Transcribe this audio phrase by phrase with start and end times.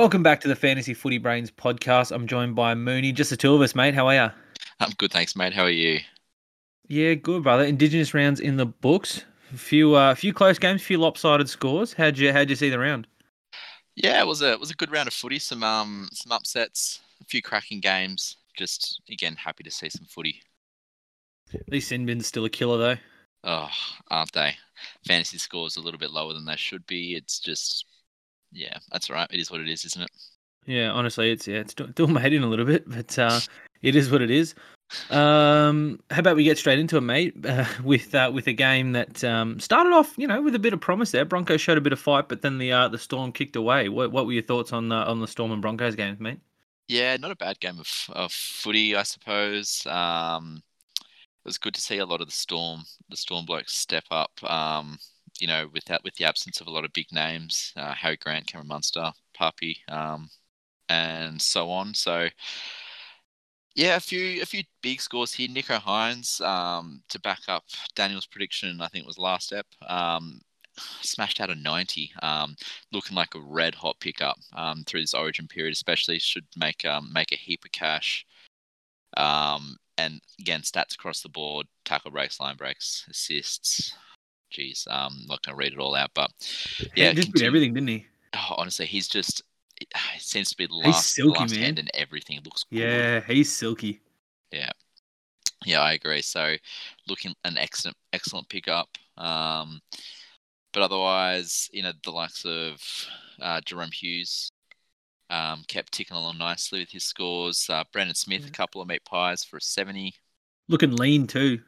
[0.00, 2.10] Welcome back to the Fantasy Footy Brains podcast.
[2.10, 3.12] I'm joined by Mooney.
[3.12, 3.94] Just the two of us, mate.
[3.94, 4.30] How are you?
[4.80, 5.52] I'm good, thanks, mate.
[5.52, 6.00] How are you?
[6.88, 7.64] Yeah, good, brother.
[7.64, 9.26] Indigenous rounds in the books.
[9.52, 11.92] A few, uh, few close games, a few lopsided scores.
[11.92, 13.08] How'd you, how'd you see the round?
[13.94, 15.38] Yeah, it was a it was a good round of footy.
[15.38, 18.38] Some um some upsets, a few cracking games.
[18.56, 20.40] Just again, happy to see some footy.
[21.68, 23.00] These sin bins still a killer though.
[23.44, 23.68] Oh,
[24.10, 24.54] aren't they?
[25.06, 27.16] Fantasy scores a little bit lower than they should be.
[27.16, 27.84] It's just
[28.52, 29.28] yeah, that's all right.
[29.30, 30.10] It is what it is, isn't it?
[30.66, 33.40] Yeah, honestly, it's yeah, it's still, made in a little bit, but uh,
[33.82, 34.54] it is what it is.
[35.10, 37.34] Um, how about we get straight into it, mate?
[37.50, 40.72] Uh, with uh, with a game that um, started off, you know, with a bit
[40.72, 41.24] of promise there.
[41.24, 43.88] Broncos showed a bit of fight, but then the uh, the Storm kicked away.
[43.88, 46.38] What what were your thoughts on the on the Storm and Broncos games, mate?
[46.88, 49.86] Yeah, not a bad game of, of footy, I suppose.
[49.86, 50.62] Um,
[50.98, 54.32] it was good to see a lot of the Storm the Storm blokes step up.
[54.42, 54.98] Um,
[55.40, 58.46] you know, without with the absence of a lot of big names, uh, Harry Grant,
[58.46, 60.28] Cameron Munster, Puppy, um,
[60.88, 61.94] and so on.
[61.94, 62.28] So,
[63.74, 65.48] yeah, a few a few big scores here.
[65.48, 69.66] Nicho Hynes um, to back up Daniel's prediction, I think it was last step.
[69.88, 70.40] Um,
[71.02, 72.56] smashed out a 90, um,
[72.92, 75.72] looking like a red hot pickup um, through this Origin period.
[75.72, 78.26] Especially should make um, make a heap of cash.
[79.16, 83.94] Um, and again, stats across the board: tackle breaks, line breaks, assists,
[84.52, 86.30] Jeez, um, not gonna read it all out, but
[86.96, 88.06] yeah, he just did everything, didn't he?
[88.34, 89.42] Oh, honestly, he's just
[89.80, 91.60] it seems to be the last, silky, last man.
[91.60, 92.36] hand in everything.
[92.36, 93.24] It looks yeah, good.
[93.26, 94.00] he's silky.
[94.52, 94.70] Yeah,
[95.64, 96.22] yeah, I agree.
[96.22, 96.56] So,
[97.08, 98.88] looking an excellent, excellent pickup.
[99.16, 99.80] Um,
[100.72, 102.80] but otherwise, you know, the likes of
[103.40, 104.52] uh, Jahrome Hughes
[105.30, 107.68] um, kept ticking along nicely with his scores.
[107.70, 108.48] Uh, Brandon Smith, Yeah.
[108.48, 110.14] a couple of meat pies for a seventy.
[110.68, 111.60] Looking lean too.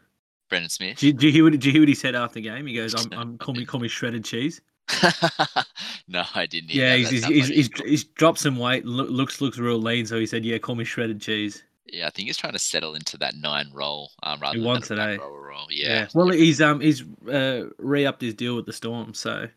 [0.53, 1.01] Brandon Smith.
[1.01, 2.67] Did, did you hear what did you hear what he said after the game?
[2.67, 4.61] He goes, "I'm, I'm call me call me shredded cheese."
[6.09, 6.71] no, I didn't.
[6.71, 6.97] hear Yeah, that.
[6.97, 8.85] he's, he's, he's, he's, he's dropped some weight.
[8.85, 10.07] Look, looks looks real lean.
[10.07, 12.95] So he said, "Yeah, call me shredded cheese." Yeah, I think he's trying to settle
[12.95, 15.19] into that nine role um, rather He than wants a it, back eh?
[15.19, 15.67] role.
[15.71, 16.09] Yeah.
[16.15, 19.15] Well, he's um he's uh, re upped his deal with the Storm.
[19.15, 19.49] So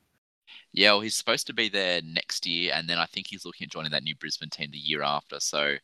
[0.73, 3.65] Yeah, well, he's supposed to be there next year, and then I think he's looking
[3.65, 5.39] at joining that new Brisbane team the year after.
[5.39, 5.75] So,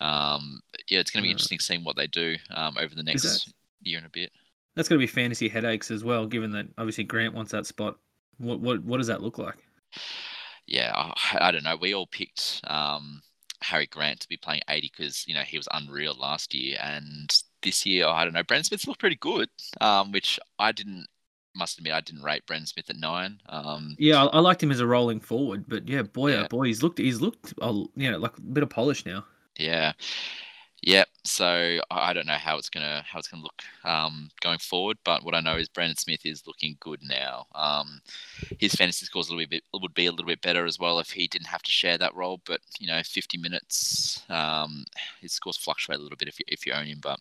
[0.00, 3.02] um, yeah, it's going to be Uh, interesting seeing what they do um, over the
[3.04, 3.52] next
[3.82, 4.30] year and a bit.
[4.76, 6.26] that's going to be fantasy headaches as well.
[6.26, 7.96] Given that obviously Grant wants that spot.
[8.38, 9.56] What what what does that look like?
[10.66, 11.76] Yeah, I, I don't know.
[11.80, 13.22] We all picked um,
[13.62, 16.76] Harry Grant to be playing 80 because, you know, he was unreal last year.
[16.82, 17.30] And
[17.62, 19.48] this year, I don't know, Brandon Smith's looked pretty good,
[19.80, 21.06] um, which I didn't,
[21.56, 23.40] must admit, I didn't rate Brandon Smith at nine.
[23.48, 26.42] Um, Yeah, I, I liked him as a rolling forward, but yeah, boy, Yeah.
[26.44, 27.54] oh boy, he's looked he's looked
[27.96, 29.24] you know like a bit of polish now.
[29.58, 29.94] Yeah,
[30.82, 31.04] yeah.
[31.24, 35.24] So I don't know how it's gonna how it's gonna look um, going forward, but
[35.24, 37.46] what I know is Brandon Smith is looking good now.
[37.54, 38.00] Um,
[38.58, 41.10] his fantasy scores a little bit would be a little bit better as well if
[41.10, 42.40] he didn't have to share that role.
[42.46, 44.84] But you know, 50 minutes, um,
[45.20, 47.18] his scores fluctuate a little bit if you if you own him, but.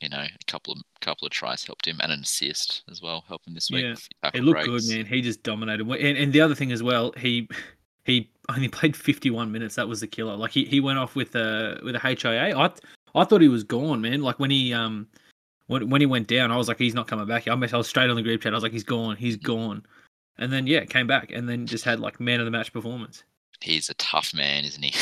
[0.00, 3.24] You know, a couple of couple of tries helped him, and an assist as well
[3.26, 3.84] helped him this week.
[3.84, 4.86] Yeah, A few tackle He looked breaks.
[4.86, 5.06] good, man.
[5.06, 5.88] He just dominated.
[5.88, 7.48] And, and the other thing as well, he
[8.04, 9.74] he only played 51 minutes.
[9.76, 10.36] That was the killer.
[10.36, 12.56] Like he, he went off with a with a HIA.
[12.56, 12.70] I
[13.14, 14.22] I thought he was gone, man.
[14.22, 15.06] Like when he um
[15.66, 17.48] when when he went down, I was like, he's not coming back.
[17.48, 18.52] I, was straight on the group chat.
[18.52, 19.16] I was like, he's gone.
[19.16, 19.84] He's gone.
[20.38, 23.24] And then yeah, came back and then just had like man of the match performance.
[23.60, 24.92] He's a tough man, isn't he?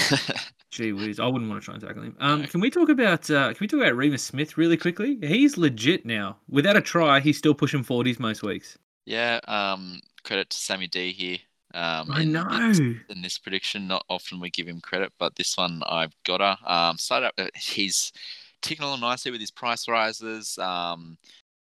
[0.71, 2.17] Gee whiz, I wouldn't want to try and tackle him.
[2.21, 2.47] Um, No.
[2.47, 5.19] can we talk about uh, can we talk about Reimis Smith really quickly?
[5.23, 6.37] He's legit now.
[6.49, 8.79] Without a try, he's still pushing 40s most weeks.
[9.07, 9.41] yeah.
[9.49, 11.39] Um, credit to Sammy D here.
[11.75, 12.73] Um, I in- know.
[13.09, 13.87] in this prediction.
[13.87, 16.57] Not often we give him credit, but this one I've got her.
[16.71, 18.13] Um, started up, uh, he's
[18.61, 20.59] ticking along nicely with his price rises.
[20.59, 21.19] Um,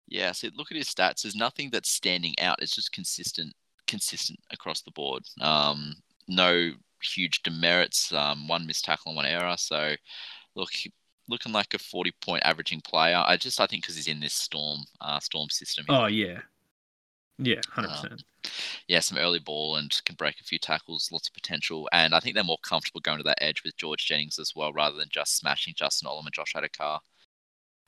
[0.09, 1.23] yeah, so look at his stats.
[1.23, 2.63] There's nothing that's standing out.
[2.63, 3.53] It's just consistent,
[3.87, 5.25] consistent across the board.
[5.41, 5.97] Um,
[6.29, 6.73] no
[7.03, 8.13] huge demerits.
[8.13, 9.57] Um, one missed tackle and one error.
[9.59, 9.95] So
[10.55, 10.71] look,
[11.29, 13.23] looking like a 40 point averaging player.
[13.27, 15.87] I just I think because he's in this storm, uh, storm system.
[15.89, 16.41] Oh yeah,
[17.39, 18.25] yeah, hundred Um, percent.
[18.89, 21.89] yeah, some early ball and can break a few tackles, lots of potential.
[21.93, 24.73] And I think they're more comfortable going to that edge with George Jennings as well,
[24.73, 27.01] rather than just smashing Justin Olam and Josh Addo-Carr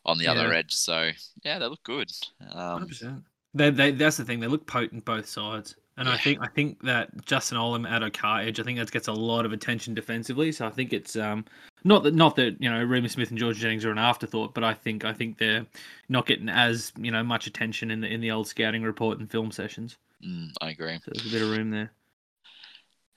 [0.04, 0.74] on the other edge.
[0.74, 1.10] So
[1.44, 2.10] yeah, they look good.
[2.52, 3.22] Um, 100%.
[3.54, 4.40] They, they, that's the thing.
[4.40, 8.60] They look potent both sides, and I think I think that Justin Olam Addo-Carr edge,
[8.60, 10.52] I think that gets a lot of attention defensively.
[10.52, 11.44] So I think it's um
[11.84, 14.64] not that not that you know Reimis Smith and George Jennings are an afterthought, but
[14.64, 15.66] I think I think they're
[16.08, 19.30] not getting as you know much attention in the in the old scouting report and
[19.30, 19.96] film sessions.
[20.24, 20.98] mm, I agree.
[21.04, 21.92] So there's a bit of room there.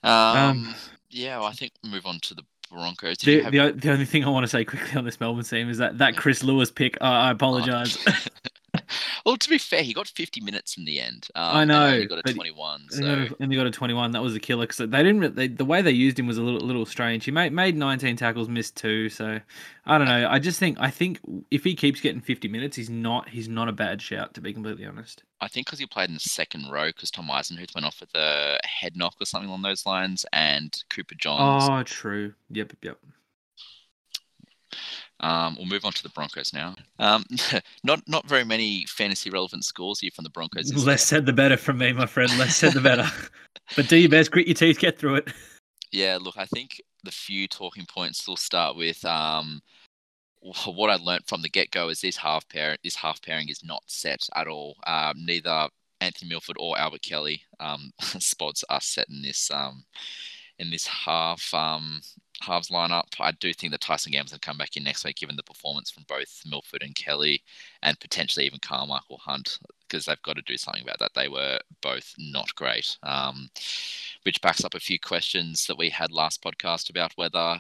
[0.03, 0.73] Um,
[1.09, 3.17] yeah, well, I think we'll move on to the Broncos.
[3.17, 5.69] The, have- the, the only thing I want to say quickly on this Melbourne team
[5.69, 6.97] is that that Chris Lewis pick.
[7.01, 7.97] Uh, I apologize.
[9.23, 11.27] Well, to be fair, he got 50 minutes in the end.
[11.35, 12.81] Um, I and know, only got a 21.
[12.81, 14.11] And they got So a- and they got a 21.
[14.11, 15.35] That was a killer because they didn't.
[15.35, 17.25] They, the way they used him was a little, little strange.
[17.25, 19.09] He made made 19 tackles, missed two.
[19.09, 19.39] So
[19.85, 20.27] I don't know.
[20.27, 21.19] I just think I think
[21.51, 24.53] if he keeps getting 50 minutes, he's not he's not a bad shout to be
[24.53, 25.23] completely honest.
[25.39, 28.13] I think because he played in the second row, because Tom Eisenhuth went off with
[28.15, 31.67] a head knock or something along those lines, and Cooper Johns.
[31.69, 32.33] Oh, true.
[32.49, 32.97] Yep, yep.
[35.21, 36.75] Um, we'll move on to the Broncos now.
[36.99, 37.25] Um,
[37.83, 40.73] not not very many fantasy relevant scores here from the Broncos.
[40.85, 42.35] Less said the better from me, my friend.
[42.37, 43.05] Less said the better.
[43.75, 45.31] but do your best, grit your teeth, get through it.
[45.91, 49.61] Yeah, look, I think the few talking points will start with um,
[50.41, 53.63] what I learned from the get go is this half pair, this half pairing is
[53.63, 54.77] not set at all.
[54.87, 55.67] Um, neither
[55.99, 59.83] Anthony Milford or Albert Kelly um, spots are set in this um,
[60.59, 62.01] in this half um,
[62.41, 63.03] halves lineup.
[63.19, 65.89] I do think that Tyson going to come back in next week, given the performance
[65.91, 67.43] from both Milford and Kelly,
[67.83, 71.13] and potentially even Carmichael Hunt, because they've got to do something about that.
[71.13, 72.97] They were both not great.
[73.03, 73.49] Um,
[74.23, 77.59] which backs up a few questions that we had last podcast about whether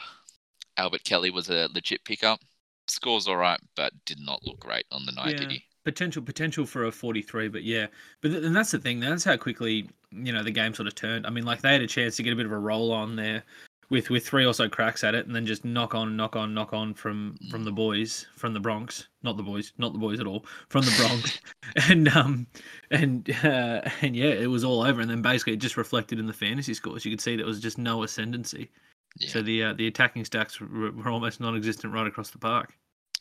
[0.77, 2.39] Albert Kelly was a legit pickup.
[2.87, 5.57] Scores all right, but did not look great on the night, did Yeah.
[5.57, 5.63] he?
[5.83, 7.87] Potential potential for a 43, but yeah.
[8.21, 8.99] But th- and that's the thing.
[8.99, 11.25] That's how quickly you know the game sort of turned.
[11.25, 13.15] I mean, like they had a chance to get a bit of a roll on
[13.15, 13.43] there
[13.91, 16.53] with with three or so cracks at it, and then just knock on, knock on,
[16.53, 20.19] knock on from from the boys from the Bronx, not the boys, not the boys
[20.19, 21.39] at all, from the Bronx,
[21.89, 22.47] and um
[22.89, 25.01] and uh, and yeah, it was all over.
[25.01, 27.05] And then basically it just reflected in the fantasy scores.
[27.05, 28.71] You could see there was just no ascendancy.
[29.17, 29.29] Yeah.
[29.29, 32.73] So the uh, the attacking stacks were, were almost non-existent right across the park.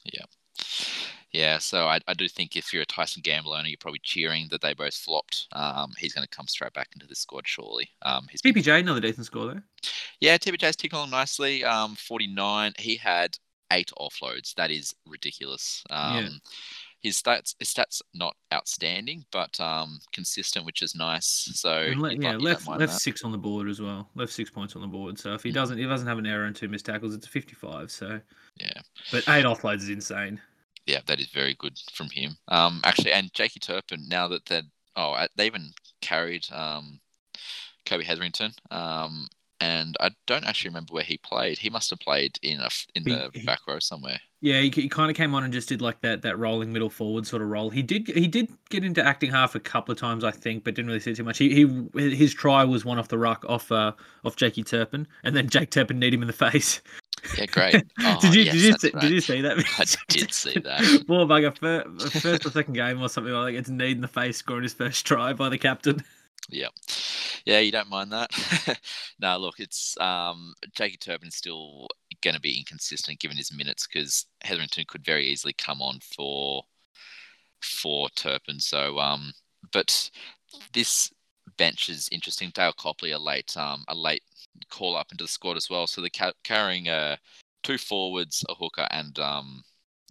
[0.04, 0.24] Yeah,
[1.58, 4.60] so I, I do think if you're a Tyson Gamble owner, you're probably cheering that
[4.60, 5.46] they both flopped.
[5.52, 7.88] Um, he's going to come straight back into the squad shortly.
[8.02, 9.60] Um, he's been, TPJ another decent score though.
[10.20, 11.64] yeah, TPJ's ticking along nicely.
[11.64, 12.72] Um, 49.
[12.78, 13.36] He had
[13.72, 14.54] eight offloads.
[14.54, 15.84] That is ridiculous.
[15.90, 16.28] Um, Yeah.
[17.02, 21.24] His stats, his stats not outstanding, but um, consistent, which is nice.
[21.54, 22.90] So And le- yeah, left left that.
[22.90, 24.10] six on the board as well.
[24.16, 25.18] Left six points on the board.
[25.18, 25.54] So if he Mm.
[25.54, 27.90] doesn't, he doesn't have an error and two missed tackles, it's a fifty-five.
[27.90, 28.20] So,
[28.60, 28.82] Yeah.
[29.10, 30.42] but eight offloads is insane.
[30.86, 32.36] Yeah, that is very good from him.
[32.48, 34.08] Um, actually, and Jakey Turpin.
[34.08, 34.62] Now that they're
[34.96, 37.00] oh, uh, they even carried um,
[37.86, 38.52] Kobe Hetherington.
[38.70, 39.28] Um,
[39.62, 41.58] and I don't actually remember where he played.
[41.58, 44.18] He must have played in a in the he- back row somewhere.
[44.42, 46.88] Yeah, he, he kind of came on and just did like that that rolling middle
[46.88, 47.68] forward sort of role.
[47.68, 50.74] He did he did get into acting half a couple of times, I think, but
[50.74, 51.36] didn't really see too much.
[51.36, 53.92] He, he his try was one off the ruck off uh,
[54.24, 56.80] off Jakey Turpin, and then Jake Turpin need him in the face.
[57.38, 57.84] Yeah, great.
[58.02, 59.00] Oh, did you yes, did you see, right.
[59.02, 59.58] did you see that?
[59.78, 61.04] I did see that.
[61.06, 61.84] Poor bugger, fir-
[62.20, 64.74] first or second game or something like that, gets kneed in the face, scoring his
[64.74, 66.02] first try by the captain.
[66.52, 66.68] Yeah,
[67.44, 68.30] Yeah, you don't mind that.
[69.20, 71.86] no, look, it's um, Jakey Turpin's still
[72.22, 76.64] going to be inconsistent given his minutes because Hetherington could very easily come on for
[77.60, 78.58] for Turpin.
[78.58, 79.32] So, um,
[79.72, 80.10] but
[80.72, 81.12] this
[81.56, 82.50] bench is interesting.
[82.52, 84.22] Dale Copley, a late um, a late
[84.70, 85.86] call up into the squad as well.
[85.86, 87.16] So they're ca- carrying uh,
[87.62, 89.62] two forwards, a hooker, and um,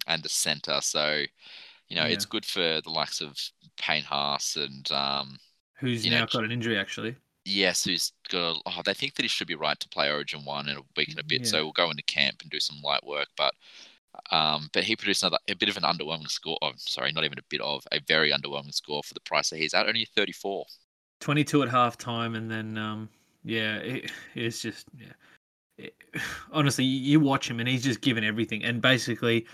[0.07, 0.79] and a centre.
[0.81, 1.23] So,
[1.87, 3.37] you know, it's good for the likes of
[3.77, 5.37] Payne Haas and um,
[5.79, 7.15] Who's You know, now got an injury actually.
[7.45, 8.57] Yes, who's got?
[8.57, 10.81] A, oh, they think that he should be right to play Origin one in a
[10.97, 11.41] week and a bit.
[11.41, 11.47] Yeah.
[11.47, 13.27] So we'll go into camp and do some light work.
[13.37, 13.53] But
[14.31, 16.57] um, but he produced another a bit of an underwhelming score.
[16.61, 19.57] Oh, sorry, not even a bit of a very underwhelming score for the price that
[19.57, 19.87] he's at.
[19.87, 20.65] Only thirty four.
[21.21, 23.09] 22 at half time and then um
[23.43, 25.13] yeah it, it's just yeah.
[25.77, 25.95] It-
[26.51, 28.63] honestly you watch him and he's just given everything.
[28.63, 29.45] And basically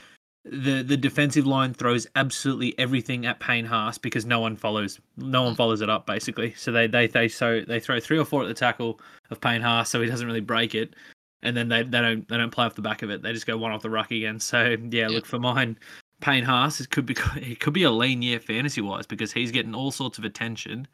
[0.46, 5.42] the the defensive line throws absolutely everything at Payne Haas because no one follows no
[5.42, 6.54] one follows it up basically.
[6.54, 9.00] So they they they so they throw three or four at the tackle
[9.32, 10.96] of Payne Haas so he doesn't really break it.
[11.42, 13.22] And then they, they don't they don't play off the back of it.
[13.22, 14.40] They just go one off the ruck again.
[14.40, 15.78] So yeah, look for mine
[16.22, 19.52] Payne Haas it could be it could be a lean year fantasy wise because he's
[19.52, 20.88] getting all sorts of attention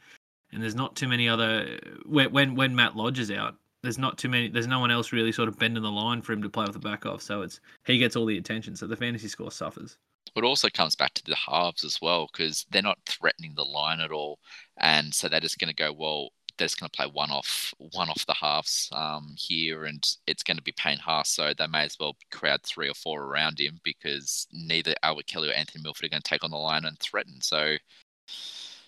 [0.54, 3.56] and there's not too many other when when Matt Lodge is out.
[3.84, 4.48] There's not too many.
[4.50, 6.74] There's no one else really sort of bending the line for him to play off
[6.74, 7.22] the back of.
[7.22, 8.76] So it's he gets all the attention.
[8.76, 9.98] So the fantasy score suffers.
[10.36, 13.66] But it also comes back to the halves as well because they're not threatening the
[13.66, 14.40] line at all,
[14.78, 16.30] and so they're just going to go well.
[16.58, 20.44] They're just going to play one off, one off the halves um, here, and it's
[20.44, 21.30] going to be Payne Haas.
[21.30, 25.50] So they may as well crowd three or four around him because neither Albert Kelly
[25.50, 27.42] or Anthony Milford are going to take on the line and threaten.
[27.42, 27.78] So,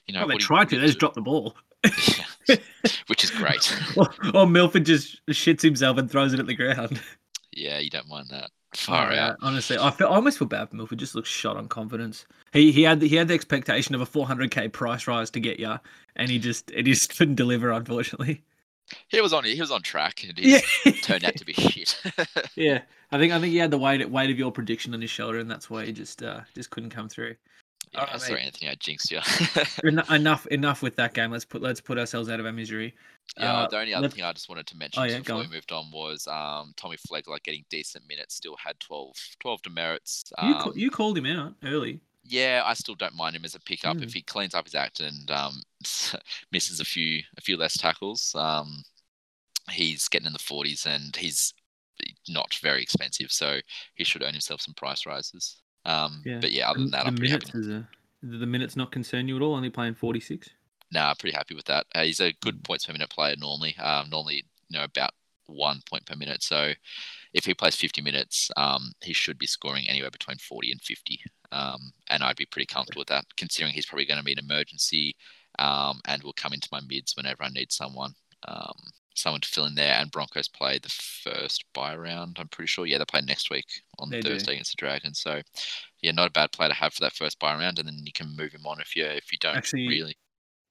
[0.07, 0.79] you know, well, they you- tried to.
[0.79, 1.55] They just dropped the ball.
[1.83, 2.55] do?
[3.07, 3.75] which is great.
[3.98, 7.01] or, or Milford just shits himself and throws it at the ground.
[7.51, 8.51] yeah, you don't mind that.
[8.75, 9.13] Far Oh, out.
[9.15, 10.98] yeah, Honestly, I feel I almost feel bad for Milford.
[10.98, 12.25] Just looks shot on confidence.
[12.53, 15.60] He he had the, he had the expectation of a 400k price rise to get
[15.60, 15.77] ya,
[16.15, 17.72] and he just it just couldn't deliver.
[17.72, 18.43] Unfortunately.
[19.10, 19.43] He was on.
[19.43, 22.01] He was on track, and he just turned out to be shit.
[22.55, 22.81] Yeah,
[23.12, 25.38] I think I think he had the weight weight of your prediction on his shoulder,
[25.38, 27.36] and that's why he just uh, just couldn't come through.
[27.93, 28.45] Yeah, sorry, mate.
[28.45, 29.19] Anthony, I jinxed you.
[29.85, 31.31] En- enough, enough with that game.
[31.31, 32.93] Let's put let's put ourselves out of our misery.
[33.38, 35.38] yeah, Uh, the only other let's- thing I just wanted to mention Oh, yeah, before
[35.39, 40.23] we moved on was um, Tommy Flegler getting decent minutes, still had 12, 12 demerits.
[40.41, 42.00] You Um, ca- you called him out early.
[42.23, 44.03] yeah, I still don't mind him as a pickup Mm.
[44.03, 45.62] if he cleans up his act and um,
[46.51, 48.33] misses a few a few less tackles.
[48.35, 48.83] Um,
[49.71, 51.53] he's getting in the forties and he's
[52.27, 53.59] not very expensive, so
[53.95, 55.62] he should earn himself some price rises.
[55.86, 56.40] Um, Yeah.
[56.40, 57.46] But yeah, other The- than that, the I'm pretty happy.
[57.54, 57.88] minutes is a,
[58.40, 59.56] the minutes not concern you at all?
[59.56, 60.50] Only playing forty six.
[60.92, 61.88] Nah, I'm pretty happy with that.
[61.96, 62.40] Uh, he's a Mm.
[62.42, 63.75] good points per minute player normally.
[63.78, 65.12] Um, normally, you know, about
[65.48, 66.44] one point per minute.
[66.44, 66.74] So
[67.34, 71.20] if he plays 50 minutes, um, he should be scoring anywhere between 40 and 50.
[71.52, 74.40] Um, and I'd be pretty comfortable with that, considering he's probably going to be an
[74.40, 75.16] emergency
[75.60, 78.13] um, and will come into my mids whenever I need someone.
[79.15, 79.93] Someone to fill in there.
[79.93, 82.38] And Broncos play the first bye round.
[82.39, 82.86] I'm pretty sure.
[82.86, 83.65] Yeah, they play next week
[84.00, 84.29] on They do.
[84.29, 85.20] Thursday against the Dragons.
[85.20, 85.41] So
[86.01, 88.12] yeah, not a bad player to have for that first bye round, and then you
[88.13, 90.17] can move him on if you if you don't Actually, really.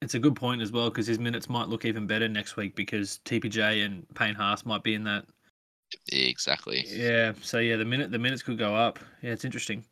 [0.01, 2.75] It's a good point as well because his minutes might look even better next week
[2.75, 5.25] because TPJ and Payne Haas might be in that.
[6.11, 6.85] Exactly.
[6.89, 7.33] Yeah.
[7.43, 8.99] So yeah, the minute the minutes could go up.
[9.23, 9.85] Yeah, it's interesting.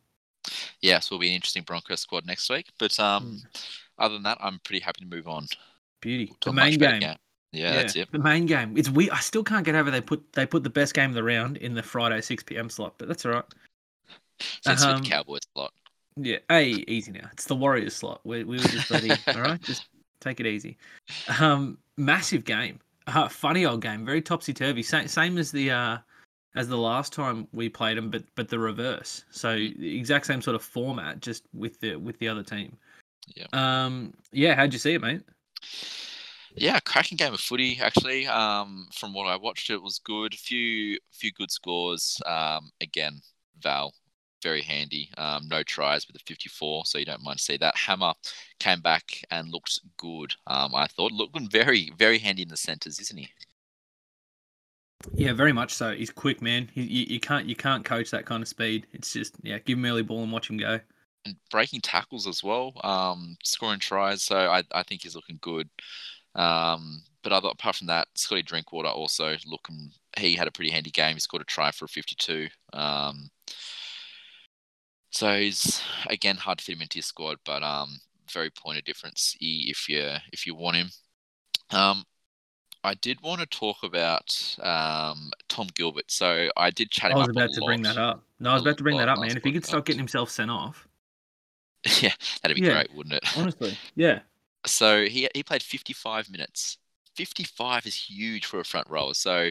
[0.81, 2.67] yeah, so will be an interesting Broncos squad next week.
[2.77, 3.37] But um, Hmm.
[4.03, 5.47] other than that, I'm pretty happy to move on
[6.01, 6.27] Beauty.
[6.41, 7.15] to The main game.
[7.51, 8.11] Yeah, that's it.
[8.11, 8.77] The main game.
[8.77, 9.09] It's we.
[9.09, 11.57] I still can't get over they put they put the best game of the round
[11.57, 13.45] in the Friday six PM slot, but that's all right.
[14.63, 15.73] That's Um, the Cowboys a lot.
[16.15, 17.29] Yeah, hey, easy now.
[17.33, 18.21] It's the Warriors slot.
[18.23, 19.11] We we were just ready.
[19.27, 19.87] all right, just
[20.21, 20.77] take it easy.
[21.39, 22.79] Um, massive game.
[23.07, 24.05] Uh, funny old game.
[24.05, 24.83] Very topsy turvy.
[24.83, 25.97] Same same as the uh
[26.55, 29.25] as the last time we played them, but but the reverse.
[29.31, 32.77] So the exact same sort of format, just with the with the other team.
[33.35, 33.47] Yeah.
[33.51, 34.13] Um.
[34.31, 34.55] Yeah.
[34.55, 35.21] How'd you see it, mate?
[36.55, 38.27] Yeah, cracking game of footy actually.
[38.27, 40.35] Um, from what I watched, it was good.
[40.35, 42.19] Few few good scores.
[42.25, 43.21] Um, again,
[43.61, 43.93] Val
[44.43, 45.09] very handy.
[45.17, 47.75] Um, no tries with a 54, so you don't mind to see that.
[47.77, 48.13] Hammer
[48.59, 50.35] came back and looked good.
[50.47, 53.29] Um, I thought looking very very handy in the centres, isn't he?
[55.13, 55.93] Yeah, very much so.
[55.95, 56.69] He's quick, man.
[56.73, 58.87] He, you, you can't you can't coach that kind of speed.
[58.93, 60.79] It's just yeah, give him early ball and watch him go.
[61.25, 64.23] and breaking tackles as well, um, scoring tries.
[64.23, 65.69] So I, I think he's looking good.
[66.35, 69.91] Um, but other, apart from that, Scotty Drinkwater also looking.
[70.17, 71.15] He had a pretty handy game.
[71.15, 72.47] He scored a try for a 52.
[72.73, 73.29] Um,
[75.11, 77.99] so he's again hard to fit him into your squad, but um,
[78.31, 80.89] very point of difference if you if you want him.
[81.71, 82.05] Um,
[82.83, 86.09] I did want to talk about um, Tom Gilbert.
[86.09, 88.23] So I did chat I was about to bring that up.
[88.39, 89.37] No, I was about to bring that up, man.
[89.37, 90.87] If he could start getting himself sent off,
[92.01, 92.73] yeah, that'd be Yeah.
[92.73, 93.37] great, wouldn't it?
[93.37, 94.19] honestly, yeah.
[94.65, 96.77] So he he played 55 minutes.
[97.15, 99.13] 55 is huge for a front rower.
[99.13, 99.49] So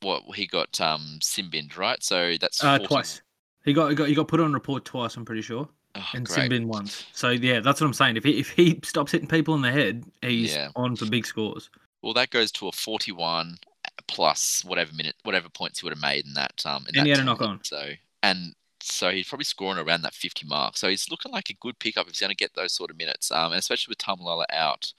[0.00, 2.02] what he got um sin bin, right?
[2.02, 3.22] So that's Uh, twice.
[3.64, 5.16] He got, he got he got put on report twice.
[5.16, 6.34] I'm pretty sure, Oh, and great.
[6.34, 7.04] sin bin once.
[7.12, 8.16] So yeah, that's what I'm saying.
[8.16, 10.68] If he if he stops hitting people in the head, he's Yeah.
[10.76, 11.70] on for big scores.
[12.02, 13.58] Well, that goes to a 41
[14.06, 16.86] plus whatever minute, whatever points he would have made in that um.
[16.88, 17.62] In And he had a knock on.
[17.64, 17.90] So
[18.22, 20.76] and so he's probably scoring around that 50 mark.
[20.76, 22.98] So he's looking like a good pickup if he's going to get those sort of
[22.98, 23.30] minutes.
[23.30, 24.92] Um, and especially with Tamalala out.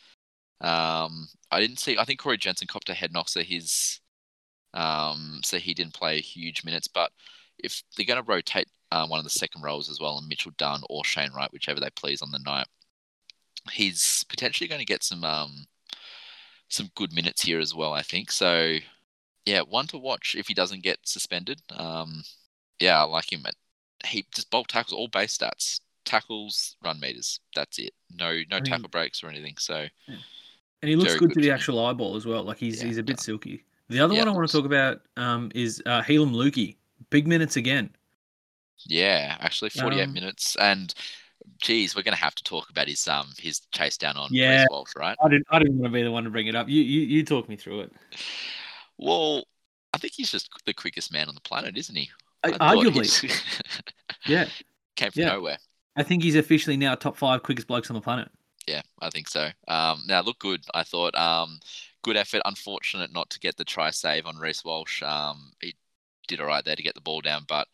[0.61, 1.97] Um, I didn't see.
[1.97, 4.01] I think Corey Jensen copped a head knock, so his
[4.73, 6.87] um, so he didn't play huge minutes.
[6.87, 7.11] But
[7.57, 10.51] if they're going to rotate uh, one of the second rows as well, and Mitchell
[10.57, 12.67] Dunn or Shane Wright, whichever they please on the night,
[13.71, 15.65] he's potentially going to get some um,
[16.69, 17.93] some good minutes here as well.
[17.93, 18.77] I think so.
[19.45, 21.61] Yeah, one to watch if he doesn't get suspended.
[21.71, 22.23] Um,
[22.79, 23.45] yeah, I like him.
[24.05, 27.39] He just bulk tackles, all base stats, tackles, run meters.
[27.55, 27.93] That's it.
[28.17, 29.55] No, no I mean- tackle breaks or anything.
[29.57, 32.43] So And he looks good, good to the actual eyeball as well.
[32.43, 33.23] Like he's Yeah, he's a bit yeah.
[33.23, 33.63] silky.
[33.89, 36.75] The other Yeah, one I want to talk about um, is uh, Heilum Luki.
[37.09, 37.89] Big minutes again.
[38.85, 40.93] yeah, actually, forty-eight Um, minutes, and
[41.61, 44.65] geez, we're going to have to talk about his um his chase down on Yeah.
[44.69, 45.17] Walsh, right?
[45.23, 46.69] I didn't I didn't want to be the one to bring it up.
[46.69, 47.91] You you you talk me through it.
[48.97, 49.43] Well,
[49.93, 52.09] I think he's just the quickest man on the planet, isn't he?
[52.43, 53.41] I- arguably,
[54.27, 54.45] yeah.
[54.95, 55.29] came from Yeah.
[55.29, 55.57] nowhere.
[55.95, 58.29] I think he's officially now top five quickest blokes on the planet.
[58.67, 59.49] Yeah, I think so.
[59.67, 60.61] Um, now look good.
[60.73, 61.15] I thought.
[61.15, 61.59] Um,
[62.03, 62.41] good effort.
[62.45, 65.01] Unfortunate not to get the try save on Reece Walsh.
[65.03, 65.75] Um, he
[66.27, 67.67] did all right there to get the ball down, but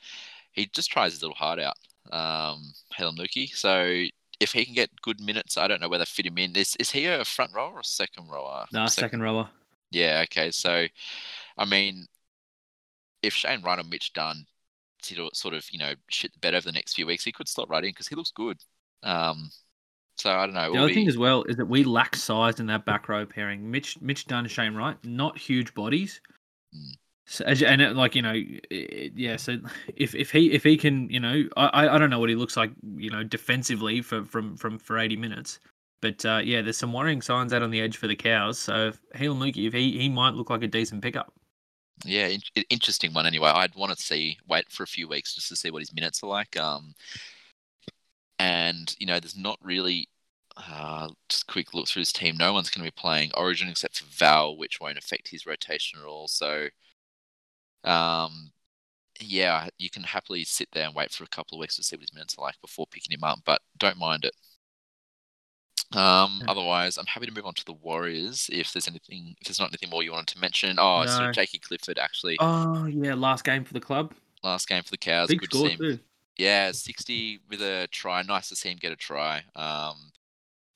[0.53, 1.75] he just tries his little heart out.
[2.11, 3.49] Um, Heilum Luki.
[3.49, 4.05] So
[4.39, 6.55] if he can get good minutes, I don't know whether fit him in.
[6.55, 8.65] Is is he a front rower or a second rower?
[8.71, 9.49] Nah, second rower.
[9.91, 10.21] Yeah.
[10.23, 10.51] Okay.
[10.51, 10.87] So,
[11.57, 12.05] I mean,
[13.21, 14.45] if Shane Wright or Mitch Dunn
[15.05, 17.47] to sort of you know shit the bed over the next few weeks, he could
[17.47, 18.57] slot right in because he looks good.
[19.03, 19.49] Um,
[20.17, 20.71] so I don't know.
[20.71, 23.69] The other thing as well is that we lack size in that back row pairing.
[23.69, 26.21] Mitch Mitch Dunn, Shane Wright, not huge bodies,
[26.75, 26.97] Mm.
[27.27, 29.35] So, and it, like you know, it, yeah.
[29.37, 29.57] So
[29.95, 32.55] if if he if he can, you know, I I don't know what he looks
[32.55, 35.59] like, you know, defensively for from from for eighty minutes,
[36.01, 38.59] but uh, yeah, there's some worrying signs out on the edge for the cows.
[38.59, 41.33] So Heilum Luki, if he he might look like a decent pickup.
[42.03, 43.25] Yeah, in- interesting one.
[43.25, 45.93] Anyway, I'd want to see wait for a few weeks just to see what his
[45.93, 46.57] minutes are like.
[46.57, 46.93] Um,
[48.39, 50.09] and you know, there's not really
[50.57, 52.37] uh, just quick look through his team.
[52.37, 55.99] No one's going to be playing Origin except for Val, which won't affect his rotation
[55.99, 56.27] at all.
[56.27, 56.67] So
[57.83, 58.51] um,
[59.21, 61.95] yeah, you can happily sit there and wait for a couple of weeks to see
[61.95, 64.35] what his minutes are like before picking him up, but don't mind it.
[65.95, 68.49] Um, Otherwise, I'm happy to move on to the Warriors.
[68.51, 71.07] If there's anything, if there's not anything more you wanted to mention, oh, no.
[71.07, 72.37] so Jakey Clifford actually.
[72.39, 74.13] Oh yeah, last game for the club.
[74.43, 75.29] Last game for the Cows.
[75.29, 75.99] Big Good score too.
[76.37, 78.21] Yeah, 60 with a try.
[78.21, 79.43] Nice to see him get a try.
[79.55, 80.11] Um,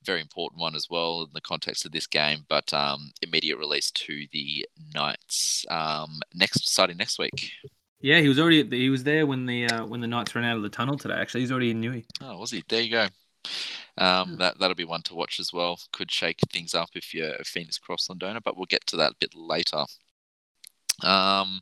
[0.05, 2.45] very important one as well in the context of this game.
[2.47, 7.51] But um, immediate release to the Knights um, next starting next week.
[8.01, 10.55] Yeah, he was already he was there when the uh, when the Knights ran out
[10.55, 11.15] of the tunnel today.
[11.15, 12.05] Actually, he's already in Newey.
[12.21, 12.63] Oh, was he?
[12.69, 13.07] There you go.
[13.98, 15.79] Um, that that'll be one to watch as well.
[15.91, 19.12] Could shake things up if you're a Phoenix Crossland owner, but we'll get to that
[19.12, 19.86] a bit later.
[21.03, 21.62] Um,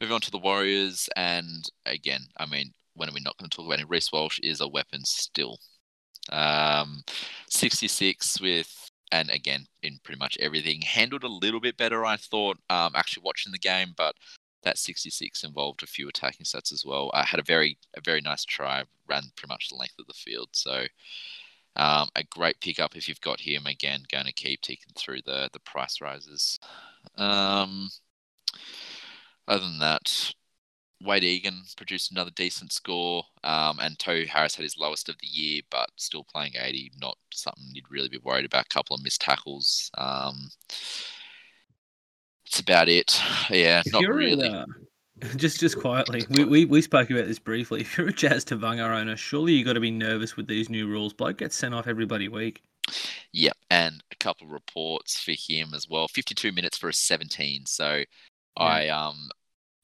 [0.00, 3.56] moving on to the Warriors, and again, I mean, when are we not going to
[3.56, 3.88] talk about it?
[3.88, 5.58] Reece Walsh is a weapon still.
[6.30, 7.02] Um,
[7.50, 12.58] 66 with, and again, in pretty much everything, handled a little bit better, I thought,
[12.70, 14.14] um, actually watching the game, but
[14.66, 17.10] that 66 involved a few attacking sets as well.
[17.14, 20.12] I had a very, a very nice try, ran pretty much the length of the
[20.12, 20.48] field.
[20.52, 20.86] So,
[21.76, 24.02] um, a great pickup if you've got him again.
[24.10, 26.58] Going to keep ticking through the the price rises.
[27.16, 27.90] Um,
[29.46, 30.32] other than that,
[31.00, 35.26] Wade Egan produced another decent score, um, and Tohu Harris had his lowest of the
[35.26, 38.66] year, but still playing 80, not something you'd really be worried about.
[38.66, 39.90] A couple of missed tackles.
[39.96, 40.50] Um,
[42.46, 43.20] it's about it.
[43.50, 44.48] Yeah, if not really.
[44.48, 44.66] Uh,
[45.36, 47.80] just just quietly, we, we, we spoke about this briefly.
[47.86, 50.86] If you're a Jazz Tevaga owner, surely you got to be nervous with these new
[50.86, 51.12] rules.
[51.12, 52.62] Bloke gets sent off every bloody week.
[53.32, 56.08] Yep, and a couple of reports for him as well.
[56.08, 57.66] 52 minutes for a 17.
[57.66, 58.04] So yeah.
[58.56, 59.28] I um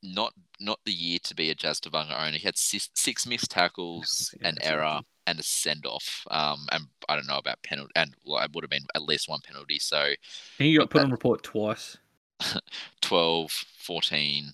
[0.02, 2.37] not not the year to be a Jazz Tevaga owner.
[2.37, 6.26] He had six, six missed tackles, yeah, an error, and a send off.
[6.30, 9.28] Um, and I don't know about penalty, and well, it would have been at least
[9.28, 9.78] one penalty.
[9.78, 10.12] So
[10.58, 11.96] he got put that, on report twice.
[13.00, 14.52] 12, 14.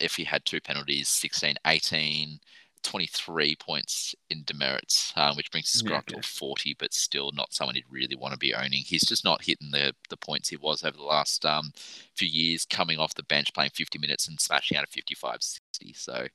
[0.00, 2.40] If he had two penalties, 16, 18,
[2.82, 7.30] 23 points in demerits, um, which brings his score yeah, up to 40, but still
[7.32, 8.82] not someone he'd really want to be owning.
[8.84, 11.72] He's just not hitting the, the points he was over the last um,
[12.14, 15.92] few years, coming off the bench, playing 50 minutes and smashing out a 55 60.
[15.94, 16.28] So, um,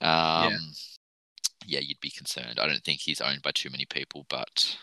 [0.00, 0.58] yeah.
[1.66, 2.58] yeah, you'd be concerned.
[2.58, 4.76] I don't think he's owned by too many people, but.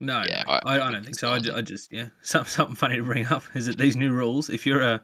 [0.00, 1.30] No, yeah, I, I, I, don't think so.
[1.30, 4.12] I just, I just, yeah, something, something funny to bring up is that these new
[4.12, 5.00] rules, if you're a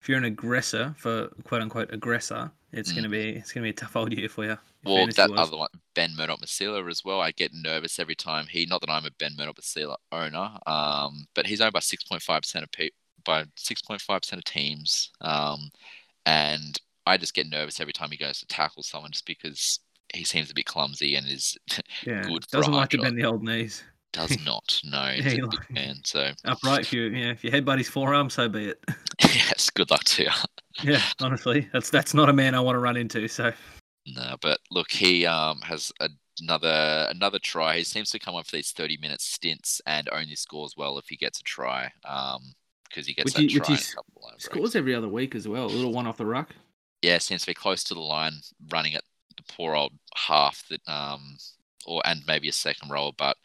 [0.00, 2.96] if you're an aggressor for quote unquote aggressor, it's mm.
[2.96, 4.56] gonna be it's gonna be a tough old year for you.
[4.84, 7.20] Well, that other one, Ben Murdoch Masila as well.
[7.20, 8.64] I get nervous every time he.
[8.64, 12.22] Not that I'm a Ben Murdoch Masila owner, um, but he's owned by six point
[12.22, 12.90] five percent of pe-
[13.24, 15.70] by six point five percent of teams, um,
[16.24, 19.80] and I just get nervous every time he goes to tackle someone, just because
[20.14, 21.58] he seems a bit clumsy and is
[22.06, 22.46] yeah, good.
[22.50, 24.80] Doesn't like to bend the old knees does not.
[24.84, 25.96] No, he's yeah, a big man.
[26.04, 26.80] So upright.
[26.80, 28.84] If you yeah, if you headbutt his forearm, so be it.
[29.22, 30.30] yes, good luck to you.
[30.82, 33.28] yeah, honestly, that's that's not a man I want to run into.
[33.28, 33.52] So
[34.06, 36.08] no, but look, he um has a,
[36.40, 37.78] another another try.
[37.78, 41.06] He seems to come up for these thirty minute stints and only scores well if
[41.08, 41.90] he gets a try.
[42.04, 42.54] Um,
[42.88, 43.76] because he gets which that try.
[43.76, 43.82] He
[44.38, 45.66] scores every other week as well.
[45.66, 46.54] A little one off the ruck.
[47.02, 48.32] Yeah, seems to be close to the line,
[48.70, 49.02] running at
[49.36, 51.36] the poor old half that um
[51.86, 53.36] or and maybe a second roll, but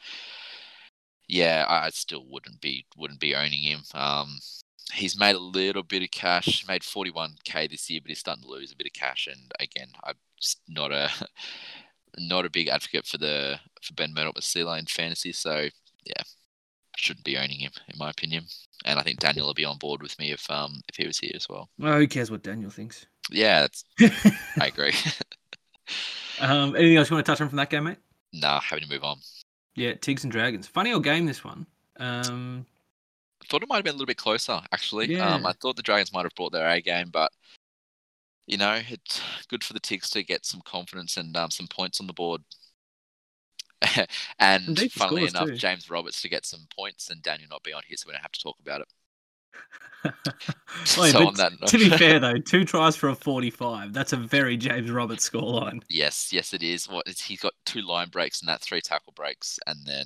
[1.28, 3.82] yeah, I still wouldn't be wouldn't be owning him.
[3.94, 4.40] Um,
[4.94, 8.50] he's made a little bit of cash, made 41k this year, but he's starting to
[8.50, 9.28] lose a bit of cash.
[9.28, 10.16] And again, I'm
[10.68, 11.10] not a
[12.18, 15.32] not a big advocate for the for Ben Murdoch Masila in fantasy.
[15.32, 15.68] So
[16.06, 16.24] yeah,
[16.98, 18.46] shouldn't be owning him in my opinion.
[18.86, 21.20] And I think Daniel will be on board with me if um if he was
[21.20, 21.70] here as well.
[21.78, 23.06] Well, who cares what Daniel thinks?
[23.30, 23.68] Yeah,
[24.00, 24.94] I agree.
[26.42, 27.98] um, anything else you want to touch on from that game, mate?
[28.34, 29.18] Nah, having to move on.
[29.76, 30.68] Yeah, Tigs and Dragons.
[30.68, 31.66] Funny old game this one.
[31.98, 32.66] Um,
[33.42, 35.14] I thought it might have been a little bit closer, actually.
[35.14, 35.34] Yeah.
[35.34, 37.32] Um, I thought the Dragons might have brought their A game, but
[38.46, 42.00] you know, it's good for the Tigs to get some confidence and um, some points
[42.00, 42.42] on the board.
[44.40, 45.56] and funnily enough, too.
[45.56, 48.22] James Roberts to get some points and Daniel not be on here, so we don't
[48.22, 48.88] have to talk about it.
[50.84, 53.94] So to be fair though, two tries for a forty-five.
[53.94, 55.82] That's a very James Roberts scoreline.
[55.90, 56.90] Yes, yes, it is.
[56.90, 60.06] What he's got two line breaks and that three tackle breaks, and then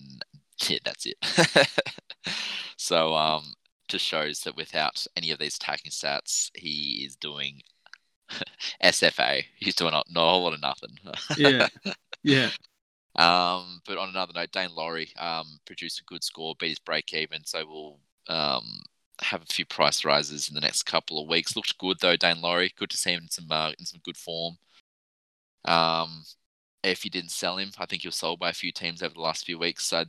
[0.67, 1.17] yeah, that's it.
[2.77, 3.53] so um,
[3.87, 7.61] just shows that without any of these attacking stats, he is doing
[8.83, 9.43] SFA.
[9.57, 10.97] He's doing not, not a whole lot of nothing.
[11.37, 11.67] Yeah.
[12.23, 12.49] Yeah.
[13.15, 17.13] Um, but on another note, Daine Laurie um, produced a good score, beat his break
[17.13, 18.81] even, so we'll um,
[19.21, 21.55] have a few price rises in the next couple of weeks.
[21.55, 22.73] Looked good though, Daine Laurie.
[22.77, 24.57] Good to see him in some uh, in some good form.
[25.65, 26.23] Um,
[26.83, 29.13] if you didn't sell him, I think he was sold by a few teams over
[29.13, 29.91] the last few weeks.
[29.91, 30.05] I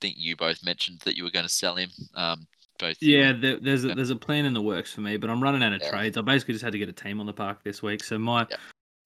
[0.00, 1.90] think you both mentioned that you were going to sell him.
[2.14, 2.46] Um,
[2.78, 2.96] both.
[3.00, 5.62] Yeah, there, there's a, there's a plan in the works for me, but I'm running
[5.62, 5.90] out of Yeah.
[5.90, 6.16] trades.
[6.16, 8.46] I basically just had to get a team on the park this week, so my
[8.50, 8.56] Yeah.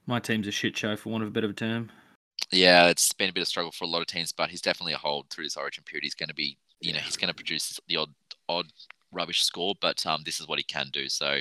[0.07, 1.91] my team's a shit show for want of a bit of a term.
[2.51, 4.93] Yeah, it's been a bit of struggle for a lot of teams, but he's definitely
[4.93, 6.05] a hold through this Origin period.
[6.05, 8.13] He's going to be, you know, he's going to produce the odd
[8.49, 8.67] odd
[9.15, 11.09] rubbish score, but um, this is what he can do.
[11.09, 11.41] So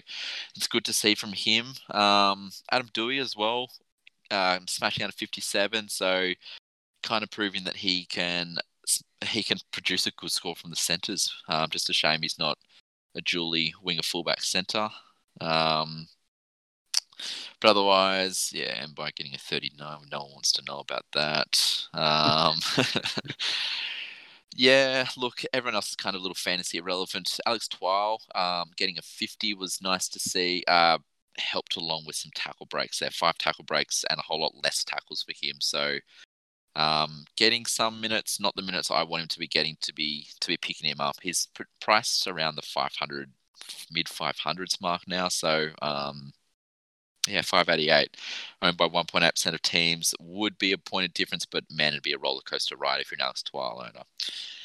[0.56, 1.74] it's good to see from him.
[1.92, 3.70] Um, Adam Doueihi as well,
[4.32, 5.90] um, smashing out of 57.
[5.90, 6.32] So
[7.02, 8.58] kind of proving that he can
[9.26, 11.34] he can produce a good score from the centres.
[11.48, 12.58] Um, just a shame he's not
[13.16, 14.90] a Julie winger fullback centre.
[15.40, 16.08] Um,
[17.62, 21.88] but otherwise, yeah, and by getting a 39, no one wants to know about that.
[21.94, 22.60] Um,
[24.56, 27.40] yeah, look, everyone else is kind of a little fantasy irrelevant.
[27.46, 30.64] Alex Twal um, getting a 50 was nice to see.
[30.68, 31.00] Uh,
[31.38, 34.84] helped along with some tackle breaks there, five tackle breaks and a whole lot less
[34.84, 35.56] tackles for him.
[35.60, 35.98] So
[36.76, 40.28] um, getting some minutes, not the minutes I want him to be getting to be
[40.42, 41.16] to be picking him up.
[41.22, 43.32] He's pr- priced around the 500
[43.92, 45.28] mid 500s mark now.
[45.30, 46.34] So um,
[47.28, 48.18] yeah, 588
[48.62, 52.14] owned by 1.8% of teams would be a point of difference, but man, it'd be
[52.14, 54.04] a roller coaster ride if you're an Alex Twal owner.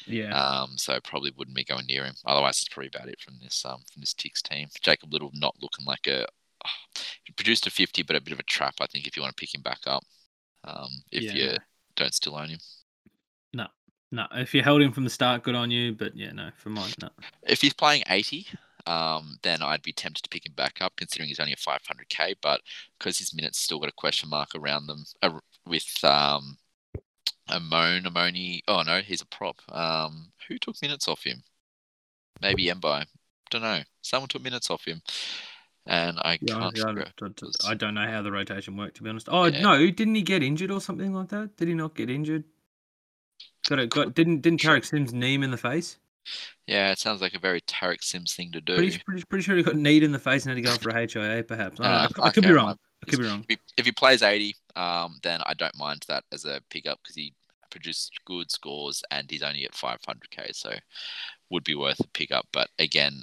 [0.05, 0.33] Yeah.
[0.33, 2.15] Um, so probably wouldn't be going near him.
[2.25, 4.67] Otherwise, it's probably about it from this um from this Ticks team.
[4.81, 6.25] Jacob Liddle not looking like a
[7.23, 8.75] he produced a 50, but a bit of a trap.
[8.81, 10.03] I think if you want to pick him back up,
[10.63, 11.57] um, if Yeah, you no.
[11.95, 12.59] don't still own him.
[13.53, 13.67] No,
[14.11, 15.93] no, if you held him from the start, good on you.
[15.93, 17.09] But yeah, no, for mine, no.
[17.43, 18.47] If he's playing 80,
[18.85, 22.35] um, then I'd be tempted to pick him back up, considering he's only a 500k.
[22.41, 22.61] But
[22.97, 26.57] because his minutes still got a question mark around them uh, with um,
[27.49, 28.61] Amon, Amoni.
[28.67, 29.61] Oh no, he's a prop.
[29.71, 31.43] Um, who took minutes off him?
[32.41, 33.05] Maybe Mbye.
[33.49, 33.81] Don't know.
[34.01, 35.01] Someone took minutes off him,
[35.87, 36.79] and I Yeah, can't.
[36.79, 39.27] I don't- I don't know how the rotation worked, to be honest.
[39.29, 39.61] Oh Yeah.
[39.61, 41.57] no, didn't he get injured or something like that?
[41.57, 42.43] Did he not get injured?
[43.67, 43.89] Got it.
[43.89, 44.61] Got didn't didn't.
[44.61, 45.97] Tariq Sims knee him in the face?
[46.67, 48.75] Yeah, it sounds like a very Tariq Sims thing to do.
[48.75, 50.89] Pretty, pretty pretty sure he got kneed in the face and had to go for
[50.89, 51.79] a HIA, perhaps.
[51.79, 51.83] I.
[51.83, 52.77] Uh, I I could be wrong.
[53.03, 53.45] I could be wrong.
[53.47, 56.99] if he, if he plays 80, um, then I don't mind that as a pickup
[57.01, 57.33] because he
[57.71, 60.73] produced good scores and he's only at 500k, so
[61.49, 62.45] would be worth a pickup.
[62.51, 63.21] But again,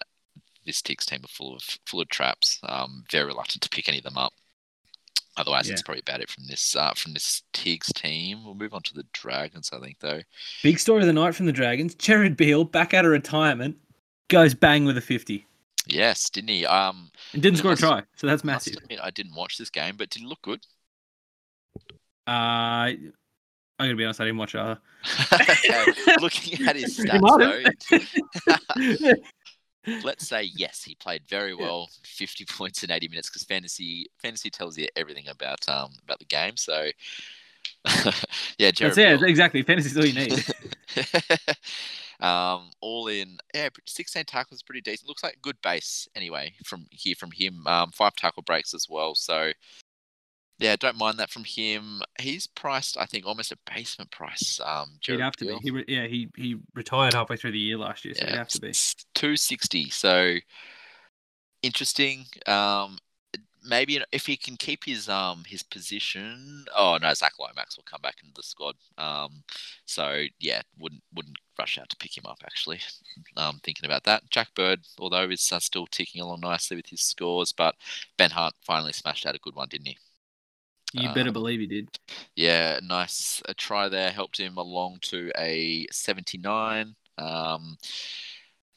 [0.64, 2.58] this Ticks team are full of full of traps.
[2.64, 4.32] Um, very reluctant to pick any of them up.
[5.38, 5.84] Otherwise, it's Yeah.
[5.84, 8.44] probably about it from this uh, from this Tiggs team.
[8.44, 10.22] We'll move on to the Dragons, I think, though.
[10.62, 11.94] Big story of the night from the Dragons.
[11.94, 13.76] Jared Beal back out of retirement,
[14.28, 15.46] goes bang with a fifty
[15.88, 16.66] Yes, didn't he?
[16.66, 18.02] Um, and didn't score a try.
[18.16, 18.76] So that's massive.
[18.76, 20.66] admit, I didn't watch this game, but did look good?
[22.26, 23.12] Uh, I'm
[23.78, 24.20] gonna be honest.
[24.20, 24.80] I didn't watch it either.
[26.20, 29.14] Looking at his stats, though.
[30.02, 34.50] let's say yes, he played very well, fifty points in eighty minutes because fantasy fantasy
[34.50, 36.56] tells you everything about um about the game.
[36.56, 36.90] So
[38.58, 38.94] yeah, Jared.
[38.94, 39.24] Beal.
[39.24, 39.62] Exactly.
[39.62, 40.44] Fantasy's all you need.
[42.20, 45.08] um, all in, yeah, sixteen tackles, is pretty decent.
[45.08, 47.66] Looks like a good base anyway from here from him.
[47.66, 49.14] Um, five tackle breaks as well.
[49.14, 49.52] So
[50.58, 52.00] yeah, don't mind that from him.
[52.18, 54.58] He's priced, I think, almost a basement price.
[54.64, 55.58] Um, He'd have to be.
[55.62, 56.06] He re- yeah.
[56.06, 58.72] He he retired halfway through the year last year, so he'd have to be.
[59.14, 59.90] Two sixty.
[59.90, 60.36] So
[61.62, 62.24] interesting.
[62.46, 62.98] Um,
[63.68, 66.64] maybe if he can keep his um his position.
[66.74, 68.76] Oh no, Zac Lomax will come back into the squad.
[68.96, 69.42] Um,
[69.84, 72.38] so yeah, wouldn't wouldn't rush out to pick him up.
[72.44, 72.80] Actually,
[73.36, 74.22] um, thinking about that.
[74.30, 77.74] Jack Bird, although is uh, still ticking along nicely with his scores, but
[78.16, 79.98] Ben Hart finally smashed out a good one, didn't he?
[80.92, 81.88] You better Um, believe he did.
[82.36, 83.42] Yeah, nice.
[83.46, 86.94] A try there helped him along to a 79.
[87.18, 87.78] Um,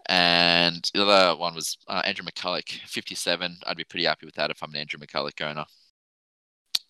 [0.08, 3.58] and the other one was uh, Andrew McCullough, 57.
[3.65, 5.65] I'd be pretty happy with that if I'm an Andrew McCullough owner.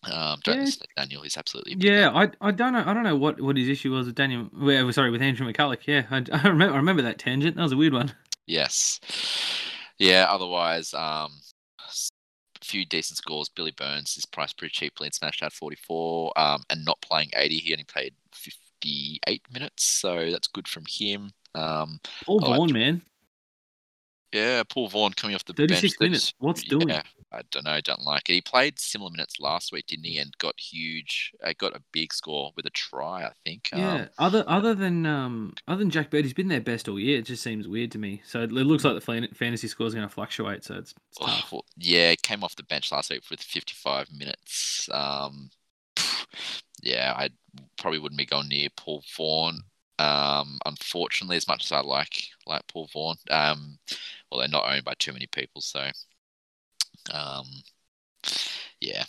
[0.02, 0.60] Um, don't Yeah.
[0.60, 1.22] listen to Daniel.
[1.22, 4.06] He's absolutely Yeah, I, I don't know I don't know what, what his issue was
[4.06, 4.48] with Daniel.
[4.52, 5.86] Well, sorry, with Andrew McCullough.
[5.86, 7.56] Yeah, I, I remember I remember that tangent.
[7.56, 8.14] That was a weird one.
[8.46, 9.00] Yes.
[9.98, 10.26] Yeah.
[10.30, 11.32] Otherwise, um,
[12.70, 13.48] few decent scores.
[13.48, 16.32] Billy Burns is priced pretty cheaply and smashed out 44.
[16.36, 17.58] Um, and not playing 80.
[17.58, 21.30] He only played 58 minutes, so that's good from him.
[21.54, 23.02] Um, Paul I like Vaughan, man,
[24.32, 26.00] Yeah, Paul Vaughan coming off the 36 bench.
[26.00, 26.34] minutes.
[26.38, 26.88] What's doing?
[27.32, 28.34] I don't know, don't like it.
[28.34, 30.18] He played similar minutes last week, didn't he?
[30.18, 33.70] And got huge, uh, got a big score with a try, I think.
[33.72, 33.94] Yeah.
[33.94, 37.18] Um, other other than um other than Jack Bird, he's been their best all year.
[37.18, 38.22] It just seems weird to me.
[38.24, 40.64] So it looks like the fan- fantasy score is going to fluctuate.
[40.64, 41.44] So it's, it's tough.
[41.46, 44.88] oh, well, yeah, came off the bench last week with 55 minutes.
[44.92, 45.50] Um,
[46.82, 47.30] yeah, I
[47.78, 49.60] probably wouldn't be going near Paul Vaughan.
[49.98, 53.78] Um, unfortunately, as much as I like like Paul Vaughan, um,
[54.30, 55.90] well, they're not owned by too many people, so
[57.12, 57.46] um,
[58.80, 59.04] yeah.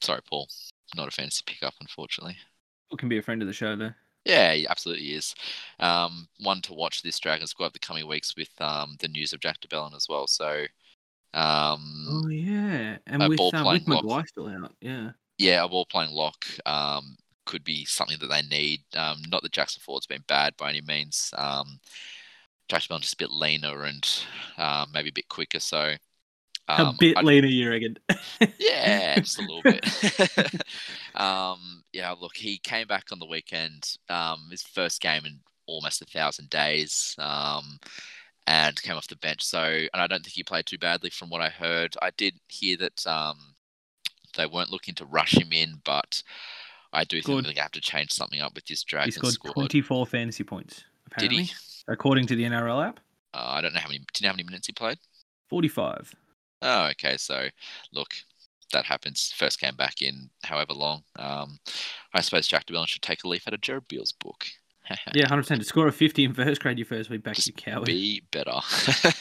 [0.00, 0.48] Sorry, Paul.
[0.96, 2.36] Not a fantasy pickup, unfortunately.
[2.90, 3.92] It can be a friend of the show though.
[4.24, 5.34] Yeah, he absolutely is.
[5.78, 9.40] Um, one to watch this Dragon squad the coming weeks with um, the news of
[9.40, 10.26] Jack de Belin as well.
[10.26, 10.64] So,
[11.32, 14.04] um, Oh yeah, and with ball um, playing with lock.
[14.04, 14.74] Maguire still out.
[14.80, 15.10] Yeah.
[15.38, 18.80] yeah, a ball playing lock um, could be something that they need.
[18.94, 21.32] Um, not that Jackson Ford's been bad by any means.
[21.38, 21.80] Um,
[22.68, 24.06] Jack de Belin's just a bit leaner and
[24.58, 25.60] uh, maybe a bit quicker.
[25.60, 25.94] So,
[26.78, 27.96] a um, bit I- leaner, you reckon?
[28.58, 30.62] Yeah, just a little bit.
[31.14, 33.96] um, yeah, look, he came back on the weekend.
[34.08, 37.14] Um, his first game in almost a thousand days.
[37.18, 37.78] Um,
[38.46, 39.44] and came off the bench.
[39.44, 41.96] So, and I don't think he played too badly from what I heard.
[42.02, 43.38] I did hear that um,
[44.36, 46.22] they weren't looking to rush him in, but
[46.92, 49.12] I do think they're going to have to change something up with this dragon he
[49.12, 49.52] scored squad.
[49.52, 50.76] 24 fantasy points.
[50.76, 51.54] Did Apparently, he?
[51.86, 53.00] according to the NRL app,
[53.34, 53.98] Uh, I don't know how many.
[53.98, 54.98] Do you know how many minutes he played?
[55.48, 56.14] 45.
[56.62, 57.16] Oh, okay.
[57.16, 57.48] So,
[57.92, 58.14] look,
[58.72, 59.32] that happens.
[59.36, 61.02] First came back in however long.
[61.18, 61.58] Um,
[62.14, 64.46] I suppose Jack de Belin should take a leaf out of Jared Beale's book.
[65.14, 65.58] Yeah, 100%.
[65.58, 67.86] To score a 50 in first grade your first week back, Just you coward.
[67.86, 68.58] Be better.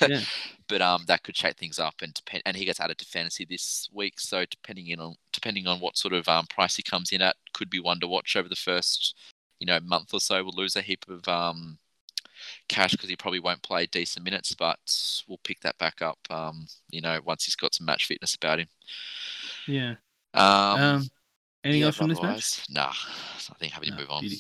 [0.10, 0.22] Yeah.
[0.68, 3.46] But um, that could shake things up, and depend, and he gets added to fantasy
[3.46, 4.20] this week.
[4.20, 7.36] So depending in on depending on what sort of um, price he comes in at,
[7.54, 9.16] could be one to watch over the first
[9.60, 10.44] you know month or so.
[10.44, 11.80] We'll lose a heap of um,
[12.70, 14.80] cash because he probably won't play decent minutes, but
[15.28, 16.20] we'll pick that back up.
[16.30, 18.68] Um, you know, once he's got some match fitness about him.
[19.68, 19.96] Yeah.
[20.34, 21.10] Um, Um,
[21.64, 22.70] anything yeah, else from this match?
[22.70, 24.24] Nah, I think happy to move on.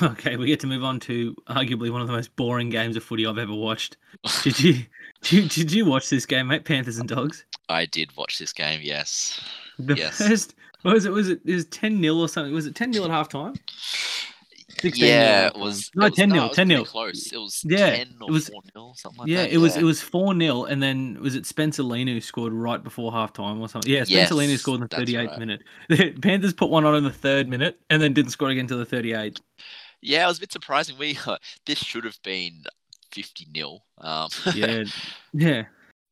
[0.00, 3.02] Okay, we get to move on to arguably one of the most boring games of
[3.04, 3.96] footy I've ever watched.
[4.42, 4.74] Did you,
[5.22, 6.64] did you, did you watch this game, mate?
[6.64, 7.44] Panthers and Dogs?
[7.68, 8.80] I did watch this game.
[8.82, 9.40] Yes.
[9.78, 10.16] The Yes.
[10.18, 11.10] first, what was it?
[11.12, 12.54] Was it, it was 10 0 or something?
[12.54, 13.54] Was it 10 0 at half time?
[14.82, 15.90] 16 yeah, at it was.
[15.94, 16.84] No, it was- 10 no, nil, it was 10 pretty nil.
[16.84, 17.32] Close.
[17.32, 19.52] It was Yeah, ten or it was- four nil, something like yeah, that.
[19.52, 23.10] it was it was 4 0, and then was it Spencer Leniu scored right before
[23.12, 23.90] half time or something?
[23.90, 25.38] Yeah, Spencer Leniu Yes, scored in the that's 38th right.
[25.38, 25.62] minute.
[25.88, 28.78] The Panthers put one on in the third minute and then didn't score again until
[28.78, 29.38] the 38th.
[30.00, 30.98] Yeah, it was a bit surprising.
[30.98, 31.16] We
[31.66, 32.64] this should have been
[33.12, 33.84] fifty nil.
[33.98, 34.84] Um, Yeah,
[35.32, 35.64] yeah.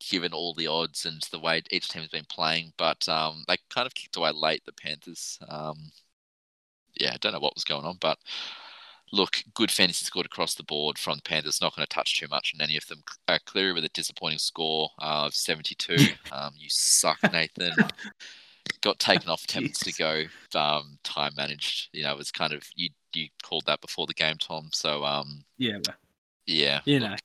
[0.09, 3.85] given all the odds and the way each team's been playing, but um, they kind
[3.85, 4.63] of kicked away late.
[4.65, 5.37] The Panthers.
[5.49, 5.91] Um,
[6.99, 8.17] yeah, I don't know what was going on, but
[9.11, 11.61] look, good fantasy scored across the board from the Panthers.
[11.61, 13.03] Not going to touch too much on any of them.
[13.27, 15.95] Uh, Cleary with a disappointing score uh, of 72.
[16.31, 17.73] um, you suck, Nathan.
[18.81, 20.23] Got taken off ten minutes to go.
[20.57, 21.89] Um, time managed.
[21.93, 22.89] You know, it was kind of you.
[23.13, 24.69] You called that before the game, Tom.
[24.71, 25.95] So um, Yeah, well,
[26.45, 27.15] yeah, you look, know.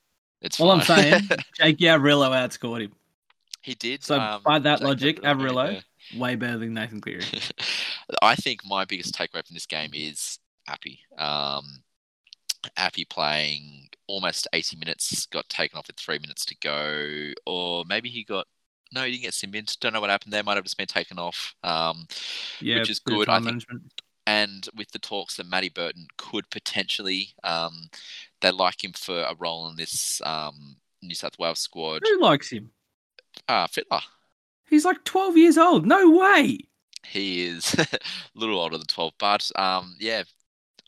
[0.41, 1.21] it's All I'm saying,
[1.57, 2.91] Jake Averillo outscored him.
[3.61, 4.03] he did.
[4.03, 5.81] So um, by that Jake logic, Averillo,
[6.17, 7.23] way better than Nathan Cleary.
[8.21, 10.99] I think my biggest takeaway from this game is Appy.
[11.17, 11.63] Um,
[12.75, 18.09] Appy playing almost 80 minutes, got taken off with three minutes to go, or maybe
[18.09, 18.47] he got.
[18.93, 19.65] No, he didn't get sim in.
[19.81, 20.43] Don't know what happened there.
[20.43, 21.53] Might have just been taken off.
[21.63, 22.07] Um,
[22.61, 23.45] Yeah, Which is good, I think.
[23.45, 23.83] management.
[24.25, 27.89] and with the talks that Matty Burton could potentially, um,
[28.41, 32.01] they like him for a role in this um, New South Wales squad.
[32.05, 32.71] Who likes him?
[33.49, 34.01] Ah, Fittler.
[34.69, 35.85] He's like 12 years old.
[35.85, 36.59] No way.
[37.05, 37.87] He is a
[38.35, 40.23] little older than 12, but um, yeah,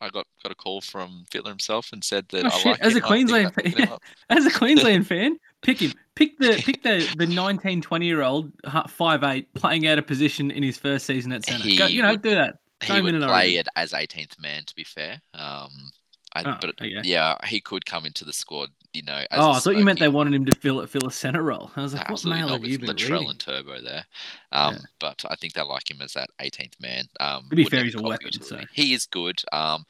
[0.01, 2.93] I got, got a call from Fittler himself and said that Oh, shit, like as
[2.93, 2.97] him.
[2.97, 4.01] a Queensland fan- up.
[4.29, 5.93] As a Queensland fan, pick him.
[6.15, 8.51] Pick the pick the the 19, 20 year old
[8.89, 11.69] five eight playing out of position in his first season at centre.
[11.77, 12.59] Go, you know, would- do that.
[12.81, 15.19] He would play it as 18th man, to be fair.
[15.33, 15.91] Um,
[16.33, 16.93] I, Oh, but okay.
[17.03, 18.69] yeah, he could come into the squad.
[18.93, 21.11] You know, as Oh, I thought you meant they wanted him to fill fill a
[21.11, 21.71] centre role.
[21.75, 23.29] I was like, what not have you been Latrell reading?
[23.29, 24.05] and Turbo there.
[24.51, 24.79] Um, Yeah.
[24.99, 27.05] But I think they like him as that 18th man.
[27.19, 29.41] Um, To be fair, he's a weapon, so- He is good.
[29.51, 29.85] Um,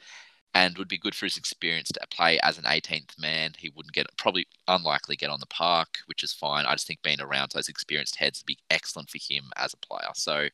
[0.52, 3.52] and would be good for his experience to play as an 18th man.
[3.56, 6.66] He wouldn't get probably unlikely get on the park, which is fine.
[6.66, 9.76] I just think being around those experienced heads would be excellent for him as a
[9.76, 10.10] player.
[10.14, 10.48] So,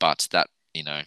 [0.00, 1.02] but that you know,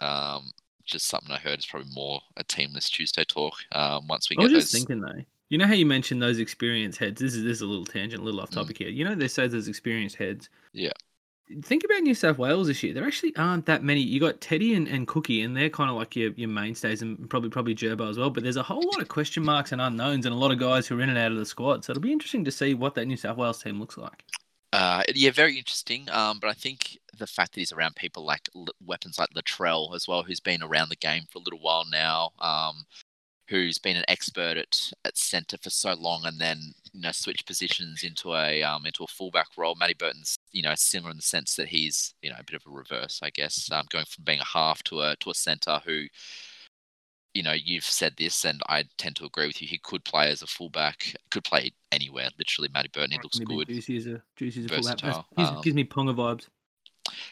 [0.00, 0.50] um,
[0.84, 3.54] just something I heard is probably more a teamless Tuesday talk.
[3.72, 5.24] Um, once we I was get just those, thinking though.
[5.48, 7.20] You know how you mentioned those experienced heads?
[7.20, 8.54] This is this is a little tangent, a little off Mm.
[8.54, 8.88] topic here.
[8.88, 10.48] You know they say those experienced heads.
[10.72, 10.92] Yeah.
[11.62, 12.92] Think about New South Wales this year.
[12.92, 14.00] There actually aren't that many.
[14.00, 17.30] You got Teddy and, and Cookie, and they're kind of like your, your mainstays, and
[17.30, 18.30] probably probably Gerbo as well.
[18.30, 20.88] But there's a whole lot of question marks and unknowns, and a lot of guys
[20.88, 21.84] who are in and out of the squad.
[21.84, 24.24] So it'll be interesting to see what that New South Wales team looks like.
[24.72, 26.10] Uh, yeah, very interesting.
[26.10, 28.48] Um, but I think the fact that he's around people like
[28.84, 32.30] weapons like Latrell as well, who's been around the game for a little while now,
[32.40, 32.86] um,
[33.48, 37.46] who's been an expert at, at centre for so long, and then you know switch
[37.46, 39.74] positions into a um, into a fullback role.
[39.74, 42.66] Matty Burton's you know similar in the sense that he's you know a bit of
[42.66, 45.80] a reverse, I guess, um, going from being a half to a to a centre
[45.84, 46.06] who
[47.36, 49.68] you know, you've said this, and I tend to agree with you.
[49.68, 52.30] He could play as a fullback, could play anywhere.
[52.38, 53.68] Literally, Matty Burton, he looks good.
[53.68, 55.26] Juicy as a juicy as a fullback.
[55.36, 56.46] Gives, Um, gives me Ponga vibes.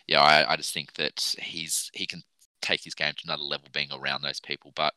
[0.06, 2.22] Yeah, I, I just think that he's he can
[2.60, 4.72] take his game to another level, being around those people.
[4.76, 4.92] But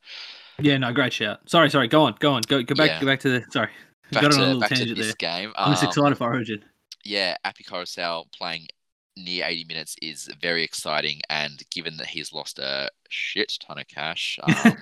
[0.60, 1.48] Yeah, no, great shout.
[1.50, 1.88] Sorry, sorry.
[1.88, 2.42] Go on, go on.
[2.48, 3.00] Go, go back, Yeah.
[3.02, 3.46] go back to the.
[3.52, 3.70] Sorry,
[4.12, 5.16] back got on a little back to tangent this there.
[5.18, 6.64] game, I'm just um, excited for Origin.
[7.04, 8.68] yeah, Api Koroisau playing
[9.16, 11.22] near 80 minutes is very exciting.
[11.30, 14.78] And given that he's lost a shit ton of cash, um,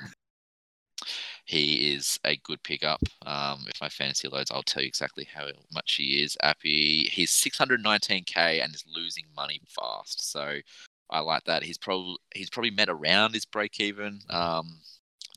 [1.46, 3.02] he is a good pickup.
[3.26, 6.38] Um, if my fantasy loads, I'll tell you exactly how much he is.
[6.42, 10.32] Api, he's 619k and is losing money fast.
[10.32, 10.58] So
[11.10, 11.64] I like that.
[11.64, 14.22] He's probably he's probably met around his break even.
[14.30, 14.80] Um,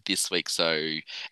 [0.08, 0.48] this week.
[0.48, 0.72] So,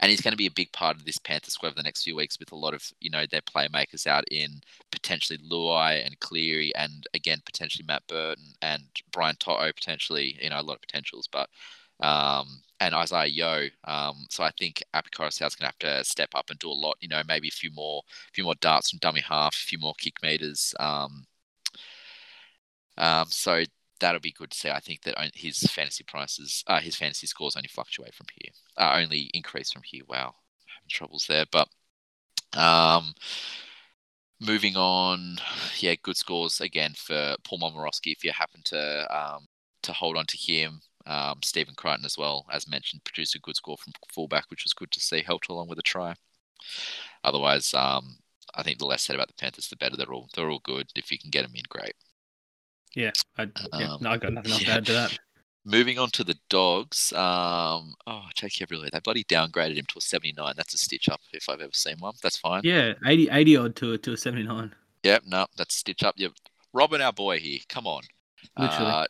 [0.00, 2.04] and he's going to be a big part of this Panther squad for the next
[2.04, 4.60] few weeks with a lot of, you know, their playmakers out in
[4.92, 10.60] potentially Luai and Cleary and again, potentially Matt Burton and Brian To'o, potentially, you know,
[10.60, 11.48] a lot of potentials, but,
[12.00, 13.68] um, and Isaiah Yeo.
[13.84, 16.70] Um, so I think Api Koroisau's going to have to step up and do a
[16.70, 19.66] lot, you know, maybe a few more, a few more darts from dummy half, a
[19.66, 20.74] few more kick meters.
[20.78, 21.26] Um,
[22.98, 23.64] um, so
[24.00, 24.70] that'll be good to see.
[24.70, 28.98] I think that his fantasy prices, uh, his fantasy scores only fluctuate from here, uh,
[29.00, 30.02] only increase from here.
[30.08, 30.34] Wow,
[30.66, 31.46] having troubles there.
[31.50, 31.68] But
[32.54, 33.14] um,
[34.40, 35.38] moving on,
[35.78, 38.12] yeah, good scores again for Paul Momirovski.
[38.12, 39.46] If you happen to um,
[39.82, 43.56] to hold on to him, um, Stephen Crichton as well, as mentioned, produced a good
[43.56, 45.22] score from fullback, which was good to see.
[45.22, 46.14] Helped along with a try.
[47.24, 48.18] Otherwise, um,
[48.54, 49.96] I think the less said about the Panthers, the better.
[49.96, 50.88] They're all they're all good.
[50.96, 51.94] If you can get them in, great.
[52.96, 53.46] Yeah, I,
[53.78, 53.92] yeah.
[53.92, 54.66] Um, No, I got nothing else yeah.
[54.68, 55.18] to add to that.
[55.64, 57.12] Moving on to the dogs.
[57.12, 60.54] Um, oh, Jake Everly, they bloody downgraded him to a 79.
[60.56, 62.14] That's a stitch up if I've ever seen one.
[62.22, 62.62] That's fine.
[62.64, 64.72] Yeah, 80, 80 odd to a to a seventy nine.
[65.02, 66.14] Yep, no, that's a stitch up.
[66.16, 66.30] You're
[66.72, 67.58] robbing our boy here.
[67.68, 68.02] Come on.
[68.58, 68.90] Literally.
[68.90, 69.06] Uh,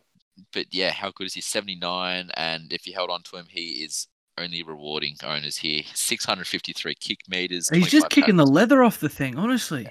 [0.52, 1.40] but yeah, how good is he?
[1.40, 2.30] 79.
[2.36, 5.82] And if you held on to him, he is only rewarding owners here.
[5.94, 7.68] 653 kick meters.
[7.70, 9.36] He's just kicking the leather off the thing.
[9.36, 9.88] Honestly,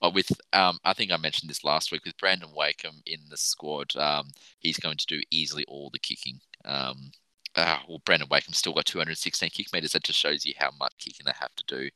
[0.00, 3.36] Uh, with um, I think I mentioned this last week with Brandon Wakeham in the
[3.36, 3.94] squad.
[3.96, 4.28] Um,
[4.60, 6.40] he's going to do easily all the kicking.
[6.64, 7.10] Um,
[7.56, 9.92] uh, well, Brandon Wakeham's still got 216 kick meters.
[9.92, 11.88] That just shows you how much kicking they have to do.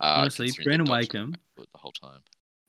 [0.00, 2.20] Uh, Honestly, Brandon Wakeham- the whole time.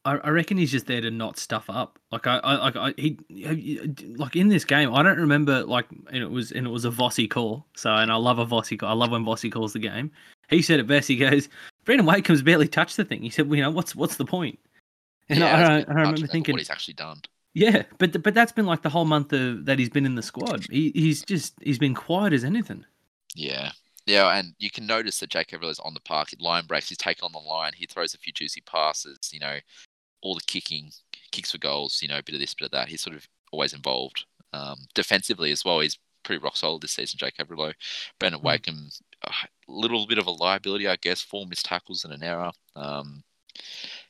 [0.05, 1.97] I, I reckon he's just there to not stuff up.
[2.12, 3.79] Like I, I like I, he, he-
[4.17, 6.91] like in this game, I don't remember like and it was and it was a
[6.91, 7.65] Vossi call.
[7.75, 8.89] So and I love a Vossi call.
[8.89, 10.12] I love when Vossi calls the game.
[10.49, 11.08] He said it best.
[11.08, 11.49] He goes,
[11.85, 13.21] Brandon Wakeham's barely touched the thing.
[13.21, 14.59] He said, well, you know, what's what's the point?
[15.29, 17.21] And yeah, I, I, I remember thinking, what he's actually done.
[17.53, 20.21] yeah, but but that's been like the whole month of that he's been in the
[20.23, 20.65] squad.
[20.69, 22.85] He, he's just he's been quiet as anything.
[23.35, 23.71] Yeah.
[24.07, 26.27] Yeah, and you can notice that Jake Everly is on the park.
[26.29, 26.89] He line breaks.
[26.89, 27.71] He's taken on the line.
[27.75, 29.17] He throws a few juicy passes.
[29.33, 29.57] You know,
[30.21, 30.91] all the kicking,
[31.31, 32.03] kicks for goals.
[32.03, 32.87] You know, a bit of this, bit of that.
[32.87, 34.25] He's sort of always involved.
[34.53, 37.17] Um, defensively as well, he's pretty rock solid this season.
[37.17, 37.73] Jake Everly,
[38.19, 38.43] Brandon Mm.
[38.43, 38.89] Wakeham,
[39.27, 41.21] a little bit of a liability, I guess.
[41.21, 42.51] Four missed tackles and an error.
[42.75, 43.23] Um,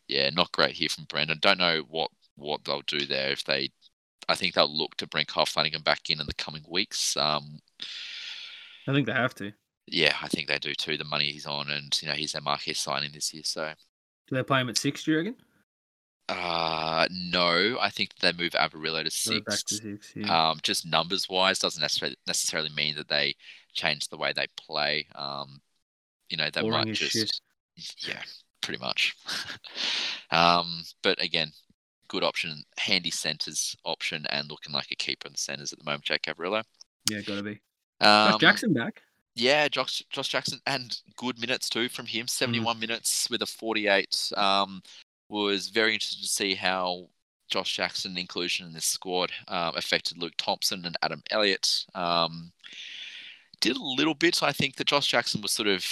[0.07, 1.39] yeah, not great here from Brandon.
[1.41, 3.71] Don't know what what they'll do there if they.
[4.27, 7.15] I think they'll look to bring Kyle Flanagan back in in the coming weeks.
[7.17, 7.59] Um,
[8.87, 9.53] I think they have to.
[9.87, 10.97] yeah, I think they do too.
[10.97, 13.43] The money he's on, and you know he's their marquee signing this year.
[13.45, 13.73] So,
[14.27, 15.03] Do they play him at six?
[15.03, 15.35] Do you reckon?
[16.27, 19.63] uh, no, I think they move Averillo to six.
[19.63, 20.13] to six.
[20.15, 20.49] Yeah.
[20.49, 23.35] Um, just numbers wise, doesn't necessarily necessarily mean that they
[23.75, 25.07] change the way they play.
[25.15, 25.61] Um,
[26.29, 27.41] you know, they Boring might just
[27.77, 28.07] shit.
[28.07, 28.21] yeah,
[28.61, 29.15] pretty much.
[30.31, 31.51] um, but again,
[32.07, 35.85] good option, handy centers option, and looking like a keeper in the centers at the
[35.85, 36.03] moment.
[36.03, 36.63] Jake Averillo.
[37.09, 37.61] yeah, gotta be.
[38.01, 39.01] Um, Josh Jackson back.
[39.35, 42.25] Yeah, Josh, Josh Jackson, and good minutes too from him.
[42.25, 42.29] Mm.
[42.29, 44.31] 71 minutes with a 48.
[44.37, 44.81] Um,
[45.27, 47.09] was very interested to see how
[47.49, 51.85] Josh Jackson inclusion in this squad um, affected Luke Thompson and Adam Elliott.
[51.93, 52.51] Um,
[53.59, 54.43] did a little bit.
[54.43, 55.85] I think that Josh Jackson was sort of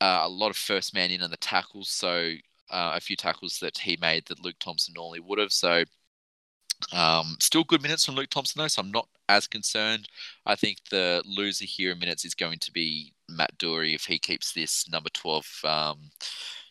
[0.00, 2.32] uh, a lot of first man in on the tackles, so
[2.70, 5.52] uh, a few tackles that he made that Luke Thompson normally would have.
[5.52, 5.84] So
[6.92, 10.08] um, still good minutes from Luke Thompson though, so I'm not as concerned.
[10.46, 14.18] I think the loser here in minutes is going to be Matt Doorey if he
[14.18, 16.10] keeps this number 12 um,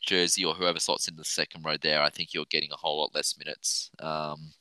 [0.01, 2.01] jersey or whoever slots into the second row there.
[2.01, 3.91] I think you're getting a whole lot less minutes.
[3.99, 4.51] Um,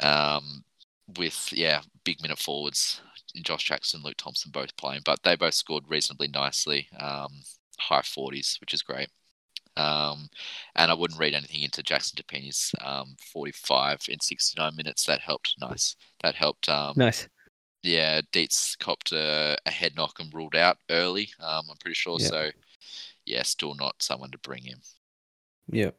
[0.00, 0.64] um,
[1.18, 3.00] with yeah, big minute forwards,
[3.42, 7.42] Josh Jackson, Luke Thompson both playing, but they both scored reasonably nicely, um,
[7.78, 9.08] high 40s, which is great.
[9.76, 10.28] Um,
[10.74, 15.04] and I wouldn't read anything into Jackson Topine's um, 45 in 69 minutes.
[15.06, 15.54] That helped.
[15.60, 15.96] Nice.
[16.22, 16.68] That helped.
[16.68, 17.28] Um, Nice.
[17.82, 21.30] Yeah, Dietz copped a, a head knock and ruled out early.
[21.40, 22.18] Um, I'm pretty sure.
[22.20, 22.26] Yeah.
[22.26, 22.50] So,
[23.24, 24.80] yeah, still not someone to bring him.
[25.70, 25.96] Yep.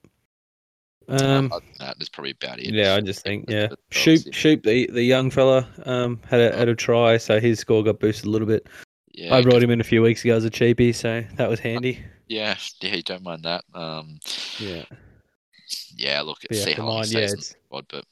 [1.07, 1.49] Um,
[1.79, 2.73] that, that's probably about it.
[2.73, 3.67] Yeah, I just think yeah.
[3.89, 4.33] Shoop.
[4.33, 7.99] Shoop, the the young fella, um, had a had a try, so his score got
[7.99, 8.67] boosted a little bit.
[9.13, 11.59] Yeah, I brought him in a few weeks ago as a cheapie, so that was
[11.59, 11.99] handy.
[12.27, 13.65] Yeah, yeah, you don't mind that.
[13.73, 14.19] Um,
[14.57, 14.85] Yeah,
[15.95, 18.05] yeah, look, yeah, see how long yeah, stays in the it's- squad, but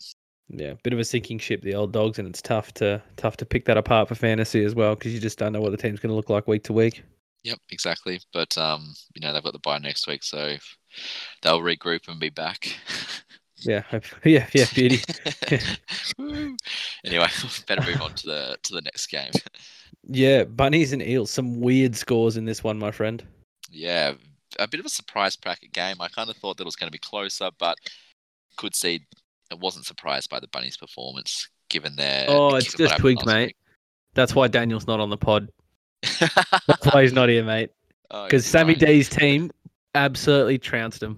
[0.50, 3.46] yeah, bit of a sinking ship, the old dogs, and it's tough to tough to
[3.46, 6.00] pick that apart for fantasy as well because you just don't know what the team's
[6.00, 7.04] going to look like week to week.
[7.44, 8.20] Yep, exactly.
[8.34, 10.58] But um, you know, they've got the bye next week, so
[11.42, 12.76] they'll regroup and be back.
[13.62, 13.84] Yeah,
[14.24, 15.02] yeah, yeah, beauty.
[17.06, 17.28] Anyway,
[17.68, 19.32] better move on to the to the next game.
[20.08, 23.22] Yeah, bunnies and eels, some weird scores in this one, my friend.
[23.70, 24.14] yeah,
[24.60, 25.98] a bit of a surprise bracket game.
[26.00, 27.78] I kind of thought that it was going to be closer, but
[28.56, 29.02] could see
[29.52, 32.28] I wasn't surprised by the bunnies' performance given their.
[32.30, 33.56] Oh, it's just last mate.
[34.14, 35.50] That's why Daniel's not on the pod.
[36.04, 36.20] week.
[36.68, 37.72] That's why he's not here, mate.
[38.12, 38.76] Oh, Because you're Sammy.
[38.76, 39.52] D's team
[39.96, 41.18] absolutely trounced him.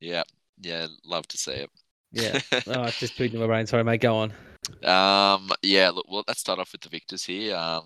[0.00, 0.22] Yeah,
[0.60, 1.70] yeah, love to see it.
[2.12, 2.40] Yeah.
[2.66, 3.66] oh, it's just in my brain.
[3.66, 4.00] Sorry, mate.
[4.00, 4.32] Go on.
[4.84, 7.56] Um, yeah, look, well, let's start off with the victors here.
[7.56, 7.84] Um,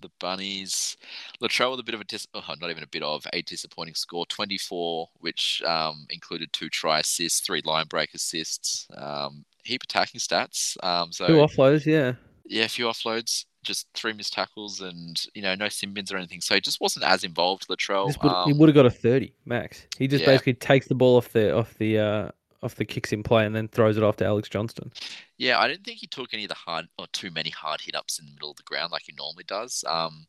[0.00, 0.96] the Bunnies,
[1.42, 3.94] Latrell with a bit of a dis- oh, not even a bit of a disappointing
[3.94, 10.20] score, 24, which um, included two try assists, three line break assists, um, heap attacking
[10.20, 10.76] stats.
[10.84, 12.12] Um, so Two offloads, yeah.
[12.44, 16.16] yeah, a few offloads, just three missed tackles, and you know no sin bins or
[16.16, 16.40] anything.
[16.40, 18.06] So he just wasn't as involved, Latrell.
[18.06, 19.86] Would, he Um, would have got a thirty max.
[19.98, 20.26] He just yeah.
[20.26, 22.30] basically takes the ball off the off the uh
[22.62, 24.90] off the kicks in play and then throws it off to Alex Johnston.
[25.36, 27.94] Yeah, I didn't think he took any of the hard or too many hard hit
[27.94, 29.84] ups in the middle of the ground like he normally does.
[29.86, 30.26] Um,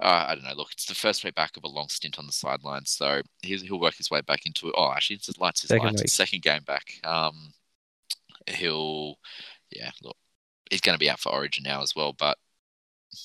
[0.00, 0.54] uh, I don't know.
[0.54, 3.62] Look, it's the first way back of a long stint on the sidelines, so he's,
[3.62, 4.74] he'll work his way back into it.
[4.76, 5.60] Oh, actually, it's his lights.
[5.60, 6.12] His Second lights.
[6.14, 6.98] Second game back.
[7.04, 7.52] Um,
[8.48, 9.18] he'll,
[9.70, 9.90] yeah.
[10.02, 10.16] Look,
[10.70, 12.12] he's going to be out for Origin now as well.
[12.12, 12.38] But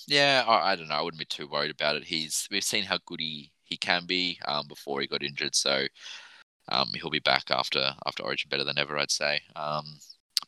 [0.08, 0.96] yeah, I, I don't know.
[0.96, 2.04] I wouldn't be too worried about it.
[2.04, 5.86] He's we've seen how good he he can be um, before he got injured, so
[6.70, 9.42] um, he'll be back after after Origin better than ever, I'd say.
[9.56, 9.86] Um,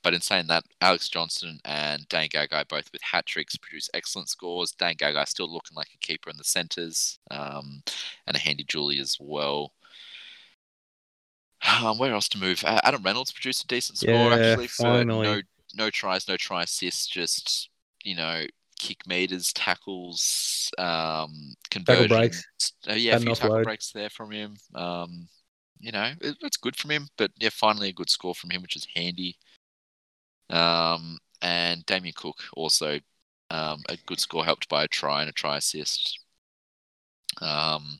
[0.03, 4.29] but in saying that, Alex Johnston and Dan Gagai both with hat tricks produce excellent
[4.29, 4.71] scores.
[4.71, 7.83] Dan Gagai still looking like a keeper in the centres, um,
[8.25, 9.73] and a handy Julie as well.
[11.83, 12.63] Um, where else to move?
[12.63, 14.67] Uh, Adam Reynolds produced a decent score Yeah, actually.
[14.67, 15.27] So finally.
[15.27, 15.41] no
[15.77, 17.69] no tries, no try assists, just
[18.03, 18.45] you know
[18.79, 22.07] kick meters, tackles, um, conversions.
[22.07, 22.45] breaks.
[22.89, 23.63] Uh, yeah, a few tackle offload.
[23.63, 24.55] breaks there from him.
[24.75, 25.27] Um,
[25.79, 27.07] you know, it, it's good from him.
[27.17, 29.37] But yeah, finally a good score from him, which is handy.
[30.49, 32.99] Um, and Damien Cook also
[33.49, 36.19] um, a good score, helped by a try and a try assist.
[37.41, 37.99] Um,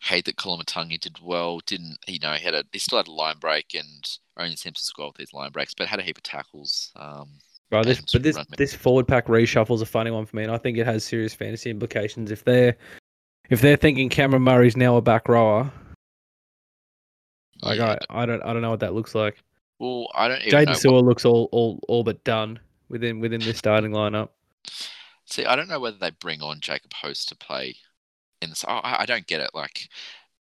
[0.00, 1.60] hate that Koloamatangi did well.
[1.66, 2.32] Didn't you know?
[2.32, 5.32] He had a he still had a line break and only Simpson scored with these
[5.32, 6.92] line breaks, but had a heap of tackles.
[6.96, 7.28] Um,
[7.72, 10.52] Right, this but this this forward pack reshuffle is a funny one for me, and
[10.52, 12.30] I think it has serious fantasy implications.
[12.30, 12.76] If they're
[13.50, 15.72] if they're thinking Cameron Murray's now a back rower,
[17.62, 19.42] like yeah, I, I don't I don't know what that looks like.
[19.80, 20.66] well, I don't even.
[20.66, 24.28] Jaden what- looks all, all all but done within within this starting lineup.
[25.24, 27.74] See, I don't know whether they bring on Jacob Host to play
[28.40, 28.64] in this.
[28.68, 29.50] I, I don't get it.
[29.54, 29.88] Like,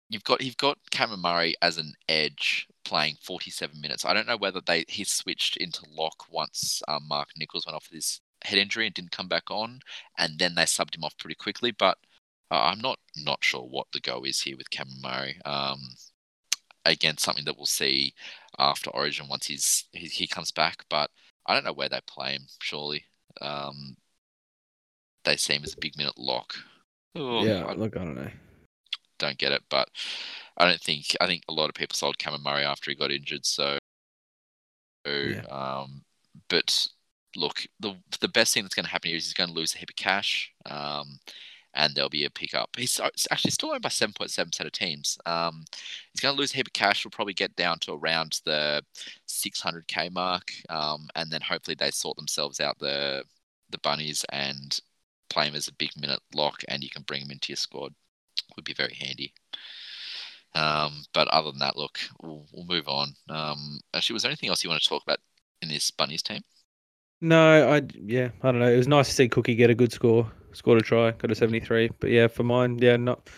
[0.09, 4.03] you've got you've got Cameron Murray as an edge playing 47 minutes.
[4.03, 7.87] I don't know whether they he switched into lock once um, Mark Nicholls went off
[7.89, 9.79] with his head injury and didn't come back on,
[10.17, 11.71] and then they subbed him off pretty quickly.
[11.71, 11.97] But
[12.51, 15.39] uh, I'm not not sure what the go is here with Cameron Murray.
[15.45, 15.79] Um,
[16.83, 18.13] again, something that we'll see
[18.59, 20.83] after Origin once he's he, he comes back.
[20.89, 21.09] But
[21.45, 22.43] I don't know where they play him.
[22.61, 23.05] Surely.
[23.39, 23.95] Um,
[25.23, 26.55] they see him as a big minute lock.
[27.15, 28.31] Oh, yeah, I look, I don't know.
[29.21, 29.87] Don't get it, but
[30.57, 33.11] I don't think I think a lot of people sold Cameron Murray after he got
[33.11, 33.45] injured.
[33.45, 33.77] So,
[35.05, 35.41] Yeah.
[35.49, 36.03] um,
[36.49, 36.87] but
[37.35, 39.73] look, the the best thing that's going to happen here is he's going to lose
[39.75, 41.19] a heap of cash, um,
[41.73, 42.69] and there'll be a pickup.
[42.77, 42.99] He's
[43.31, 45.17] actually still owned by seven point seven percent of teams.
[45.25, 45.65] Um,
[46.13, 47.03] he's going to lose a heap of cash.
[47.03, 48.83] Will probably get down to around the
[49.25, 53.23] six hundred k mark, um, and then hopefully they sort themselves out the
[53.69, 54.79] the bunnies and
[55.29, 57.93] play him as a big minute lock, and you can bring him into your squad.
[58.55, 59.33] Would be very handy.
[60.53, 63.13] Um, but other than that, look, we'll, we'll move on.
[63.29, 65.19] Um, actually, was there anything else you want to talk about
[65.61, 66.41] in this bunnies team?
[67.21, 68.71] No, I yeah, I don't know.
[68.71, 71.35] It was nice to see Cookie get a good score, scored a try, got a
[71.35, 71.89] seventy three.
[71.99, 73.29] But yeah, for mine, yeah, not.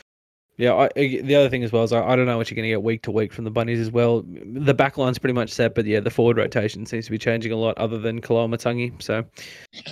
[0.57, 2.65] Yeah, I, the other thing as well is I, I don't know what you're going
[2.65, 4.23] to get week to week from the bunnies as well.
[4.27, 7.51] The back line's pretty much set, but yeah, the forward rotation seems to be changing
[7.51, 9.01] a lot, other than Koloamatangi.
[9.01, 9.25] So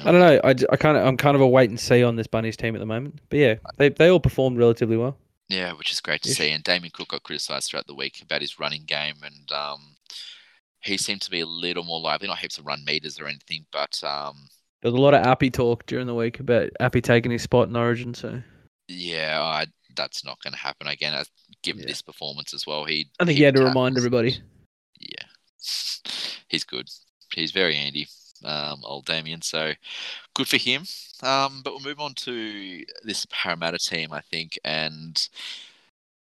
[0.03, 0.39] I don't know.
[0.43, 2.75] I, I kind of I'm kind of a wait and see on this bunnies team
[2.75, 3.19] at the moment.
[3.29, 5.17] But yeah, they they all performed relatively well.
[5.49, 6.51] Yeah, which is great to see.
[6.51, 9.95] And Damien Cook got criticised throughout the week about his running game, and um,
[10.81, 12.27] he seemed to be a little more lively.
[12.27, 14.47] Not heaps of run meters or anything, but um,
[14.81, 17.67] There was a lot of Appy talk during the week about Appy taking his spot
[17.67, 18.13] in Origin.
[18.13, 18.41] So
[18.87, 21.23] yeah, I, that's not going to happen again.
[21.63, 21.87] Given Yeah.
[21.89, 24.37] this performance as well, he I think he had to remind everybody.
[24.99, 25.25] Yeah,
[26.47, 26.89] he's good.
[27.33, 28.07] He's very handy,
[28.43, 29.41] um, old Damien.
[29.41, 29.73] So
[30.33, 30.83] good for him.
[31.23, 35.27] Um, but we'll move on to this Parramatta team, I think, and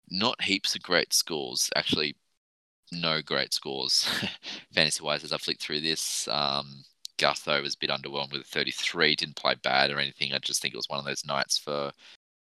[0.09, 1.70] not heaps of great scores.
[1.76, 2.16] Actually,
[2.91, 4.07] no great scores
[4.74, 6.28] fantasy wise as I flicked through this.
[6.28, 6.84] Um,
[7.18, 9.16] Gutho was a bit underwhelmed with a 33.
[9.16, 10.34] Didn't play bad or anything.
[10.34, 11.91] I just think it was one of those nights for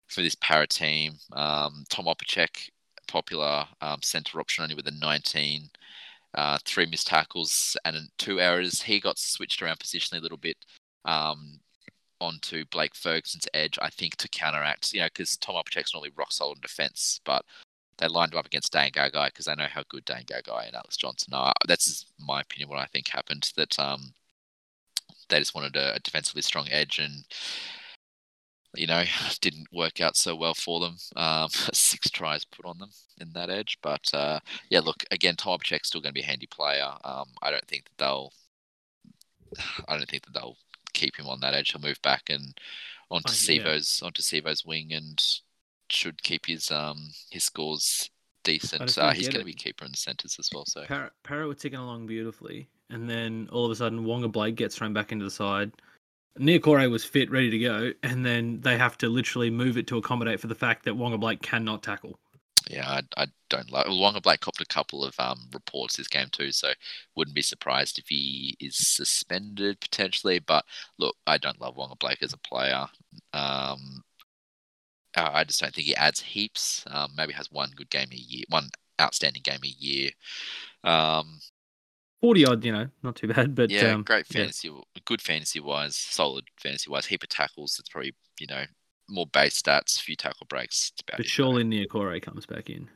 [0.08, 1.14] for this Para team.
[1.34, 2.70] Um, Tom Opacic,
[3.08, 5.70] popular um, centre option, only with a 19.
[6.34, 8.82] Uh, three missed tackles and two errors.
[8.82, 10.58] He got switched around positionally a little bit
[11.06, 11.60] um,
[12.20, 16.32] onto Blake Ferguson's edge, I think, to counteract, you know, because Tom Opacic's normally rock
[16.32, 17.44] solid in defence, but
[17.98, 20.76] they lined him up against Dane Gagai because they know how good Dane Gagai and
[20.76, 21.54] Alex Johnston are.
[21.68, 22.70] That's my opinion.
[22.70, 24.14] What I think happened that um,
[25.30, 27.24] they just wanted a defensively strong edge, and
[28.76, 29.04] you know,
[29.42, 30.98] didn't work out so well for them.
[31.16, 32.90] Um, six tries put on them
[33.20, 34.40] in that edge, but uh,
[34.70, 36.90] yeah, look again, Tom Opacic's still going to be a handy player.
[37.04, 38.34] Um, I don't think that they'll.
[39.88, 40.58] I don't think that they'll
[40.94, 41.72] keep him on that edge.
[41.72, 42.58] He'll move back and
[43.10, 43.80] onto Uh, yeah.
[44.06, 45.24] Onto Sivo's wing and
[45.90, 48.10] should keep his um his scores
[48.44, 48.98] decent.
[48.98, 50.66] Uh, he's going to be keeper in the centres as well.
[50.66, 54.56] So Parrot, Parrot were ticking along beautifully, and then all of a sudden Waqa Blake
[54.56, 55.72] gets thrown back into the side.
[56.40, 59.98] Niukore was fit, ready to go, and then they have to literally move it to
[59.98, 62.20] accommodate for the fact that Waqa Blake cannot tackle.
[62.70, 63.86] yeah, I, I don't like.
[63.88, 66.74] Well, Waqa Blake copped a couple of um reports this game too, so
[67.16, 70.40] wouldn't be surprised if he is suspended potentially.
[70.40, 70.66] But
[70.98, 72.88] look, I don't love Waqa Blake as a player.
[73.34, 74.04] Um,
[75.16, 76.84] I just don't think he adds heaps.
[76.88, 78.70] Um, maybe has one good game a year, one
[79.02, 80.12] outstanding game a year.
[80.84, 81.40] Um,
[82.22, 84.42] Forty odd, you know, not too bad, but yeah, um, great yeah.
[84.42, 84.72] fantasy,
[85.06, 87.06] good fantasy wise, solid fantasy wise.
[87.06, 87.78] Heap of tackles.
[87.80, 88.64] It's probably you know
[89.10, 90.92] more base stats, few tackle breaks.
[91.10, 92.90] But it, surely Niukore comes back in.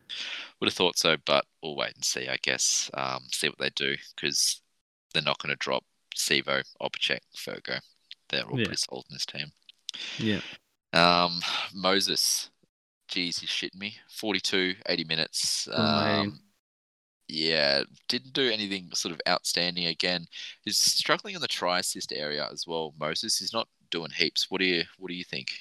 [0.60, 2.28] would have thought so, but we'll wait and see.
[2.28, 4.62] I guess um, see what they do because
[5.14, 5.84] they're not going to drop
[6.16, 7.80] Sivo, Opacic, Fergo.
[8.30, 8.66] They're all Yeah.
[8.66, 9.52] pretty solid in this team.
[10.18, 10.40] Yeah,
[10.94, 11.42] Um,
[11.74, 12.50] Moses,
[13.08, 13.98] geez, he's shitting me.
[14.10, 15.68] 42, 80 minutes.
[15.68, 16.20] Unlane.
[16.22, 16.40] Um,
[17.32, 20.28] yeah, didn't do anything sort of outstanding again.
[20.64, 22.94] He's struggling in the try assist area as well.
[23.00, 24.48] Moses, he's not doing heaps.
[24.50, 25.52] What do you What do you think?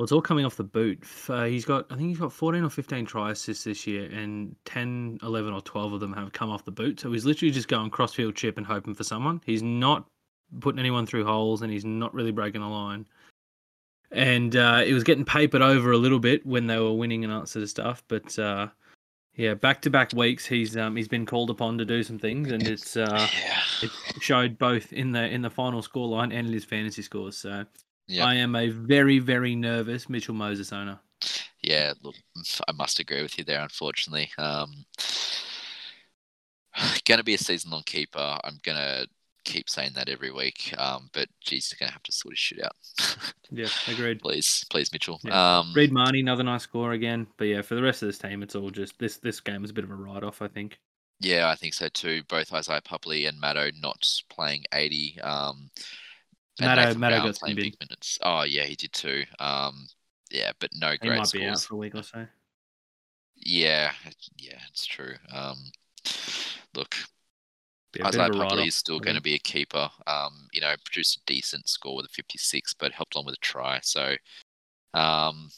[0.00, 1.04] well, it's all coming off the boot.
[1.28, 4.56] Uh, he's got, I think he's got fourteen or fifteen try assists this year, and
[4.64, 7.00] 10, 11 or twelve of them have come off the boot.
[7.00, 9.42] So he's literally just going crossfield chip and hoping for someone.
[9.44, 10.06] He's not
[10.60, 13.06] putting anyone through holes, and he's not really breaking the line.
[14.10, 17.32] And uh, it was getting papered over a little bit when they were winning and
[17.32, 18.02] that sort of stuff.
[18.08, 18.68] But uh,
[19.34, 22.50] yeah, back to back weeks, he's um, he's been called upon to do some things,
[22.50, 26.52] and it's uh, yeah, it showed both in the in the final scoreline and in
[26.52, 27.36] his fantasy scores.
[27.36, 27.64] So
[28.06, 30.98] yeah, I am a very very nervous Mitchell Moses owner.
[31.62, 31.92] yeah.
[32.02, 32.16] Look,
[32.68, 33.60] I must agree with you there.
[33.60, 34.84] Unfortunately, um,
[37.04, 38.38] going to be a season long keeper.
[38.44, 39.06] I'm gonna
[39.44, 40.74] keep saying that every week.
[40.78, 42.76] Um, but geez, he's gonna have to sort of shit out.
[43.52, 44.20] Yeah, agreed.
[44.20, 45.18] please, please, Mitchell.
[45.24, 45.58] Yeah.
[45.58, 47.26] Um, Reed Mahoney, another nice score again.
[47.36, 49.72] But yeah, for the rest of this team, it's all just this this game was
[49.72, 50.40] a bit of a write off.
[50.40, 50.78] I think.
[51.20, 52.22] Yeah, I think so too.
[52.28, 55.20] Both Isaiah Papali'i and Matto not playing 80.
[55.20, 55.70] Um,
[56.58, 58.18] and Matto- Nathan Matto Brown got playing big minutes.
[58.22, 59.24] Oh, yeah, he did too.
[59.38, 59.86] Um,
[60.30, 62.26] yeah, but no He great might be out for a week or so.
[63.36, 63.92] Yeah,
[64.38, 65.14] yeah, it's true.
[65.30, 65.56] Um,
[66.74, 66.94] look,
[67.96, 69.90] Yeah, Isaiah a is still going to be a keeper.
[70.06, 73.40] Um, you know, produced a decent score with a 56, but helped on with a
[73.40, 73.80] try.
[73.82, 74.14] So,
[74.94, 75.50] um,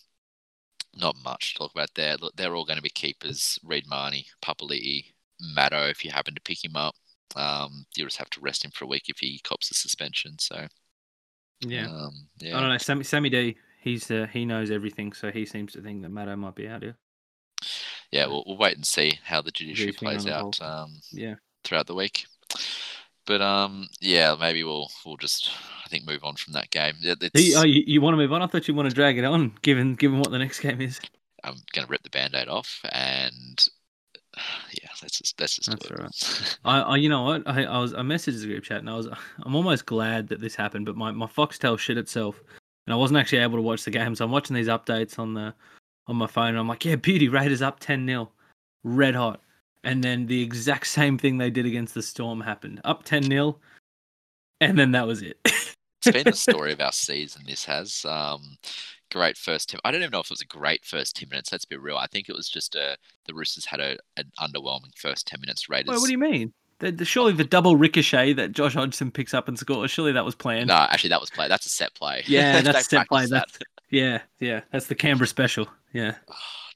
[0.95, 2.17] not much to talk about there.
[2.17, 3.59] Look, they're all going to be keepers.
[3.63, 5.05] Reed Mahoney, Papali'i,
[5.41, 6.95] Matto, if you happen to pick him up.
[7.37, 10.39] Um, you'll just have to rest him for a week if he cops a suspension.
[10.39, 10.67] So,
[11.61, 12.57] Yeah, um, yeah.
[12.57, 12.79] I don't know.
[12.79, 16.37] Sammy Sammy D, he's uh, he knows everything, so he seems to think that Matto
[16.37, 16.97] might be out here.
[18.11, 21.95] yeah, we'll, we'll wait and see how the judiciary plays out um, Yeah, throughout the
[21.95, 22.27] week.
[23.27, 25.51] But um, yeah, maybe we'll we'll just
[25.85, 26.95] I think move on from that game.
[27.01, 28.43] Yeah, It's, oh, you, you want to move on?
[28.43, 31.01] I thought you want to drag it on, given given what the next game is.
[31.45, 33.69] I'm gonna rip the band-aid off and
[34.83, 36.59] yeah, let's just let's just That's.
[36.65, 37.43] I, I you know what?
[37.47, 39.09] I, I was I messaged the group chat and I was
[39.43, 42.43] I'm almost glad that this happened, but my, my Foxtel shit itself,
[42.87, 44.15] and I wasn't actually able to watch the game.
[44.15, 45.55] So I'm watching these updates on the
[46.07, 46.49] on my phone.
[46.49, 48.31] And I'm like, yeah, Beauty Raiders up ten 0
[48.85, 49.41] red hot.
[49.85, 53.59] And then the exact same thing they did against the Storm happened, up ten 0
[54.63, 55.39] and then that was it.
[55.45, 55.77] it's
[56.13, 57.43] been the story of our season.
[57.47, 58.57] This has um,
[59.11, 59.81] great first ten.
[59.85, 61.51] I don't even know if it was a great first ten minutes.
[61.51, 61.97] Let's be real.
[61.97, 65.69] I think it was just a the Roosters had a an underwhelming first ten minutes.
[65.69, 65.91] Raiders.
[65.91, 66.53] Wait, what do you mean?
[67.05, 69.91] Surely the double ricochet that Josh Hodgson picks up and scores.
[69.91, 70.69] Surely that was planned.
[70.69, 71.47] No, actually, that was play.
[71.49, 72.25] That's a set play.
[72.27, 73.27] Yeah, that's set play.
[73.27, 73.67] practiced That's that.
[73.91, 74.61] yeah, yeah.
[74.73, 75.69] That's the Canberra special.
[75.93, 76.15] Yeah.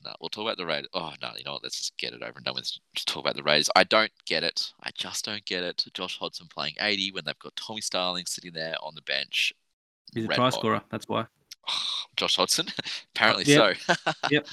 [0.06, 0.88] Oh, no, we'll talk about the Raiders.
[0.94, 1.62] Oh no, you know what?
[1.62, 2.70] Let's just get it over and done with.
[2.94, 3.70] Just talk about the Raiders.
[3.76, 4.72] I don't get it.
[4.82, 5.84] I just don't get it.
[5.94, 9.52] Josh Hodgson playing 80 when they've got Tommy Starling sitting there on the bench.
[10.14, 10.54] He's a Red try hot.
[10.54, 10.82] scorer.
[10.90, 11.26] That's why.
[12.16, 12.66] Josh Hodgson,
[13.14, 13.72] apparently Yeah.
[13.88, 13.94] so.
[14.30, 14.46] Yep.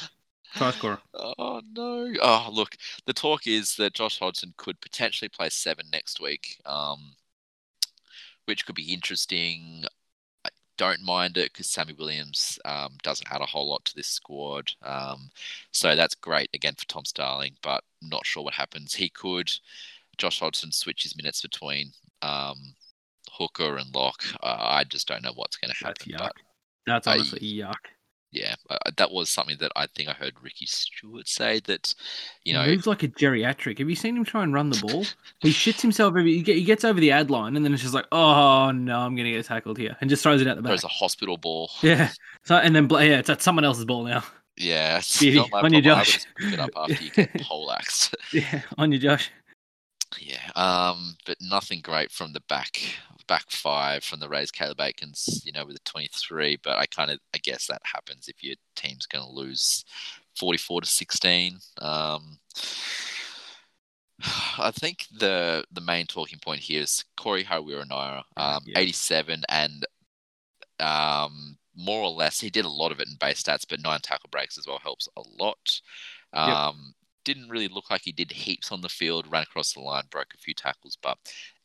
[0.56, 1.00] Try scorer.
[1.16, 2.14] Oh no!
[2.22, 2.76] Oh look,
[3.06, 7.14] the talk is that Josh Hodgson could potentially play seven next week, um,
[8.46, 9.86] which could be interesting.
[10.78, 14.72] Don't mind it because Sammy Williams um, doesn't add a whole lot to this squad,
[14.82, 15.30] um,
[15.72, 17.56] so that's great again for Tom Starling.
[17.62, 18.94] But not sure what happens.
[18.96, 19.52] He could
[20.18, 22.76] Josh Hodgson switch his minutes between um,
[23.32, 24.24] Hooker and Locke.
[24.42, 26.12] Uh, I just don't know what's going to happen.
[26.12, 26.26] That's yuck.
[26.26, 26.34] But
[26.86, 27.76] That's honestly yuck.
[28.34, 31.94] Yeah, uh, that was something that I think I heard Ricky Stuart say that,
[32.44, 33.78] you he know, moves like a geriatric.
[33.78, 35.06] Have you seen him try and run the ball?
[35.40, 36.42] he shits himself every.
[36.42, 39.32] He, gets over the ad line and then it's just like, oh no, I'm gonna
[39.32, 40.72] get tackled here, and just throws it out the back.
[40.72, 41.70] throws a hospital ball.
[41.84, 42.10] Yeah.
[42.44, 44.24] So and then yeah, it's at someone else's ball now.
[44.58, 46.00] Yeah, it's not my on you, problem.
[46.00, 46.14] Would Josh.
[46.14, 48.16] just pick it up after you get poleaxed.
[48.32, 49.30] Yeah, on you, Josh.
[50.20, 52.80] yeah, um, but nothing great from the back
[53.28, 54.52] back five from the Rays.
[54.52, 56.58] Caleb Aekins, you know, with a 23.
[56.64, 59.86] But I kind of, I guess that happens if your team's going to lose
[60.38, 61.58] 44 to 16.
[61.82, 62.38] Um,
[64.58, 68.80] I think the the main talking point here is Corey Harawira-Naera, um, Yeah.
[68.80, 69.86] 87, and
[70.80, 74.00] um, more or less he did a lot of it in base stats, but nine
[74.02, 75.82] tackle breaks as well helps a lot.
[76.32, 76.94] Um,
[77.24, 80.34] Didn't really look like he did heaps on the field, ran across the line, broke
[80.34, 81.18] a few tackles, but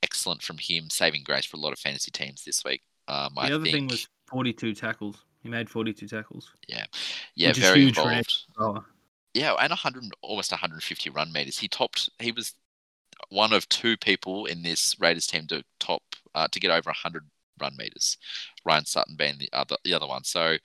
[0.03, 2.83] excellent from him, saving grace for a lot of fantasy teams this week.
[3.09, 5.25] Um, The I other think, thing was 42 tackles.
[5.43, 6.51] He made 42 tackles.
[6.69, 6.87] yeah,
[7.37, 8.45] which is very involved.
[8.59, 8.85] Oh,
[9.35, 11.59] Yeah, and 100, almost 150 run meters.
[11.59, 12.11] He topped.
[12.19, 12.55] He was
[13.31, 16.03] one of two people in this Raiders team to top
[16.35, 17.25] uh, to get over 100
[17.61, 18.17] run meters.
[18.65, 20.25] Ryan Sutton being the other the other one.
[20.25, 20.57] So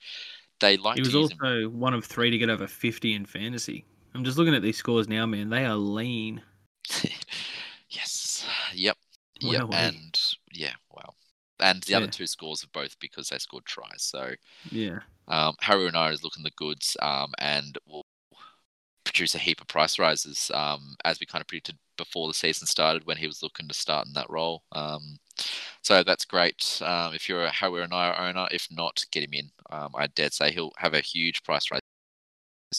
[0.60, 1.38] they like he was use him.
[1.40, 3.84] also one of three to get over 50 in fantasy.
[4.14, 5.50] I'm just looking at these scores now, man.
[5.50, 6.40] They are lean.
[7.90, 8.46] yes.
[8.72, 8.96] Yep.
[9.40, 9.68] Yep.
[9.72, 10.20] And
[10.52, 10.74] yeah.
[10.90, 11.14] Wow.
[11.60, 14.02] And the other two scores are both because they scored tries.
[14.02, 14.32] So
[14.70, 15.00] Yeah.
[15.28, 18.04] um, Harry I is looking the goods um, and will
[19.04, 22.66] produce a heap of price rises um, as we kind of predicted before the season
[22.66, 24.62] started when he was looking to start in that role.
[24.72, 25.18] Um,
[25.82, 28.46] so that's great um, if you're a Harry Renard owner.
[28.50, 29.50] If not, get him in.
[29.70, 31.80] Um, I dare say he'll have a huge price rise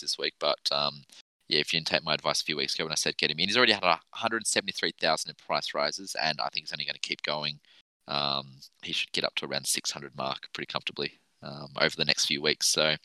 [0.01, 0.33] this week.
[0.39, 1.03] But um,
[1.47, 3.31] yeah, if you didn't take my advice a few weeks ago when I said get
[3.31, 6.95] him in, he's already had 173,000 in price rises, and I think he's only going
[6.95, 7.59] to keep going.
[8.07, 12.25] Um, he should get up to around 600 mark pretty comfortably um, over the next
[12.25, 12.67] few weeks.
[12.67, 12.95] So,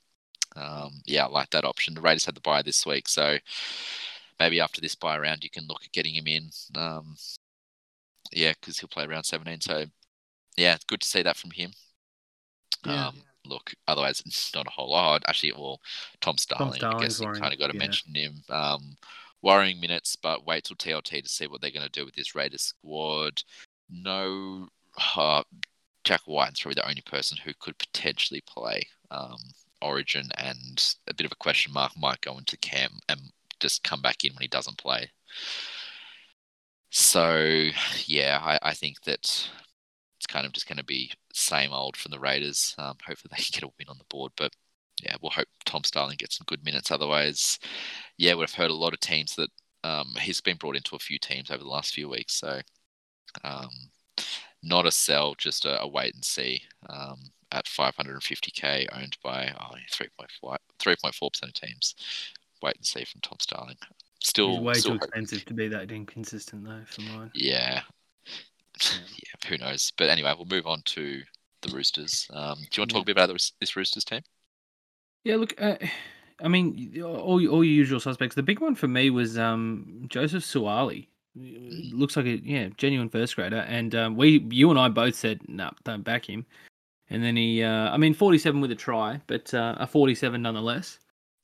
[0.56, 1.94] um, yeah, I like that option.
[1.94, 3.38] The Raiders had the buy this week, so
[4.38, 6.50] maybe after this buy round, you can look at getting him in.
[6.74, 7.16] Um,
[8.32, 9.60] yeah, because he'll play around 17.
[9.60, 9.84] So,
[10.56, 11.72] yeah, it's good to see that from him.
[12.86, 13.08] Yeah.
[13.08, 15.22] Um, look, otherwise, it's not a whole lot.
[15.26, 15.80] Actually, well,
[16.20, 17.78] Tom Starling, I guess you kind of got to yeah.
[17.78, 18.42] mention him.
[18.48, 18.96] Um,
[19.42, 22.34] worrying minutes, but wait till TLT to see what they're going to do with this
[22.34, 23.42] Raiders squad.
[23.88, 24.68] No,
[25.16, 25.42] uh,
[26.04, 29.38] Jack Wighton's probably the only person who could potentially play um,
[29.82, 33.20] Origin, and a bit of a question mark might go into Cam and
[33.60, 35.10] just come back in when he doesn't play.
[36.90, 37.68] So,
[38.06, 39.48] yeah, I, I think that
[40.20, 42.74] it's kind of just going to be same old from the Raiders.
[42.76, 44.52] Um, hopefully, they get a win on the board, but
[45.02, 46.90] yeah, we'll hope Tom Starling gets some good minutes.
[46.90, 47.58] Otherwise,
[48.18, 49.48] yeah, we've heard a lot of teams that
[49.82, 52.34] um, he's been brought into a few teams over the last few weeks.
[52.34, 52.60] So,
[53.44, 53.70] um,
[54.62, 56.60] not a sell, just a, a wait and see.
[56.90, 61.94] Um, at 550k, owned by oh, 3.4 3.4% of teams.
[62.62, 63.76] Wait and see from Tom Starling.
[64.22, 67.30] Still, way still too hope- expensive to be that inconsistent, though, for mine.
[67.32, 67.80] yeah.
[69.16, 69.92] yeah, who knows?
[69.96, 71.22] But anyway, we'll move on to
[71.62, 72.26] the Roosters.
[72.32, 74.22] Um, do you want to talk a bit about this, this Roosters team?
[75.24, 75.76] Yeah, look, uh,
[76.42, 78.34] I mean, all all your usual suspects.
[78.34, 81.06] The big one for me was um, Joseph Suaalii.
[81.36, 85.40] Looks like a yeah genuine first grader, and um, we you and I both said
[85.48, 86.46] no, nah, don't back him.
[87.12, 90.98] And then he, uh, I mean, forty-seven with a try, but uh, a forty-seven nonetheless.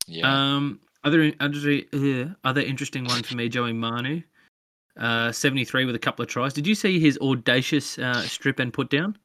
[0.07, 0.27] Yeah.
[0.27, 4.23] Um, other other other interesting one for me, Joey Manu,
[4.99, 6.53] uh, seventy-three with a couple of tries.
[6.53, 9.17] Did you see his audacious uh, strip and put down?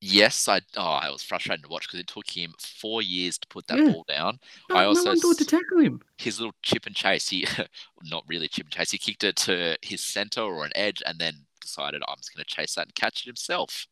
[0.00, 0.60] yes, I.
[0.76, 3.78] Oh, it was frustrating to watch because it took him four years to put that
[3.78, 3.92] Yeah.
[3.92, 4.38] ball down.
[4.68, 6.00] No, I no also one thought to tackle him.
[6.18, 7.28] His little chip and chase.
[7.28, 7.46] He,
[8.04, 8.90] not really chip and chase.
[8.92, 12.44] He kicked it to his center or an edge, and then decided I'm just going
[12.44, 13.86] to chase that and catch it himself.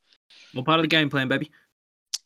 [0.55, 1.51] Well, part of the game plan, baby.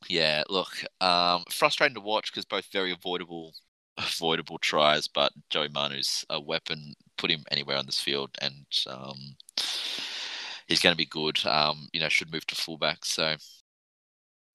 [0.09, 3.55] Yeah, look, um, frustrating to watch because both very avoidable,
[3.99, 5.09] avoidable tries.
[5.09, 6.95] But Joey Manu's a weapon.
[7.21, 9.37] Put him anywhere on this field, and um,
[10.67, 11.39] he's going to be good.
[11.45, 13.05] Um, you know, should move to fullback.
[13.05, 13.37] So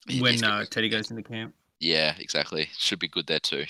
[0.08, 1.54] he- when uh, gonna- Teddy goes into camp.
[1.78, 2.68] yeah, exactly.
[2.76, 3.64] Should be good there too.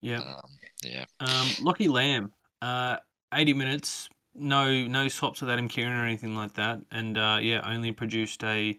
[0.00, 0.20] Yeah.
[0.20, 0.50] Um,
[0.82, 2.32] yeah, Um, Lockie Lam,
[2.62, 2.96] uh,
[3.34, 7.60] 80 minutes, no no swaps with Adam Keighran or anything like that, and uh, yeah,
[7.70, 8.78] only produced a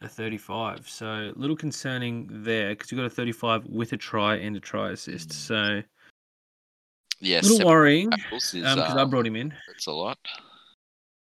[0.00, 0.88] a 35.
[0.88, 4.60] So a little concerning there because you got a 35 with a try and a
[4.60, 5.28] try assist.
[5.28, 5.84] Mm.
[7.22, 7.40] So yeah.
[7.40, 9.50] a little worrying because I um, brought him in.
[9.66, 10.18] hurts a lot.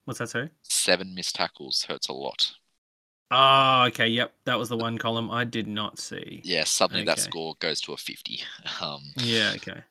[0.04, 0.50] What's that, sorry?
[0.62, 2.52] Seven missed tackles hurts a lot.
[3.32, 4.06] Oh, okay.
[4.08, 6.42] Yep, that was the one column I did not see.
[6.44, 8.40] Yeah, suddenly that score goes to a fifty.
[8.80, 9.52] Um, Yeah.
[9.56, 9.82] Okay.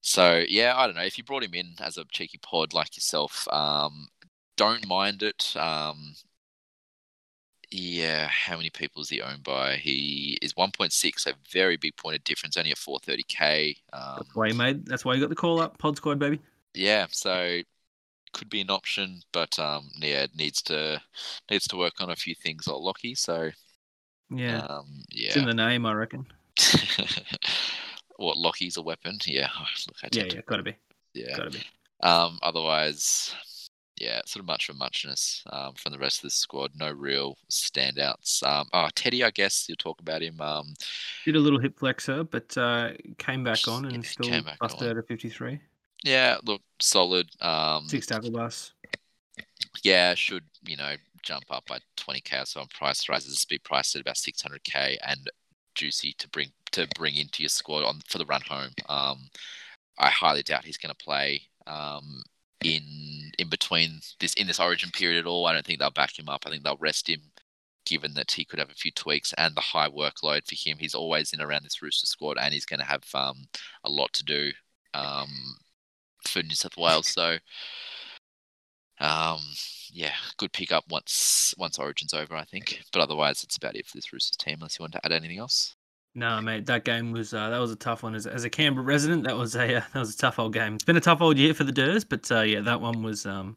[0.00, 2.96] So yeah, I don't know if you brought him in as a cheeky pod like
[2.96, 3.46] yourself.
[3.52, 4.08] Um,
[4.56, 5.54] don't mind it.
[5.56, 6.14] Um,
[7.72, 9.76] yeah, how many people is he owned by?
[9.76, 13.76] He is 1.6, a very big point of difference, only at 430k.
[13.92, 14.86] Um, That's why you made.
[14.86, 15.78] That's why you got the call up.
[15.78, 16.40] Pod squad, baby.
[16.74, 17.60] yeah, so
[18.32, 21.00] could be an option, but um, yeah, it needs to
[21.50, 23.14] needs to work on a few things like Lockie.
[23.14, 23.50] So
[24.30, 24.58] Yeah.
[24.60, 26.26] um, It's in the name, I reckon.
[28.16, 29.18] what Lockie's a weapon?
[29.26, 29.48] Yeah,
[29.86, 30.24] look, I Yeah.
[30.34, 30.40] Yeah.
[30.46, 30.76] Gotta be.
[31.14, 31.36] yeah.
[31.36, 31.62] Gotta be.
[32.02, 33.34] Um, otherwise,
[33.96, 36.72] yeah, sort of much of a muchness um, from the rest of the squad.
[36.74, 38.42] No real standouts.
[38.42, 40.40] Um, oh, Teddy, I guess you'll talk about him.
[40.40, 40.74] Um,
[41.24, 44.96] Did a little hip flexor, but uh, came back on and Yeah, still busted out
[44.98, 45.60] at 53.
[46.04, 47.28] yeah, look, solid.
[47.40, 48.72] Um, Six tackle bus.
[49.82, 53.44] yeah, should you know jump up by 20k or so on price rises.
[53.44, 55.30] Be priced at about 600k and
[55.74, 58.70] juicy to bring to bring into your squad on for the run home.
[58.88, 59.28] Um,
[59.98, 62.22] I highly doubt he's going to play um,
[62.64, 65.46] in in between this in this Origin period at all.
[65.46, 66.44] I don't think they'll back him up.
[66.46, 67.20] I think they'll rest him,
[67.86, 70.78] given that he could have a few tweaks and the high workload for him.
[70.78, 73.46] He's always in around this Rooster squad, and he's going to have um,
[73.84, 74.50] a lot to do
[74.94, 75.56] um,
[76.26, 77.08] for New South Wales.
[77.08, 77.38] So,
[79.00, 79.40] um,
[79.92, 82.82] yeah, good pick up once once Origin's over, I think.
[82.92, 84.56] But otherwise, it's about it for this Roosters team.
[84.60, 85.74] Unless you want to add anything else.
[86.14, 88.14] No, mate, that game was uh, that was a tough one.
[88.14, 90.74] As, as a Canberra resident, that was a uh, that was a tough old game.
[90.74, 93.24] It's been a tough old year for the Durs, but uh, yeah, that one was
[93.24, 93.56] um,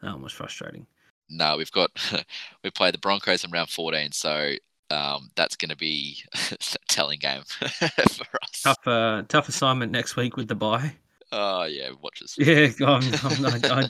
[0.00, 0.86] that one was frustrating.
[1.28, 1.90] No, we've got
[2.64, 4.54] we played the Broncos in round 14, so
[4.90, 6.56] um, that's going to be a
[6.88, 8.62] telling game for us.
[8.62, 10.94] Tough, uh, tough assignment next week with the bye.
[11.30, 12.38] Oh yeah, watch this.
[12.38, 13.84] Yeah, I'm, I'm not, I,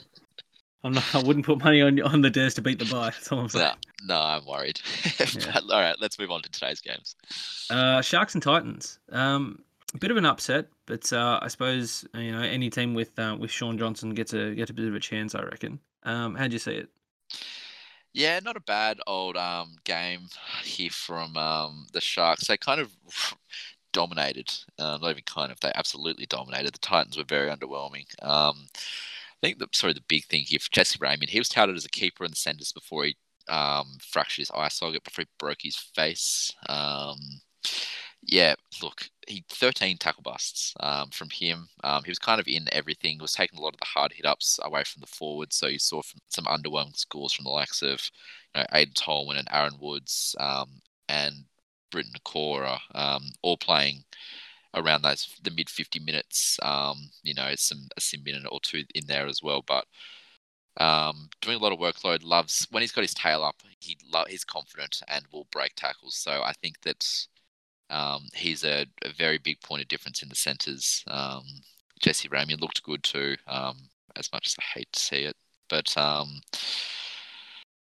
[0.83, 3.11] I'm not, I wouldn't put money on on the Durs to beat the bye.
[3.11, 3.73] That's all I'm saying.
[4.03, 4.81] No, no, I'm worried.
[5.19, 5.59] Yeah.
[5.71, 7.15] all right, let's move on to today's games.
[7.69, 8.99] Uh, Sharks and Titans.
[9.11, 9.63] Um,
[9.93, 13.37] a bit of an upset, but uh, I suppose you know any team with uh,
[13.39, 15.35] with Shaun Johnson gets a gets a bit of a chance.
[15.35, 15.79] I reckon.
[16.03, 16.89] Um, how'd you see it?
[18.13, 20.27] Yeah, not a bad old um, game
[20.63, 22.47] here from um, the Sharks.
[22.47, 22.91] They kind of
[23.93, 24.51] dominated.
[24.77, 25.59] Uh, not even kind of.
[25.59, 26.73] They absolutely dominated.
[26.73, 28.05] The Titans were very underwhelming.
[28.23, 28.67] Um,
[29.43, 31.27] I think the sorry the big thing here for Jesse Ramien.
[31.27, 33.17] He was touted as a keeper in the centres before he
[33.49, 36.51] um, fractured his eye socket, before he broke his face.
[36.69, 37.17] Um,
[38.25, 41.67] yeah, look, he 13 tackle busts um, from him.
[41.83, 43.15] Um, he was kind of in everything.
[43.15, 45.57] He was taking a lot of the hard hit ups away from the forwards.
[45.57, 48.09] So you saw some underwhelming scores from the likes of
[48.55, 51.35] you know, Aiden Tolman and Aaron Woods um, and
[51.91, 54.05] Briton Nikora, um, all playing
[54.73, 56.59] around those the mid 50 minutes.
[56.61, 59.85] Um, you know, some a sim minute or two in there as well, but.
[60.77, 63.57] Um, doing a lot of workload, loves when he's got his tail up.
[63.79, 66.15] He lo- he's confident and will break tackles.
[66.15, 67.05] So I think that
[67.89, 71.03] um, he's a, a very big point of difference in the centres.
[71.07, 71.43] Um,
[72.01, 75.35] Jesse Ramien looked good too, um, as much as I hate to see it.
[75.69, 76.41] But, um,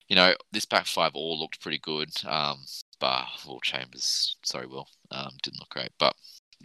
[0.07, 2.09] you know, this back five all looked pretty good.
[2.25, 2.59] Um,
[2.99, 5.91] but Will Chambers, sorry, Will, um, didn't look great.
[5.99, 6.15] But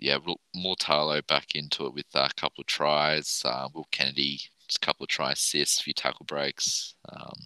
[0.00, 0.18] yeah,
[0.56, 3.42] Mortalo back into it with a couple of tries.
[3.44, 6.94] Uh, Will Kennedy, just a couple of try assists, a few tackle breaks.
[7.08, 7.38] Um,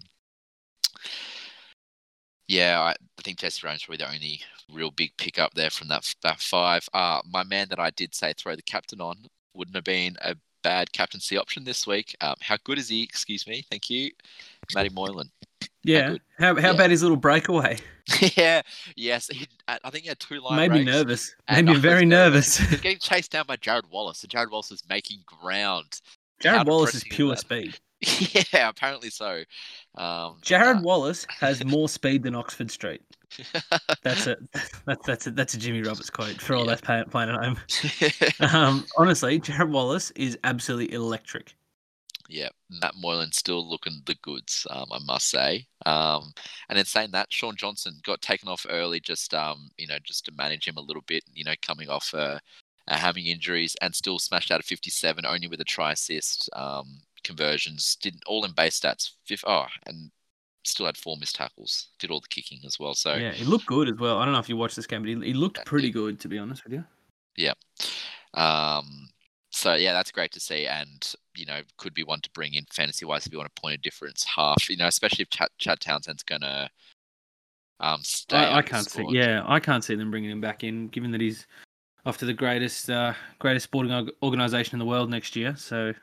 [2.47, 4.41] yeah, I, think Jesse Rams probably the only
[4.73, 6.89] real big pickup there from that that five.
[6.93, 9.17] Uh, my man that I did say throw the captain on
[9.55, 12.15] wouldn't have been a bad captaincy option this week.
[12.21, 13.03] Um, how good is he?
[13.03, 14.11] Excuse me, thank you,
[14.75, 15.31] Matty Moylan.
[15.85, 16.11] Yeah.
[16.11, 16.21] good.
[16.39, 16.71] How how Yeah.
[16.75, 17.79] about his little breakaway?
[18.37, 18.61] yeah,
[18.97, 21.35] yes, he, I think he had two line Made me nervous.
[21.51, 22.59] Made me very nervous.
[22.59, 26.01] He's getting chased down by Jarrod Wallace, and Jarrod Wallace is making ground.
[26.43, 27.79] Jarrod Wallace is pure speed.
[28.53, 29.43] yeah, apparently so.
[29.95, 33.01] Um, Jarrod uh, Wallace has more speed than Oxford Street.
[34.03, 34.39] That's it.
[34.85, 36.77] That's that's a, that's a Jimmy Roberts quote for all Yeah.
[36.77, 37.59] that's playing at home.
[38.41, 41.55] Um, honestly, Jarrod Wallace is absolutely electric.
[42.29, 45.67] Yeah, Matt Moylan still looking the goods, um, I must say.
[45.85, 46.33] Um,
[46.69, 50.25] and in saying that, Shaun Johnson got taken off early, just um, you know, just
[50.27, 51.25] to manage him a little bit.
[51.33, 52.39] You know, coming off uh,
[52.89, 56.49] uh, having injuries, and still smashed out of 57, only with a try assist.
[56.55, 59.11] Um, conversions did all in base stats.
[59.27, 60.11] Fifth, oh, and
[60.65, 61.89] still had four missed tackles.
[61.99, 62.95] Did all the kicking as well.
[62.95, 64.19] So Yeah, he looked good as well.
[64.19, 66.29] I don't know if you watched this game, but he, he looked pretty good, to
[66.29, 66.85] be honest with you.
[67.37, 67.55] Yeah.
[68.35, 69.09] Um,
[69.51, 72.65] so yeah, that's great to see, and you know, could be one to bring in
[72.73, 74.69] fantasy wise if you want a point of difference half.
[74.69, 76.71] You know, especially if Chad, Chad Townsend's gonna
[77.81, 78.37] um stay.
[78.37, 79.07] I, I can't see.
[79.11, 81.47] Yeah, I can't see them bringing him back in, given that he's
[82.07, 85.57] off to the greatest, uh, greatest sporting organization in the world next year.
[85.57, 85.95] So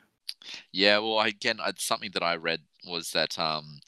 [0.72, 3.80] Yeah, well, again, something that I read was that um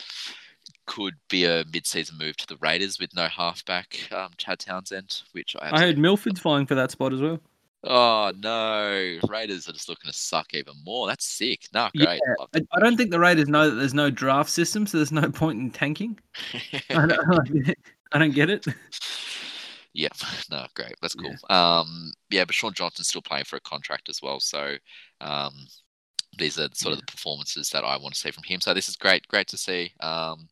[0.87, 5.57] could be a mid-season move to the Raiders with no halfback, um, Chad Townsend, which
[5.59, 7.39] I, I heard Milford's flying for that spot as well.
[7.87, 11.07] Oh no, Raiders are just looking to suck even more.
[11.07, 11.69] That's sick.
[11.75, 12.21] No, great.
[12.39, 15.31] Love I, don't think the Raiders know that there's no draft system, so there's no
[15.31, 16.19] point in tanking.
[16.91, 17.75] I don't,
[18.13, 18.67] I don't get it.
[19.97, 20.09] Yeah,
[20.51, 20.97] no, great.
[21.01, 21.33] That's cool.
[21.49, 21.79] Yeah.
[21.79, 24.41] Um, yeah, but Shaun Johnson's still playing for a contract as well.
[24.41, 24.75] So,
[25.21, 25.53] um,
[26.37, 28.61] these are sort of the performances that I want to see from him.
[28.61, 29.93] So this is great, great to see.
[30.01, 30.49] Um,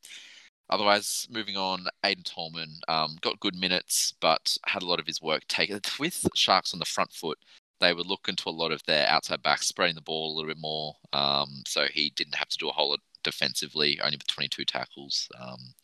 [0.71, 5.21] otherwise, moving on, Aiden Tolman um, got good minutes, but had a lot of his
[5.23, 7.39] work taken with Sharks on the front foot.
[7.81, 10.51] They were looking to a lot of their outside backs, spreading the ball a little
[10.51, 10.95] bit more.
[11.13, 15.29] Um, so he didn't have to do a whole lot defensively, only with 22 tackles,
[15.41, 15.75] um,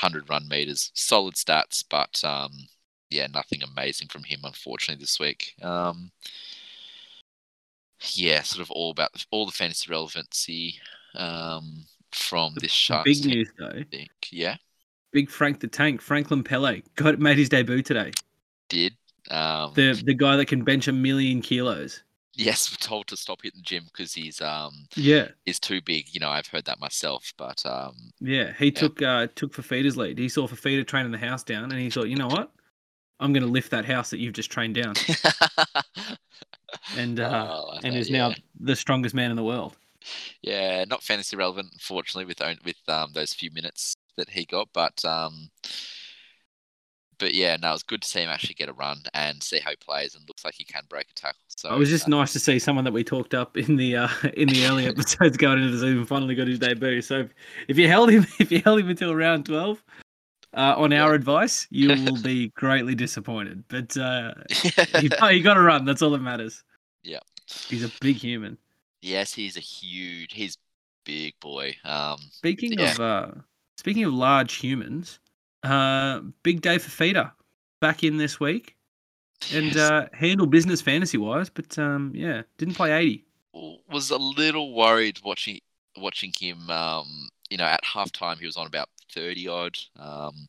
[0.00, 2.68] 100 run meters, solid stats, but um,
[3.10, 5.54] yeah, nothing amazing from him, unfortunately, this week.
[5.62, 6.10] Um,
[8.12, 10.80] yeah, sort of all about all the fantasy relevancy
[11.14, 13.72] um, from this Sharks Big news though.
[13.80, 14.10] I think.
[14.30, 14.56] Yeah,
[15.12, 18.12] Big Frank the Tank, Franklin Pele, got made his debut today.
[18.68, 18.96] did.
[19.30, 22.02] Um, The the guy that can bench a million kilos.
[22.34, 26.12] yes, we're told to stop hitting the gym because he's um Yeah, is too big.
[26.14, 28.52] You know, I've heard that myself, but um, yeah.
[28.58, 30.18] He took uh took Fifita's lead.
[30.18, 32.52] He saw Fifita training the house down, and he thought, you know what?
[33.20, 34.94] I'm going to lift that house that you've just trained down,
[36.96, 38.28] and uh, Oh, and is yeah.
[38.28, 39.76] now the strongest man in the world.
[40.42, 44.68] Yeah, not fantasy relevant, unfortunately, with with um, those few minutes that he got.
[44.72, 45.50] But um,
[47.18, 49.58] but yeah, no, it was good to see him actually get a run and see
[49.58, 51.40] how he plays, and looks like he can break a tackle.
[51.48, 53.96] So it was just uh, nice to see someone that we talked up in the
[53.96, 57.02] uh, in the early episodes going into the season finally got his debut.
[57.02, 57.28] So
[57.68, 59.82] if, you held him if you held him until round twelve,
[60.54, 63.64] uh, on our advice, you will be greatly disappointed.
[63.68, 65.84] But uh, he, he got a run.
[65.84, 66.62] That's all that matters.
[67.02, 67.20] Yeah.
[67.68, 68.58] he's a big human.
[69.02, 70.58] Yes, he's a huge, he's
[71.04, 71.76] big boy.
[71.84, 72.92] Um, Speaking Yeah.
[72.92, 73.30] of uh,
[73.78, 75.18] speaking of large humans,
[75.62, 77.32] uh, big day for Feeder
[77.80, 78.76] back in this week
[79.52, 83.24] and yes, uh, handled business fantasy wise, but um, yeah, didn't play eighty.
[83.52, 85.60] was a little worried watching
[85.96, 86.68] watching him.
[86.70, 89.78] Um, you know, at halftime he was on about thirty odd.
[89.98, 90.46] Um,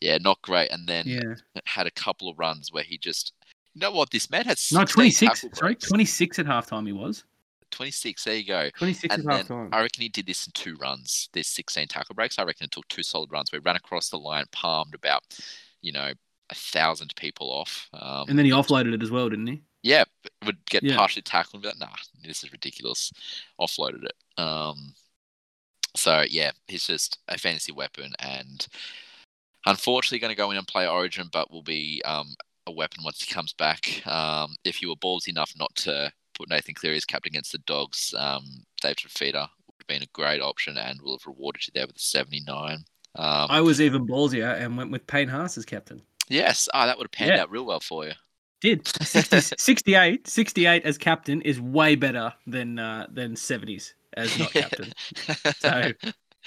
[0.00, 0.70] yeah, not great.
[0.70, 1.34] And then Yeah,
[1.64, 3.32] had a couple of runs where he just,
[3.74, 5.44] you know what, this man had no, twenty six.
[5.52, 6.86] Sorry, twenty six at halftime.
[6.86, 7.24] He was
[7.70, 8.70] 26, there you go.
[8.78, 9.68] twenty six at And then halftime.
[9.72, 11.28] I reckon he did this in two runs.
[11.32, 12.38] There's 16 tackle breaks.
[12.38, 15.22] I reckon it took two solid runs We ran across the line, palmed about,
[15.82, 16.12] you know,
[16.50, 17.88] a thousand people off.
[17.92, 19.62] Um, And then he offloaded it as well, didn't he?
[19.82, 20.04] yeah,
[20.44, 20.96] would get Yeah.
[20.96, 23.12] partially tackled and be like, nah, this is ridiculous.
[23.60, 24.42] Offloaded it.
[24.42, 24.94] Um,
[25.96, 28.66] so yeah, he's just a fantasy weapon and
[29.66, 32.34] unfortunately going to go in and play Origin, but will be um,
[32.66, 34.06] a weapon once he comes back.
[34.06, 37.58] Um, if you were ballsy enough not to put Nathan Cleary as captain against the
[37.58, 38.44] Dogs, um,
[38.80, 41.96] David Fifita would have been a great option and will have rewarded you there with
[41.96, 42.84] a 79.
[43.16, 46.00] Um, I was even ballsier and went with Payne Haas as captain.
[46.28, 47.42] yes, ah, that would have panned Yeah.
[47.42, 48.12] out real well for you.
[48.60, 54.52] Did 60, 68, 68 as captain is way better than uh, than 70s as not
[54.52, 54.92] captain.
[55.58, 55.92] So-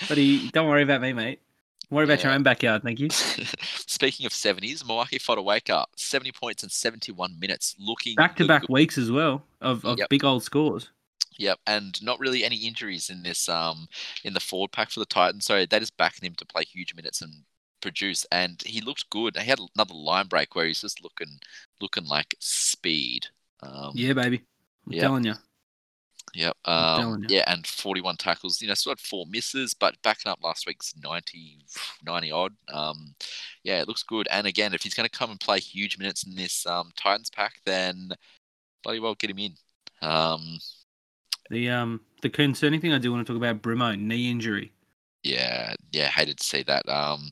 [0.09, 1.41] But he, don't worry about me, mate.
[1.91, 3.09] Worry about your own backyard, thank you.
[3.87, 8.97] Speaking of 70s, Moeaki Fotuaika 70 points in 71 minutes, looking back to back weeks
[8.97, 10.09] as well of, of Yep.
[10.09, 10.89] big old scores.
[11.37, 13.87] Yep, and not really any injuries in this um
[14.23, 16.93] in the forward pack for the Titans, so that is backing him to play huge
[16.93, 17.31] minutes and
[17.81, 18.25] produce.
[18.31, 19.37] And he looked good.
[19.37, 21.39] He had another line break where he's just looking
[21.79, 23.27] looking like speed.
[23.61, 24.43] Um, Yeah, baby.
[24.85, 25.01] I'm Yep.
[25.01, 25.35] telling you.
[26.33, 26.57] Yep.
[26.65, 28.61] Um, yeah, and 41 tackles.
[28.61, 31.65] You know, still had four misses, but backing up last week's 90,
[32.03, 32.53] 90 odd.
[32.69, 33.15] Um,
[33.63, 34.27] yeah, it looks good.
[34.31, 37.29] And again, if he's going to come and play huge minutes in this um, Titans
[37.29, 38.11] pack, then
[38.83, 39.55] bloody well get him in.
[40.01, 40.59] Um,
[41.51, 44.73] The um the concerning thing I do want to talk about Brimo knee injury.
[45.23, 46.87] yeah, yeah, hated to see that.
[46.89, 47.29] Um,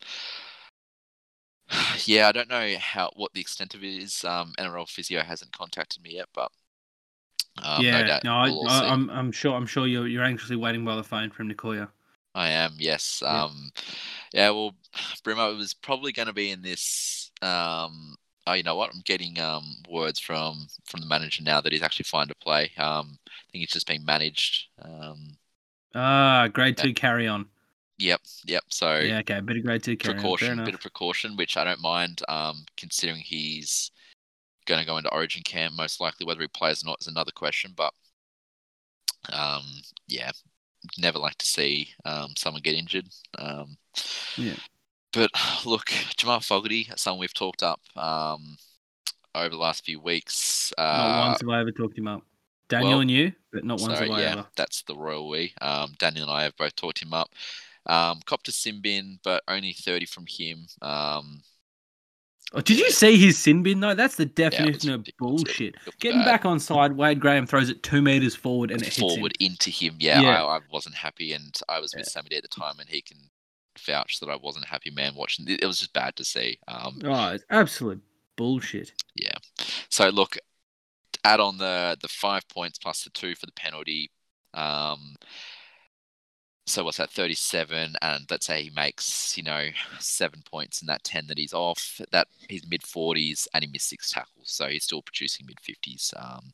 [2.05, 4.23] yeah, I don't know how what the extent of it is.
[4.23, 6.51] Um, NRL physio hasn't contacted me yet, but
[7.61, 10.85] Um, yeah, no no, I, I, I'm, I'm sure I'm sure you're you're anxiously waiting
[10.85, 11.89] by the phone from Nicoya.
[12.35, 13.21] I am, yes.
[13.21, 13.43] Yeah.
[13.45, 13.71] Um,
[14.33, 14.49] yeah.
[14.51, 14.75] Well,
[15.25, 17.31] Brimo was probably going to be in this.
[17.41, 18.15] Um,
[18.47, 18.91] oh, you know what?
[18.93, 22.71] I'm getting um words from from the manager now that he's actually fine to play.
[22.77, 24.67] Um, I think he's just being managed.
[24.81, 25.37] Um,
[25.95, 27.49] Ah, grade two carry on.
[27.97, 28.63] yep, yep.
[28.69, 30.37] So Yeah, okay, bit of grade two carry on.
[30.37, 30.65] Precaution, enough.
[30.65, 32.21] bit of precaution, which I don't mind.
[32.29, 33.91] Um, considering he's
[34.69, 36.25] going to go into Origin camp, most likely.
[36.25, 37.73] Whether he plays or not is another question.
[37.75, 37.93] But
[39.33, 39.63] um,
[40.07, 40.31] yeah,
[40.97, 43.07] never like to see um, someone get injured.
[43.37, 43.77] Um,
[44.37, 44.55] Yeah.
[45.11, 45.31] But
[45.65, 48.57] look, Jamal Fogarty, someone we've talked up um,
[49.35, 50.71] over the last few weeks.
[50.77, 52.21] Uh, Not once have I ever talked him up.
[52.69, 54.47] Daniel well, and you, but not once Sorry, have I yeah, ever.
[54.55, 55.53] that's the royal we.
[55.59, 57.29] Um, Daniel and I have both talked him up.
[57.87, 60.67] Um, copped a sin but only 30 from him.
[60.83, 61.41] Um,
[62.53, 63.93] Oh, did you see his sin bin though?
[63.93, 65.75] That's the yeah, definition of bullshit.
[65.99, 66.25] Getting bad.
[66.25, 69.07] back on side, Wade Graham throws it two meters forward and it hits him.
[69.09, 69.95] forward into him.
[69.99, 70.43] Yeah, Yeah.
[70.43, 73.17] I, I wasn't happy, and I was with Sammy at the time, and he can
[73.85, 75.47] vouch that I wasn't a happy man watching.
[75.47, 76.57] It, it was just bad to see.
[76.67, 78.01] Um, Oh, it's absolute
[78.35, 78.93] bullshit.
[79.15, 79.35] yeah.
[79.89, 80.35] So look,
[81.23, 84.09] add on the the five points plus the two for the penalty.
[84.55, 85.15] Um,
[86.69, 87.09] so what's that?
[87.11, 89.67] Thirty-seven, and let's say he makes you know
[89.99, 91.99] seven points in that ten that he's off.
[92.11, 96.13] That he's mid forties, and he missed six tackles, so he's still producing mid fifties.
[96.17, 96.51] Um,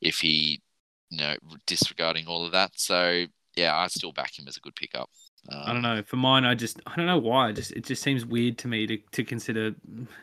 [0.00, 0.62] if he,
[1.10, 1.34] you know,
[1.66, 3.24] disregarding all of that, so
[3.56, 5.08] yeah, I still back him as a good pickup.
[5.48, 6.02] Um, I don't know.
[6.02, 7.48] For mine, I just I don't know why.
[7.48, 9.74] I just it just seems weird to me to, to consider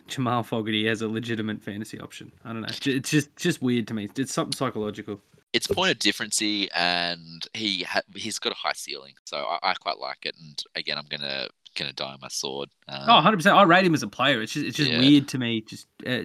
[0.08, 2.32] Jamal Fogarty as a legitimate fantasy option.
[2.44, 2.68] I don't know.
[2.68, 4.10] It's ju- It's just just weird to me.
[4.18, 5.22] It's something psychological.
[5.54, 9.74] It's point of differency, and he ha- he's got a high ceiling, so I, I
[9.76, 10.36] quite like it.
[10.42, 12.70] And again, I'm gonna gonna die on my sword.
[12.88, 13.56] Um, Oh, 100 percent.
[13.56, 14.42] I rate him as a player.
[14.42, 15.00] It's just it's just Yeah.
[15.00, 15.62] weird to me.
[15.62, 16.24] Just uh,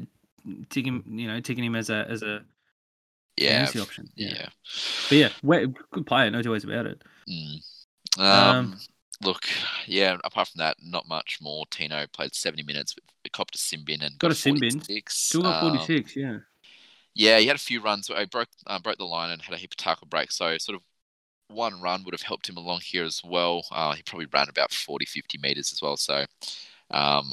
[0.70, 2.42] taking you know taking him as a as a
[3.36, 4.08] yeah, fantasy option.
[4.16, 4.48] yeah.
[5.08, 5.28] But yeah,
[5.92, 6.30] good player.
[6.30, 7.02] No two ways about it.
[7.28, 7.60] Mm.
[8.18, 8.78] Um, Um,
[9.22, 9.44] look,
[9.86, 10.16] yeah.
[10.24, 11.64] Apart from that, not much more.
[11.70, 14.80] Tino played 70 minutes with copped a sin bin and Got got, a sin bin.
[15.08, 16.16] Still got Um, 46.
[16.16, 16.38] yeah.
[17.18, 18.08] Yeah, he had a few runs.
[18.08, 20.36] where He broke uh, broke the line and had a heap of tackle breaks.
[20.36, 20.82] So sort of
[21.48, 23.64] one run would have helped him along here as well.
[23.72, 25.96] Uh, he probably ran about 40, 50 meters as well.
[25.96, 26.26] So
[26.92, 27.32] um,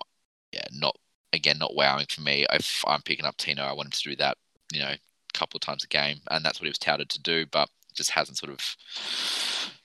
[0.54, 0.98] yeah, not
[1.34, 2.46] again not wowing for me.
[2.54, 4.38] If I'm picking up Tino, I want him to do that.
[4.74, 5.00] You know, a
[5.34, 8.12] couple of times a game, and that's what he was touted to do, but just
[8.12, 8.78] hasn't sort of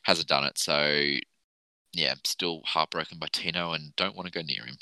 [0.03, 0.59] hasn't done it.
[0.59, 1.17] So
[1.93, 4.77] yeah, still heartbroken by Tino, and don't want to go near him.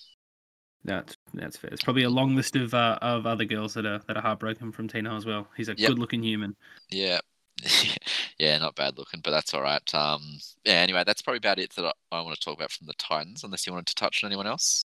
[0.85, 1.70] That's that's fair.
[1.70, 4.72] It's probably a long list of uh, of other girls that are that are heartbroken
[4.72, 5.49] from Tino as well.
[5.57, 5.89] He's a Yep.
[5.89, 6.57] good looking human.
[6.91, 7.20] Yeah.
[8.39, 9.83] yeah, not bad looking, but that's all right.
[9.95, 12.87] Um, yeah, anyway, that's probably about it that I, I want to talk about from
[12.87, 14.85] the Titans, unless you wanted to touch on anyone else.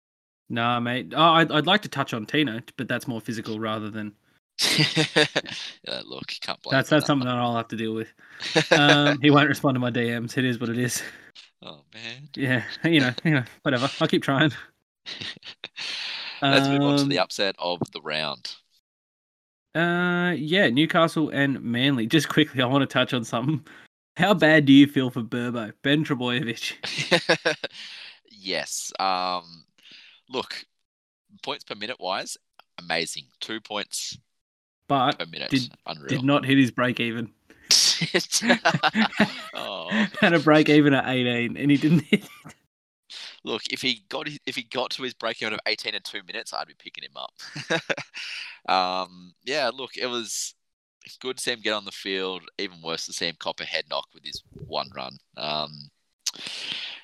[0.49, 1.12] Nah, mate.
[1.14, 4.14] Oh, I'd, I'd like to touch on Tino, but that's more physical rather than
[4.78, 8.09] yeah, look, you can't blame that's that's for something that I'll have to deal with.
[8.72, 10.37] Um, he won't respond to my DMs.
[10.39, 11.03] It is what it is.
[11.62, 12.28] oh man.
[12.37, 13.91] Yeah, you know, you know, whatever.
[14.01, 14.53] I'll keep trying.
[16.43, 18.55] Let's move on to the Um, upset of the round.
[19.75, 22.07] Uh, yeah, Newcastle and Manly.
[22.07, 23.65] Just quickly, I want to touch on something.
[24.17, 27.57] How bad do you feel for Burbo, Ben Trbojevic?
[28.31, 28.93] yes.
[29.01, 29.65] Um,
[30.29, 30.65] look,
[31.43, 32.37] points per minute wise,
[32.79, 33.25] amazing.
[33.41, 34.17] Two points
[34.87, 36.09] But per minute, did- unreal.
[36.09, 37.33] did not hit his break even.
[39.55, 39.89] oh,
[40.21, 42.29] Had a break even at 18, and he didn't hit.
[43.45, 46.05] Look, if he got his, if he got to his breaking out of eighteen and
[46.05, 47.32] two minutes, I'd be picking him up.
[49.09, 50.55] um, yeah, look, it was
[51.20, 52.42] good to see him get on the field.
[52.59, 55.16] Even worse to see him cop a head knock with his one run.
[55.36, 55.90] Um,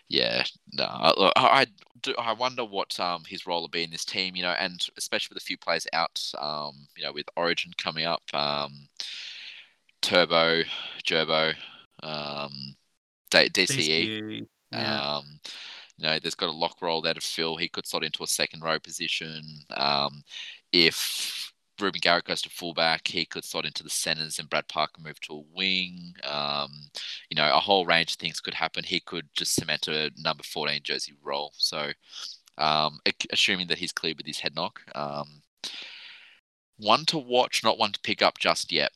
[0.09, 1.67] yeah, no, I, look, I, I
[2.03, 2.15] do.
[2.19, 4.35] I wonder what um his role will be in this team.
[4.35, 6.21] You know, and especially with a few players out.
[6.39, 8.23] Um, you know, with Origin coming up.
[8.33, 8.89] Um,
[10.03, 10.63] Turbo,
[11.05, 11.55] Gerbo,
[12.03, 12.75] um,
[13.31, 14.09] D- DCE.
[14.09, 15.17] DCE, Yeah.
[15.17, 15.40] Um,
[16.01, 17.57] you know, there's got a lock roll there to fill.
[17.57, 19.43] He could slot into a second row position.
[19.77, 20.23] Um,
[20.73, 25.03] if Reuben Garrick goes to fullback, he could slot into the centers and Brad Parker
[25.03, 26.15] move to a wing.
[26.25, 26.71] Um,
[27.29, 28.83] you know, a whole range of things could happen.
[28.83, 31.53] He could just cement a number 14 jersey role.
[31.57, 31.91] So,
[32.57, 34.81] um, assuming that he's cleared with his head knock.
[34.95, 35.43] Um,
[36.79, 38.93] one to watch, not one to pick up just yet.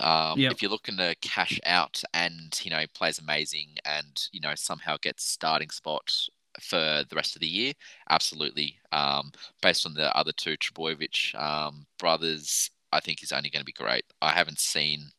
[0.00, 0.52] Um, Yep.
[0.52, 4.96] If you're looking to cash out and you know plays amazing and you know somehow
[5.00, 6.12] gets starting spot
[6.60, 7.72] for the rest of the year,
[8.10, 8.78] absolutely.
[8.92, 9.32] Um,
[9.62, 13.72] based on the other two Trbojevic um, brothers, I think he's only going to be
[13.72, 14.04] great.
[14.22, 15.10] I haven't seen.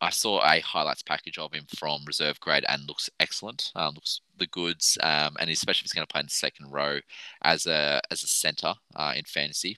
[0.00, 3.72] I saw a highlights package of him from reserve grade and looks excellent.
[3.74, 6.70] Um, looks the goods, um, and especially if he's going to play in the second
[6.70, 7.00] row
[7.42, 9.76] as a as a center uh, in fantasy,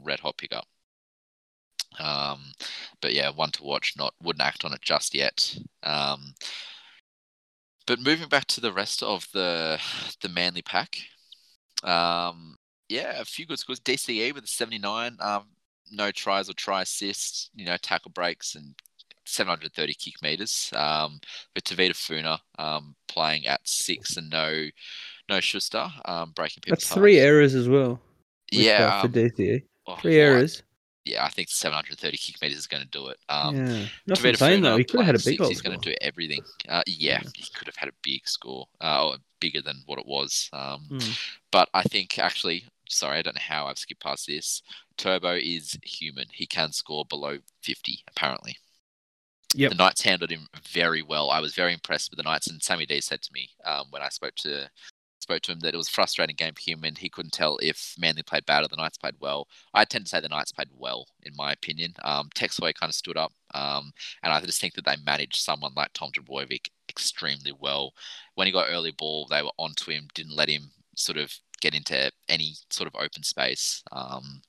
[0.00, 0.66] red hot pickup.
[2.00, 2.52] Um,
[3.00, 3.94] but yeah, one to watch.
[3.96, 5.56] Not wouldn't act on it just yet.
[5.82, 6.34] Um,
[7.86, 9.80] but moving back to the rest of the
[10.22, 10.98] the Manly pack,
[11.82, 12.56] um,
[12.88, 13.80] yeah, a few good scores.
[13.80, 15.16] DCE with a 79.
[15.20, 15.44] Um,
[15.90, 17.50] no tries or try assists.
[17.54, 18.74] You know, tackle breaks and
[19.26, 20.70] 730 kick meters.
[20.74, 21.20] Um,
[21.54, 24.68] with Tevita Funa um, playing at six and no
[25.28, 27.26] no Schuster um, breaking people's That's three hearts.
[27.26, 28.00] errors as well.
[28.50, 29.62] Yeah, that for um, DCE.
[29.86, 30.62] oh, Three errors.
[31.04, 33.18] Yeah, I think 730 kick meters is going to do it.
[33.28, 33.86] Um, yeah.
[34.06, 34.76] That's what Tavita saying though.
[34.76, 36.42] He could have had a big six, He's going to do everything.
[36.68, 37.30] Uh, yeah, Yeah.
[37.34, 40.48] he could have had a big score, uh, or bigger than what it was.
[40.52, 41.18] Um, Mm.
[41.50, 44.62] But I think actually, sorry, I don't know how I've skipped past this.
[44.96, 46.26] Turbo is human.
[46.32, 48.56] He can score below 50, apparently.
[49.54, 49.70] Yep.
[49.72, 51.30] The Knights handled him very well.
[51.30, 54.00] I was very impressed with the Knights, and Sammy D said to me um, when
[54.02, 54.70] I spoke to
[55.32, 57.58] spoke to him that it was a frustrating game for him, and he couldn't tell
[57.62, 59.48] if Manly played bad or the Knights played well.
[59.72, 61.94] I tend to say the Knights played well, in my opinion.
[62.04, 65.72] Um, Texway kind of stood up, um, and I just think that they managed someone
[65.74, 67.94] like Tom Trbojevic extremely well.
[68.34, 71.74] When he got early ball, they were onto him, didn't let him sort of get
[71.74, 73.82] into any sort of open space.
[73.92, 74.42] Um,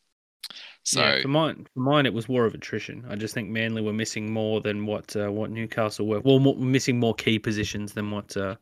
[0.83, 3.05] so yeah, for mine, for mine, it was war of attrition.
[3.09, 6.19] I just think Manly were missing more than what uh, what Newcastle were.
[6.19, 8.55] Well, more, missing more key positions than what uh,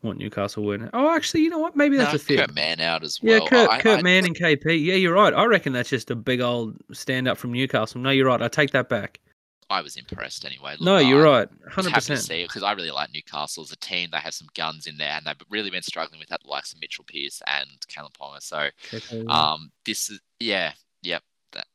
[0.00, 0.88] what Newcastle were.
[0.92, 1.74] Oh, actually, you know what?
[1.76, 2.38] Maybe that's no, a fit.
[2.38, 3.40] Kurt Mann out as well.
[3.42, 3.48] Yeah.
[3.48, 4.84] Kurt, I- Kurt I- Mann and KP.
[4.84, 5.34] Yeah, you're right.
[5.34, 8.00] I reckon that's just a big old stand up from Newcastle.
[8.00, 8.40] No, you're right.
[8.40, 9.20] I take that back.
[9.70, 10.72] I was impressed anyway.
[10.78, 11.48] Look, No, you're I- right.
[11.70, 12.20] Hundred percent.
[12.20, 14.08] see because I really like Newcastle as a team.
[14.10, 16.72] They have some guns in there, and they've really been struggling with that, the likes
[16.72, 18.40] of Mitchell Pearce and Kalyn Ponga.
[18.42, 18.68] So,
[19.30, 20.72] um, this is yeah,
[21.02, 21.22] yep.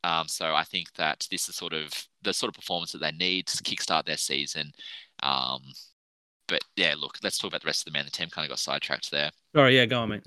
[0.04, 1.92] Um, so I think that this is sort of
[2.24, 4.72] the sort of performance that they need to kickstart their season.
[5.22, 5.62] Um,
[6.54, 8.06] but yeah, look, let's talk about the rest of the man.
[8.06, 9.32] The team kind of got sidetracked there.
[9.56, 10.22] Sorry, yeah, go on, mate.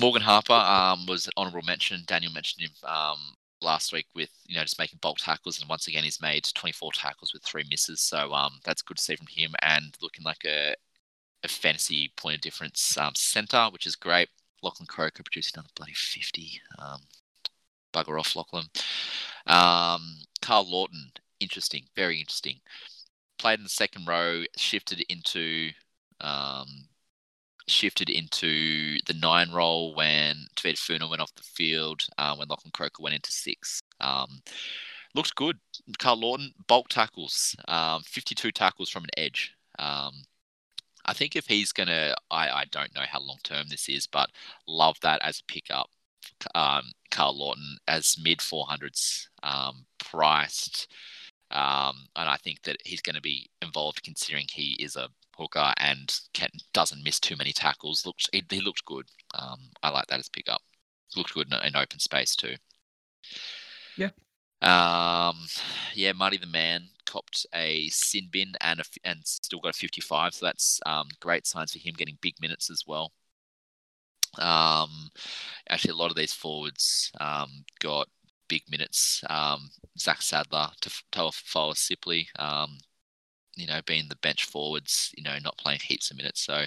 [0.00, 2.04] Morgan Harper um, was an honourable mention.
[2.06, 3.18] Daniel mentioned him um,
[3.60, 6.92] last week with you know just making bulk tackles, and once again he's made 24
[6.92, 8.00] tackles with three misses.
[8.00, 10.76] So um, that's good to see from him, and looking like a,
[11.42, 14.28] a fantasy point of difference um, centre, which is great.
[14.62, 16.60] Lachlan Croker produced another bloody 50.
[16.78, 17.00] Um,
[17.92, 18.66] bugger off, Lachlan.
[19.48, 21.10] Um, Karl Lawton,
[21.40, 22.60] interesting, very interesting.
[23.38, 25.70] Played in the second row, shifted into
[26.20, 26.88] um,
[27.68, 32.72] shifted into the nine role when Tevita Funa went off the field, uh, when Lachlan
[32.72, 33.82] Croker went into six.
[34.00, 34.40] Um,
[35.14, 35.58] looked good.
[35.98, 39.52] Karl Lawton, bulk tackles, um, 52 tackles from an edge.
[39.78, 40.22] Um,
[41.04, 44.06] I think if he's going to, I, I don't know how long term this is,
[44.06, 44.30] but
[44.66, 45.90] love that as a pickup.
[46.54, 50.88] Um, Karl Lawton as mid 400s um, priced.
[51.50, 55.72] Um, and I think that he's going to be involved considering he is a hooker
[55.78, 58.04] and can, doesn't miss too many tackles.
[58.04, 59.06] Looks he, he looked good.
[59.34, 60.62] Um, I like that as pickup.
[61.16, 62.54] Looked good in, in open space too.
[63.96, 64.10] Yeah.
[64.62, 65.36] Um,
[65.94, 70.34] yeah, Marty the man copped a sin bin and a, and still got a 55,
[70.34, 73.12] so that's um, great signs for him getting big minutes as well.
[74.38, 75.10] Um,
[75.68, 78.08] actually, a lot of these forwards um, got
[78.48, 79.22] big minutes.
[79.28, 81.32] Um, Zach Sadler to Toa
[81.74, 82.78] Sipley, um,
[83.56, 86.42] you know, being the bench forwards, you know, not playing heaps of minutes.
[86.42, 86.64] So,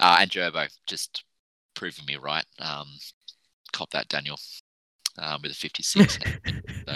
[0.00, 1.24] uh, and Gerbo just
[1.74, 2.46] proving me right.
[2.58, 2.88] Um,
[3.72, 4.38] cop that, Daniel,
[5.18, 6.18] um, with a 56.
[6.86, 6.94] so,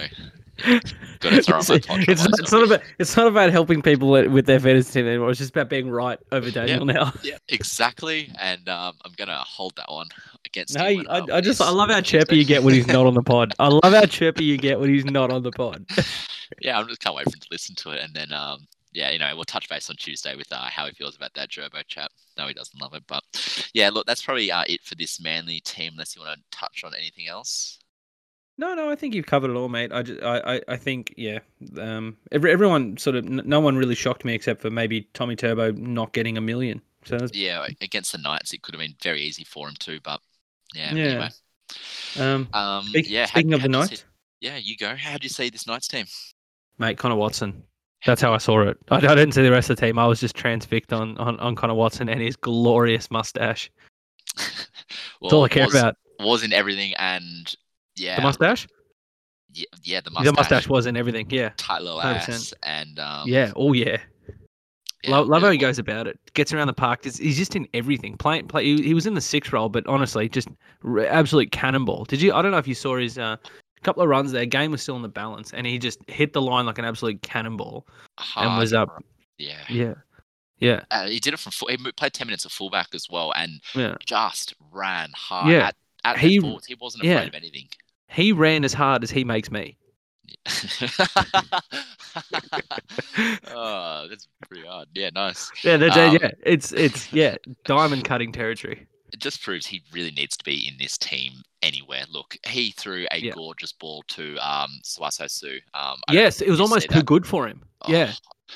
[0.65, 5.07] it's, it's, not, it's not about it's not about helping people with their fantasy team
[5.09, 5.31] anymore.
[5.31, 7.13] It's just about being right over Daniel now.
[7.23, 8.33] yeah, exactly.
[8.41, 10.09] And um, I'm going to hold that one
[10.45, 11.01] against No, him.
[11.01, 13.23] you- I, I just I love how chirpy you get when he's not on the
[13.23, 13.53] pod.
[13.59, 15.87] I love how chirpy you get when he's not on the pod.
[16.61, 19.11] yeah, I'm just can't wait for him to listen to it, and then um, yeah,
[19.11, 21.83] you know, we'll touch base on Tuesday with uh, how he feels about that Gerbo
[21.87, 22.11] chap.
[22.37, 23.23] No, he doesn't love it, but
[23.75, 25.93] yeah, look, that's probably uh, it for this Manly team.
[25.93, 27.79] Unless you want to touch on anything else.
[28.59, 29.93] No, no, I think you've covered it all, mate.
[29.93, 31.39] I, just, I, I, I think, yeah.
[31.81, 35.37] Um, every, everyone sort of, n- no one really shocked me except for maybe Tommy
[35.37, 36.83] Turbo not getting a million.
[37.05, 40.01] So that's, Yeah, against the Knights, it could have been very easy for him too,
[40.03, 40.21] but
[40.75, 40.93] yeah.
[40.93, 41.05] Yeah.
[41.05, 41.29] Anyway,
[42.19, 43.27] um, um, speak- yeah.
[43.27, 44.05] speaking how'd- of the how'd you Knights,
[44.41, 44.97] yeah, you go.
[44.97, 46.07] How do you see this Knights team?
[46.79, 47.63] mate, Connor Watson.
[48.07, 48.77] That's how I saw it.
[48.91, 49.99] I, I didn't see the rest of the team.
[49.99, 53.71] I was just transfixed on, on, on Connor Watson and his glorious mustache.
[54.37, 55.97] That's all I care was, about.
[56.21, 57.53] Was in everything, and
[57.99, 58.67] yeah, The mustache?
[59.53, 60.37] Yeah, yeah, the The mustache.
[60.37, 61.27] mustache was in everything.
[61.31, 61.51] Yeah.
[61.57, 62.29] tight little 100%.
[62.29, 63.53] ass, and um, yeah.
[63.57, 63.97] Oh, yeah.
[65.05, 66.19] yeah, love, love how he goes about it.
[66.35, 67.05] Gets around the park.
[67.05, 68.17] He's, just in everything.
[68.17, 68.65] Playing, play.
[68.65, 70.49] He, he was in the sixth role, but honestly, just
[71.09, 72.05] absolute cannonball.
[72.05, 72.33] Did you?
[72.35, 73.37] I don't know if you saw his uh,
[73.83, 74.45] couple of runs there.
[74.45, 77.23] Game was still in the balance, and he just hit the line like an absolute
[77.23, 77.87] cannonball.
[78.19, 79.03] hard, was up.
[79.39, 79.95] Yeah, Yeah,
[80.59, 81.53] yeah, uh, he did it from.
[81.53, 83.95] full- He played ten minutes of fullback as well, and yeah.
[84.05, 85.51] just ran hard.
[85.53, 85.69] Yeah.
[85.69, 86.67] at, at He- forwards.
[86.67, 87.23] He wasn't afraid yeah.
[87.23, 87.69] of anything.
[88.09, 89.77] He ran as hard as he makes me.
[93.51, 94.89] oh, that's pretty hard.
[94.95, 95.51] Yeah, nice.
[95.65, 98.87] Yeah, that's, Um, yeah, it's it's yeah, diamond cutting territory.
[99.13, 101.33] It just proves he really needs to be in this team
[101.63, 102.05] anywhere.
[102.11, 103.33] Look, he threw a Yeah.
[103.33, 105.59] gorgeous ball to um Swaso Su.
[105.75, 107.07] Um, Yes, it was if you see almost too that.
[107.07, 107.63] good for him.
[107.87, 108.47] Yeah, Oh,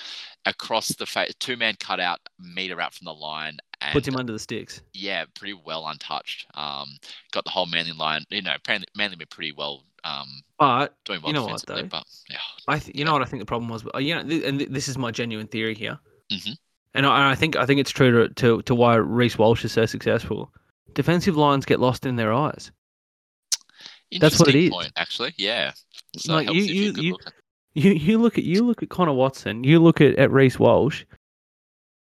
[0.46, 4.32] across the face, two man cutout, meter out from the line, and puts him under
[4.32, 4.82] the sticks.
[4.94, 6.46] yeah, pretty well untouched.
[6.54, 6.88] Um,
[7.32, 8.24] got the whole Manly line.
[8.30, 9.84] You know, Manly, Manly been pretty well.
[10.04, 11.82] Um, But doing well You know what, though?
[11.84, 14.42] but yeah, I, th- you know what I think the problem was, you know, th-
[14.44, 15.98] and th- this is my genuine theory here,
[16.30, 16.56] Mhm.
[16.94, 19.64] and I, and I think I think it's true to, to to why Reece Walsh
[19.64, 20.52] is so successful.
[20.94, 22.70] Defensive lines get lost in their eyes.
[24.20, 24.70] That's what it is.
[24.70, 25.72] Point, actually, yeah.
[26.16, 27.16] So Like, you- you- you-.
[27.74, 31.04] You you look at you look at Connor Watson, you look at, at Reece Walsh.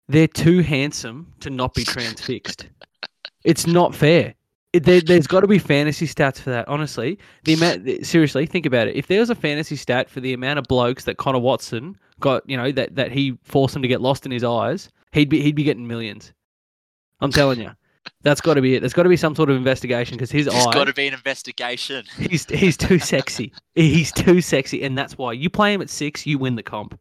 [0.08, 2.68] They're too handsome to not be transfixed.
[3.44, 4.36] it's not fair.
[4.74, 6.68] It, there, there's got to be fantasy stats for that.
[6.68, 8.06] Honestly, the amount.
[8.06, 8.96] Seriously, think about it.
[8.96, 12.48] If there was a fantasy stat for the amount of blokes that Connor Watson got,
[12.50, 15.42] you know, that, that he forced him to get lost in his eyes, he'd be
[15.42, 16.34] he'd be getting millions.
[17.22, 17.72] I'm telling you,
[18.22, 18.82] that's got to be it.
[18.82, 20.74] There's got to be some sort of investigation because his There's eyes.
[20.74, 22.04] got to be an investigation.
[22.20, 23.54] He's he's too sexy.
[23.76, 27.00] He's too sexy, and that's why you play him at six, you win the comp.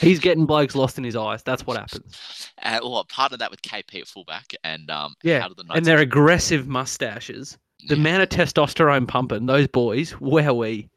[0.00, 1.42] He's getting blokes lost in his eyes.
[1.42, 2.50] That's what happens.
[2.62, 5.98] Uh, well, part of that with KP at fullback and um, Yeah, the And their
[5.98, 7.58] aggressive mustaches.
[7.88, 8.00] The yeah.
[8.00, 10.12] amount of testosterone pumping those boys.
[10.14, 10.88] Wowee.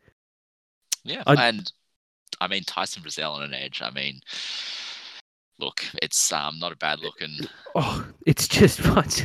[1.03, 1.71] Yeah, I- and
[2.41, 3.81] I mean Tyson Frizell on an edge.
[3.81, 4.21] I mean,
[5.59, 9.23] look, it's um not a bad look, and Oh, it's just it's,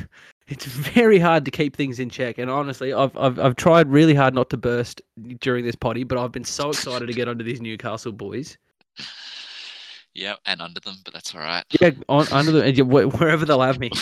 [0.49, 2.39] it's very hard to keep things in check.
[2.39, 5.01] And honestly, I've, I've I've tried really hard not to burst
[5.41, 8.59] during this potty, but I've been so excited to get onto these Newcastle boys.
[10.15, 11.65] Yeah, and under them, but that's all right.
[11.81, 13.91] Yeah, on under the and you- wh- wherever they'll have me.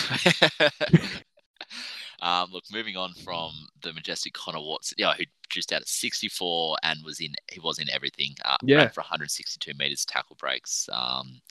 [2.21, 6.77] um, look, moving on from the majestic Connor Watson, yeah, who juiced out at 64
[6.83, 8.35] and was in, he was in everything.
[8.45, 8.87] Uh, Yeah.
[8.89, 11.41] for 162 meters, tackle breaks, um,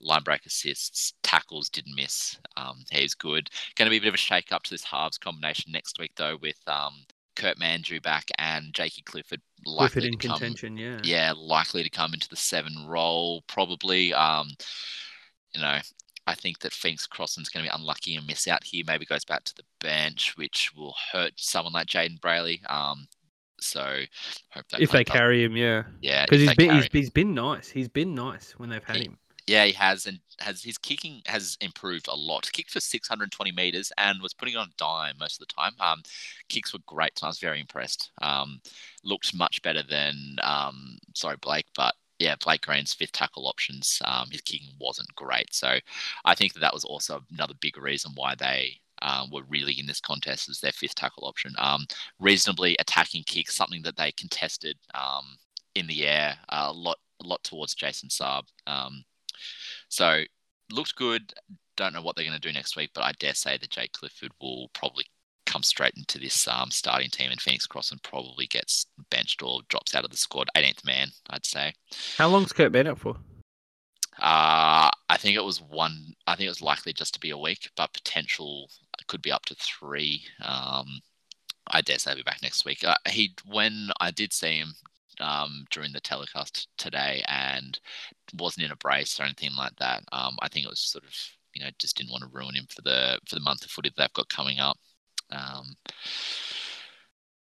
[0.00, 2.38] line break assists, tackles didn't miss.
[2.56, 3.50] Um, he was good.
[3.76, 6.12] Going to be a bit of a shake up to this halves combination next week
[6.16, 6.92] though, with um,
[7.36, 10.98] Kurt Mandrew back and Jakey Clifford likely Clifford in to come contention, yeah.
[11.02, 14.12] yeah, likely to come into the seven role, probably.
[14.12, 14.48] Um,
[15.54, 15.78] you know,
[16.26, 18.82] I think that Phoenix Crossland's going to be unlucky and miss out here.
[18.86, 22.60] Maybe goes back to the bench, which will hurt someone like Jayden Brailey.
[22.70, 23.06] Um,
[23.60, 24.00] so
[24.78, 25.06] If they up.
[25.06, 25.84] carry him, yeah.
[26.00, 27.68] yeah, Because he's been he's, he's been nice.
[27.68, 29.18] He's been nice when they've had He- him.
[29.46, 32.50] Yeah, he has, and has his kicking has improved a lot.
[32.52, 35.72] Kicked for 620 meters and was putting on a dime most of the time.
[35.78, 36.02] Um,
[36.48, 37.12] kicks were great.
[37.22, 38.10] I was very impressed.
[38.22, 38.60] Um,
[39.04, 44.00] looked much better than um, sorry Blake, but yeah, Blake Green's fifth tackle options.
[44.04, 45.76] Um, his kicking wasn't great, so
[46.24, 48.80] I think that that was also another big reason why they.
[49.02, 51.52] Um, were really in this contest as their fifth tackle option.
[51.58, 51.84] Um,
[52.18, 55.36] reasonably attacking kicks, something that they contested um,
[55.74, 58.44] in the air a lot, a lot towards Jason Saab.
[58.66, 59.04] Um,
[59.88, 60.22] so
[60.70, 61.32] looked good.
[61.76, 63.92] Don't know what they're going to do next week, but I dare say that Jake
[63.92, 65.04] Clifford will probably
[65.44, 69.94] come straight into this um, starting team, and Phoenix Crossland probably gets benched or drops
[69.94, 70.48] out of the squad.
[70.56, 71.72] 18th man, I'd say.
[72.18, 73.16] How long's Kurt been out for?
[74.18, 76.14] Uh, I think it was one.
[76.26, 78.70] I think it was likely just to be a week, but potential
[79.06, 80.24] could be up to three.
[80.42, 81.00] Um,
[81.68, 82.82] I dare say he'll be back next week.
[82.84, 84.74] Uh, he when I did see him
[85.20, 87.78] um, during the telecast today, and
[88.38, 90.02] wasn't in a brace or anything like that.
[90.12, 91.14] Um, I think it was sort of
[91.54, 93.90] you know just didn't want to ruin him for the for the month of footy
[93.90, 94.78] that they've got coming up.
[95.30, 95.76] Um,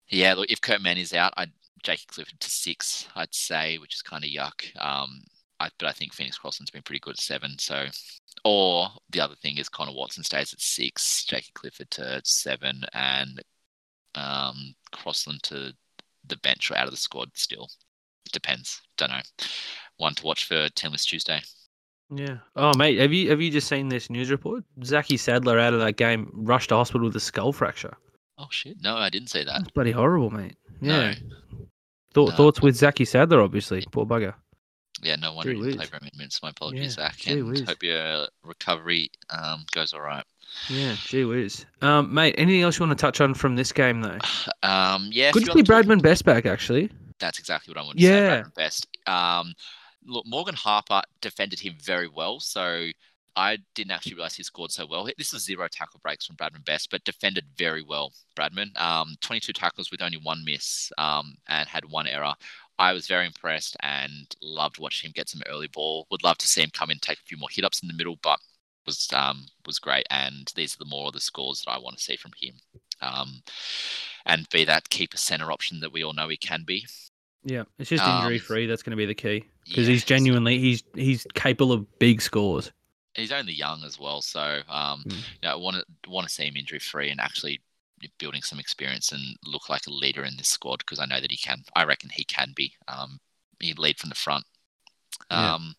[0.09, 1.51] yeah, look, if Kurt Mann is out, I'd
[1.83, 4.63] Jakey Clifford to six, I'd say, which is kind of yuck.
[4.79, 5.21] Um,
[5.59, 7.57] I, but I think Phoenix Crossland's been pretty good at seven.
[7.59, 7.85] So,
[8.43, 13.41] or the other thing is Connor Watson stays at six, Jakey Clifford to seven, and
[14.15, 15.73] um, Crossland to
[16.25, 17.69] the bench or out of the squad still.
[18.31, 18.81] Depends.
[18.97, 19.21] Don't know.
[19.97, 21.41] One to watch for Teamless Tuesday.
[22.13, 22.37] Yeah.
[22.55, 24.63] Oh mate, have you have you just seen this news report?
[24.83, 27.95] Zachy Sadler out of that game, rushed to hospital with a skull fracture.
[28.37, 28.77] Oh shit!
[28.81, 29.59] No, I didn't see that.
[29.59, 30.55] That's bloody horrible, mate.
[30.81, 31.11] Yeah.
[31.11, 31.13] No.
[32.13, 32.35] Thought, No.
[32.35, 33.85] Thoughts with Zachy Sadler, obviously.
[33.91, 34.33] Poor bugger.
[35.01, 36.43] Yeah, no wonder Gee you play many minutes.
[36.43, 40.25] My apologies, Yeah, Zach, and hope your recovery um, goes all right.
[40.69, 41.65] Yeah, gee whiz.
[41.81, 44.17] Um, mate, anything else you want to touch on from this game though?
[44.63, 46.91] Um, yeah, Good to see Bradman Best back actually.
[47.19, 48.13] That's exactly what I wanted to say.
[48.13, 48.41] Yeah.
[48.41, 48.87] Bradman Best.
[49.07, 49.53] Um,
[50.05, 52.89] look, Morgan Harper defended him very well, so
[53.35, 55.07] I didn't actually realize he scored so well.
[55.17, 58.13] This was zero tackle breaks from Bradman Best, but defended very well.
[58.35, 62.33] Bradman, um, 22 tackles with only one miss, um, and had one error.
[62.77, 66.07] I was very impressed and loved watching him get some early ball.
[66.11, 67.87] Would love to see him come in, and take a few more hit ups in
[67.87, 68.39] the middle, but
[68.85, 70.05] was um, was great.
[70.09, 72.55] And these are the more of the scores that I want to see from him.
[73.01, 73.41] Um,
[74.25, 76.85] and be that keeper center option that we all know he can be.
[77.43, 78.67] Yeah, it's just Um, injury free.
[78.67, 82.21] That's going to be the key because yeah, he's genuinely he's he's capable of big
[82.21, 82.71] scores.
[83.15, 85.11] he's only young as well, so um, Mm.
[85.17, 87.59] you know, I want to want to see him injury free and actually
[88.19, 91.31] building some experience and look like a leader in this squad because I know that
[91.31, 91.63] he can.
[91.75, 92.73] I reckon he can be.
[92.87, 93.19] Um,
[93.59, 94.45] he lead from the front.
[95.29, 95.53] Yeah.
[95.55, 95.75] Um,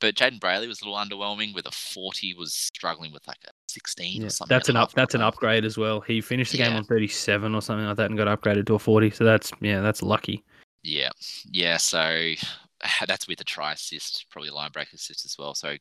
[0.00, 3.50] but Jayden Brailey was a little underwhelming with a 40, was struggling with like a
[3.68, 4.54] 16 Yeah, or something.
[4.54, 4.92] that's at an up.
[4.92, 6.00] That's an upgrade as well.
[6.00, 8.74] He finished the game on thirty seven or something like that and got upgraded to
[8.76, 9.10] a forty.
[9.10, 10.42] So that's yeah, that's lucky.
[10.82, 11.10] Yeah,
[11.50, 11.76] yeah.
[11.76, 12.32] So
[13.06, 15.54] that's with a try assist, probably line break assist as well.
[15.54, 15.76] So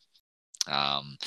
[0.67, 1.17] um,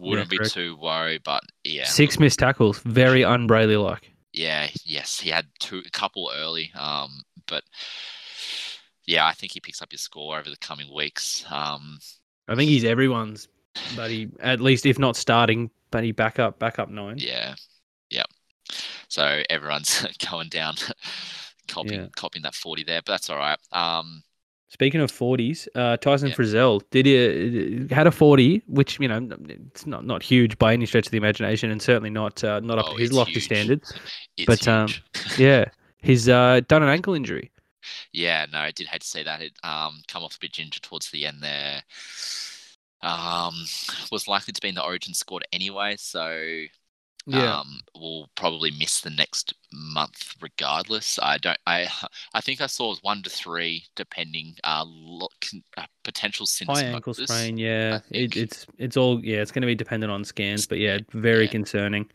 [0.00, 0.52] wouldn't be correct.
[0.52, 4.10] too worried, but yeah, Six missed tackles, very un Brailey like.
[4.32, 6.72] yeah, yes, he had two, a couple early.
[6.74, 7.62] Um, but
[9.06, 11.44] yeah, I think he picks up his score over the coming weeks.
[11.50, 11.98] Um,
[12.48, 13.48] I think he's everyone's,
[13.96, 17.16] but he at least if not starting, but he back up back up nine.
[17.18, 17.54] yeah,
[18.10, 18.24] yeah.
[19.08, 20.74] So everyone's going down,
[21.68, 22.06] copying Yeah.
[22.16, 23.58] copying that forty there, but that's all right.
[23.72, 24.22] Um,
[24.68, 26.34] Speaking of forties, uh, Tyson Yeah.
[26.34, 30.86] Frizell did he, had a forty, which you know it's not not huge by any
[30.86, 33.44] stretch of the imagination, and certainly not uh, not up oh, to his lofty huge.
[33.44, 33.92] standards.
[34.38, 34.88] It's But, um.
[35.36, 35.66] Yeah,
[35.98, 37.51] he's uh, done an ankle injury.
[38.12, 39.42] Yeah, no, I did hate to see that.
[39.42, 41.82] It um come off a bit ginger towards the end there.
[43.02, 43.54] Um,
[44.12, 46.64] was likely to be in the Origin squad anyway, so
[47.26, 47.60] yeah.
[47.60, 51.18] um will probably miss the next month regardless.
[51.22, 51.58] I don't.
[51.66, 51.88] I
[52.34, 54.56] I think I saw it was one to three depending.
[54.64, 55.46] Uh, look,
[55.76, 57.58] uh potential high ankle sprain.
[57.58, 59.38] Yeah, it, it's it's all yeah.
[59.42, 61.50] It's going to be dependent on scans, but yeah, very Yeah.
[61.50, 62.10] concerning.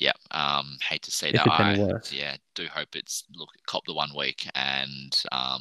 [0.00, 1.46] Yeah, um, hate to see If that.
[1.46, 2.10] I, worse.
[2.10, 5.60] yeah, do hope it's look cop the one week and um,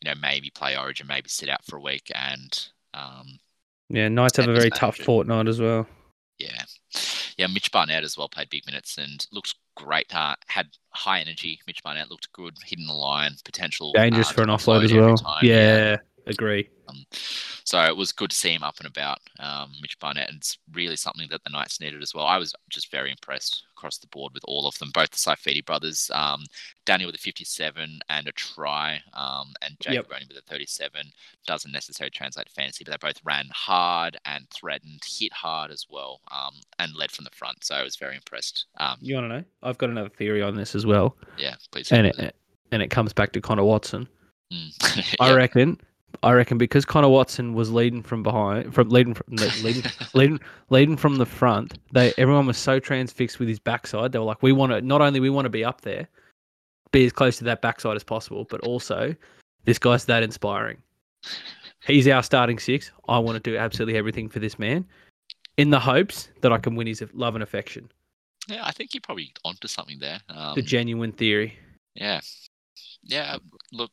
[0.00, 3.26] you know, maybe play Origin, maybe sit out for a week and um,
[3.88, 5.88] Yeah, Knights have a very tough fortnight as well.
[6.38, 6.62] yeah,
[7.36, 7.48] yeah.
[7.48, 10.14] Mitch Barnett as well played big minutes and looked great.
[10.14, 11.58] Uh, had high energy.
[11.66, 15.16] Mitch Barnett looked good, hitting the line, potential Dangerous uh, for an offload as well.
[15.16, 15.96] time, yeah,
[16.26, 16.68] agree.
[16.88, 17.04] Um,
[17.64, 20.58] so it was good to see him up and about, um, Mitch Barnett, and it's
[20.72, 22.26] really something that the Knights needed as well.
[22.26, 25.64] I was just very impressed across the board with all of them, both the Saifiti
[25.64, 26.44] brothers, um,
[26.84, 31.06] Daniel with a 57 and a try, um, and Jacob only with a 37.
[31.46, 35.86] Doesn't necessarily translate to fantasy, but they both ran hard and threatened, hit hard as
[35.90, 37.64] well, um, and led from the front.
[37.64, 38.66] So I was very impressed.
[38.78, 39.44] Um, You want to know?
[39.62, 41.90] I've got another theory on this as well, yeah, please.
[41.92, 42.36] and it
[42.72, 44.08] and it comes back to Connor Watson.
[44.52, 45.16] Mm.
[45.20, 45.80] I reckon.
[46.22, 49.26] I reckon because Connor Watson was leading from behind, from leading from
[49.62, 49.82] leading,
[50.14, 51.78] leading, leading from the front.
[51.92, 54.12] They everyone was so transfixed with his backside.
[54.12, 56.08] They were like, we want to not only we want to be up there,
[56.92, 59.14] be as close to that backside as possible, but also
[59.64, 60.78] this guy's that inspiring.
[61.86, 62.90] He's our starting six.
[63.08, 64.86] I want to do absolutely everything for this man,
[65.56, 67.90] in the hopes that I can win his love and affection.
[68.48, 70.20] yeah, I think you're probably onto something there.
[70.28, 71.58] Um, The genuine theory.
[71.94, 72.20] Yeah,
[73.02, 73.36] yeah.
[73.72, 73.90] Look,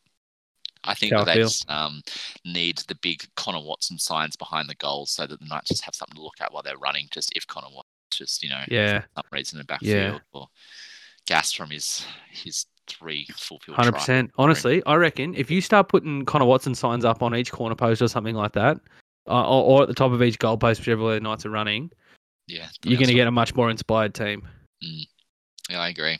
[0.84, 2.02] I think that they just um,
[2.46, 5.96] need the big Connor Watson signs behind the goals so that the Knights just have
[5.96, 7.08] something to look at while they're running.
[7.12, 10.12] Just if Connor Watson just you know Yeah, for some reason in the Yeah.
[10.12, 10.48] backfield or
[11.28, 13.78] gas from his his three full field.
[13.78, 14.32] hundred percent.
[14.38, 18.02] Honestly, I reckon if you start putting Connor Watson signs up on each corner post
[18.02, 18.78] or something like that,
[19.28, 21.52] uh, or, or at the top of each goal post, whichever way the Knights are
[21.52, 21.92] running,
[22.48, 24.48] Yeah, you're going to get a much more inspired team.
[24.82, 26.18] Yeah, I agree.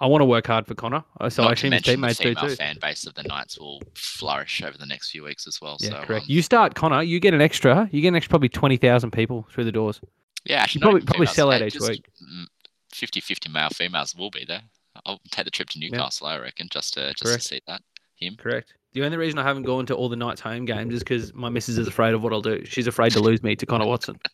[0.00, 2.00] I want to work hard for Connor, uh, so I Not to assume his mention
[2.00, 2.56] the teammates do too.
[2.56, 5.76] fan base of the Knights will flourish over the next few weeks as well.
[5.80, 6.22] Yeah, so, correct.
[6.24, 7.88] um, You start Connor, you get an extra.
[7.92, 10.00] You get an extra probably twenty thousand people through the doors.
[10.44, 12.04] yeah, actually, probably- probably sell out each week.
[12.22, 12.44] mm,
[12.92, 14.62] 50-50 male females will be there.
[15.06, 17.42] I'll take the trip to Newcastle, I reckon, just to just Correct.
[17.42, 17.82] to see that
[18.16, 18.36] him.
[18.36, 18.72] Correct.
[18.92, 21.48] The only reason I haven't gone to all the Knights home games is because my
[21.48, 22.64] missus is afraid of what I'll do.
[22.64, 24.18] She's afraid to lose me to Connor Watson.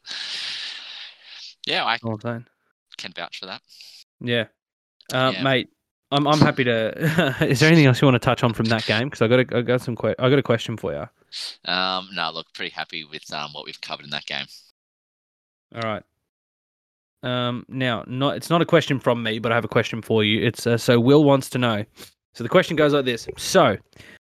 [1.67, 2.47] Yeah, I All can
[3.15, 3.61] vouch for that.
[4.21, 4.47] Yeah.
[5.13, 5.43] Uh, Yeah.
[5.43, 5.69] Mate,
[6.13, 7.37] I'm I'm happy to.
[7.49, 9.09] is there anything else you want to touch on from that game?
[9.09, 11.09] Because I got a, I got some que- I got a question for you.
[11.71, 14.47] Um, no, look, pretty happy with um, what we've covered in that game.
[15.75, 16.03] All right.
[17.23, 20.25] Um, now, not it's not a question from me, but I have a question for
[20.25, 20.45] you.
[20.45, 21.85] It's uh, so Will wants to know.
[22.35, 23.77] So the question goes like this: So,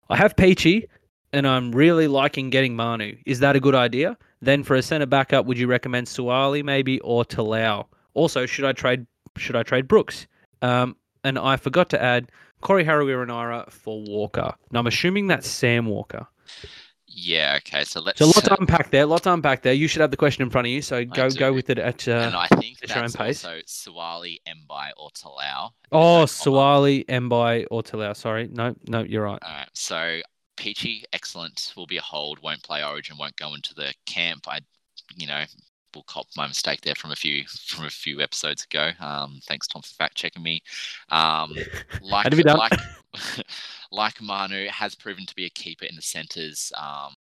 [0.08, 0.86] I have Peachy,
[1.32, 3.16] and I'm really liking getting Manu.
[3.26, 4.18] Is that a good idea?
[4.42, 7.86] Then for a centre backup, would you recommend Suaalii maybe or Talau?
[8.14, 10.26] Also, should I trade should I trade Brooks?
[10.62, 12.30] Um, and I forgot to add
[12.60, 14.54] Corey Harawira for Walker.
[14.70, 16.26] Now I'm assuming that's Sam Walker.
[17.12, 18.18] Yeah, okay, so let's.
[18.20, 19.04] So lots to unpack there.
[19.04, 19.72] Lots to unpack there.
[19.72, 20.80] You should have the question in front of you.
[20.80, 22.06] So go go with it at.
[22.06, 23.44] and Uh, I think at your own that's pace.
[23.44, 25.70] also Suaalii, Mbye, or Talau.
[25.90, 27.04] oh, comma.
[27.04, 28.16] Mbye, or Talau.
[28.16, 29.40] Sorry, no, no, you're right.
[29.42, 30.20] All right, so
[30.56, 34.46] Peachy, excellent, will be a hold, won't play Origin, won't go into the camp.
[34.46, 34.60] I,
[35.16, 35.42] you know,
[35.94, 38.90] will cop my mistake there from a few from a few episodes ago.
[39.00, 40.62] Um, thanks Tom for fact checking me.
[41.10, 41.54] Um,
[42.02, 42.58] like Had to be done.
[42.58, 42.78] like
[43.92, 46.72] like Manu has proven to be a keeper in the centres.
[46.76, 47.14] Um,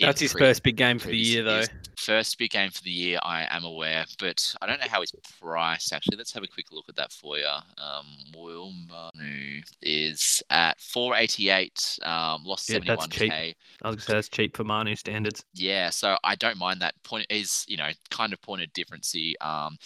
[0.00, 1.64] That's his first big game for the year, though.
[1.98, 5.12] First big game for the year, I am aware, but I don't know how he's
[5.40, 5.92] priced.
[5.92, 7.46] Actually, let's have a quick look at that for you.
[7.46, 8.06] Um,
[8.36, 13.10] Will Manu is at 488, um, lost Yeah, that's 71k.
[13.10, 13.56] cheap.
[13.82, 15.44] I was gonna say that's cheap for Manu standards.
[15.54, 17.26] Yeah, so I don't mind that point.
[17.30, 19.14] Is you know kind of point of difference.
[19.40, 19.76] Um,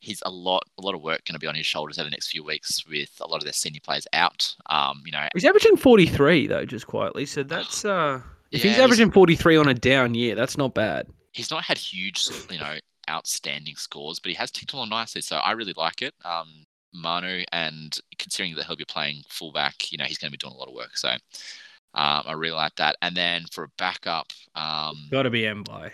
[0.00, 2.10] he's a lot a lot of work going to be on his shoulders over the
[2.10, 4.54] next few weeks with a lot of their senior players out.
[4.66, 7.26] Um, you know, He's averaging 43 though, just quietly.
[7.26, 8.20] So that's uh,
[8.50, 11.06] if Yeah, he's he's- averaging 43 on a down year, that's not bad.
[11.32, 12.76] he's not had huge, you know,
[13.10, 15.20] outstanding scores, but he has ticked along nicely.
[15.20, 16.14] So I really like it.
[16.24, 16.64] Um,
[16.94, 20.54] Manu, and considering that he'll be playing fullback, you know, he's going to be doing
[20.54, 20.96] a lot of work.
[20.96, 22.96] So um, I really like that.
[23.02, 25.90] And then for a backup, um, Got to be Mbye.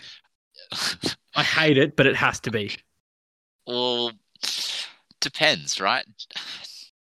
[1.35, 2.75] I hate it, but it has to be.
[3.67, 4.11] well,
[5.19, 6.05] depends, right?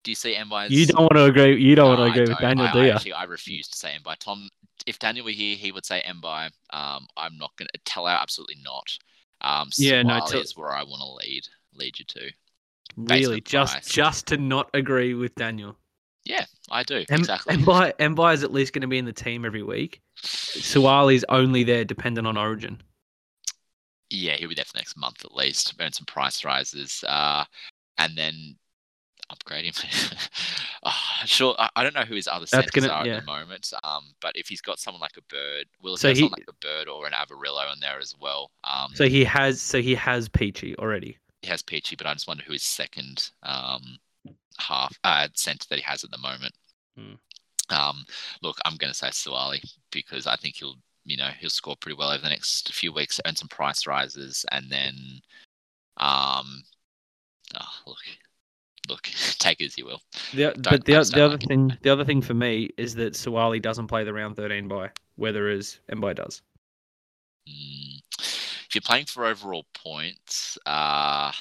[0.03, 0.69] Do you see Mbye?
[0.71, 1.61] You don't want to agree.
[1.61, 2.39] You don't No, want to agree with.
[2.41, 2.91] Daniel, I, do I you?
[2.91, 4.17] Actually, I refuse to say Mbye.
[4.19, 4.49] Tom,
[4.85, 6.49] if Daniel were here, he would say Mbye.
[6.71, 8.97] Um, I'm not going to tell her absolutely not.
[9.41, 11.43] Um, Yeah, no, tell- is where I want to lead
[11.73, 12.31] lead you to.
[12.97, 13.87] Really, just price.
[13.89, 15.75] just to not agree with Daniel.
[16.23, 17.55] Yeah, I do M- exactly.
[17.57, 20.01] Mbye, Mbye is at least going to be in the team every week.
[20.23, 22.81] Suaalii's only there dependent on Origin.
[24.09, 25.73] yeah, he'll be there for the next month at least.
[25.79, 27.43] Earn some price rises, uh,
[27.97, 28.55] and then
[29.29, 29.73] upgrade him.
[30.83, 33.15] oh, sure, I, I don't know who his other centers gonna- are yeah.
[33.17, 33.71] at the moment.
[33.83, 36.87] Um, but if he's got someone like a bird, will So he- like a bird
[36.87, 38.51] or an Averillo in there as well.
[38.63, 41.17] Um, So he has so he has Peachy already.
[41.41, 43.97] he has Peachy, but I just wonder who his second um,
[44.57, 46.53] half uh, centre that he has at the moment.
[46.97, 47.13] Hmm.
[47.69, 48.05] Um,
[48.43, 51.97] look, I'm going to say Suaalii because I think he'll, you know, he'll score pretty
[51.97, 54.95] well over the next few weeks, earn some price rises, and then,
[55.97, 56.63] um,
[57.59, 57.97] oh, look,
[58.89, 59.03] look,
[59.39, 60.01] take it as you will.
[60.33, 61.47] The, but the, the other like it.
[61.47, 64.89] thing the other thing for me is that Suaalii doesn't play the round 13 bye,
[65.15, 66.41] whereas Mbye does.
[67.47, 68.01] Mm.
[68.19, 71.31] If you're playing for overall points, uh,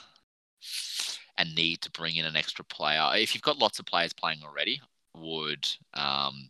[1.36, 4.40] and need to bring in an extra player, if you've got lots of players playing
[4.44, 4.80] already,
[5.16, 6.48] would um,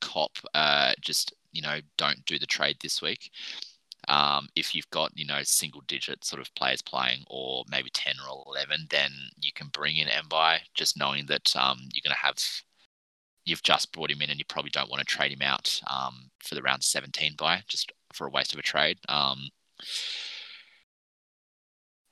[0.00, 3.30] cop uh, just you know don't do the trade this week.
[4.08, 8.14] Um, if you've got you know single digit sort of players playing, or maybe ten
[8.28, 9.10] or eleven, then
[9.40, 12.36] you can bring in Mbye, just knowing that um, you're going to have
[13.44, 16.30] you've just brought him in and you probably don't want to trade him out um,
[16.38, 18.98] for the round 17 bye just for a waste of a trade.
[19.08, 19.48] Um,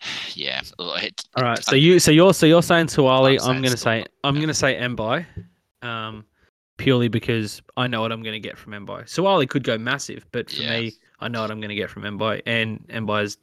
[0.34, 0.60] yeah.
[0.78, 1.62] it- All right.
[1.62, 3.40] So you so you're so you're saying Suaalii.
[3.42, 4.40] I'm I'm, gonna say Suaalii, I'm yeah.
[4.40, 5.26] gonna say Mbye,
[5.82, 6.24] um,
[6.78, 9.04] purely because I know what I'm gonna get from Mbye.
[9.04, 10.80] Suaalii could go massive, but for Yeah.
[10.80, 13.36] me, I know what I'm gonna get from Mbye, and Mbye's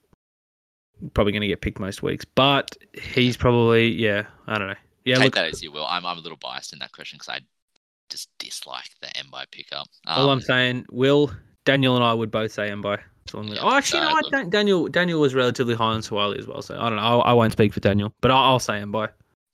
[1.13, 2.25] probably gonna get picked most weeks.
[2.25, 4.23] But he's probably yeah.
[4.47, 4.75] I don't know.
[5.05, 5.15] Yeah.
[5.15, 5.85] take look, that as you will.
[5.85, 7.41] I'm, I'm a little biased in that question because I
[8.09, 9.87] just dislike the Mbye pickup.
[10.05, 11.31] all I'm Um, saying, Will
[11.65, 12.99] Daniel and I would both say Mbye.
[13.27, 14.37] So I'm Yeah, oh, actually, so no.
[14.39, 17.21] I Daniel Daniel was relatively high on Suaalii as well, so I don't know.
[17.21, 19.09] I, I won't speak for Daniel, but I'll, I'll say Mbye.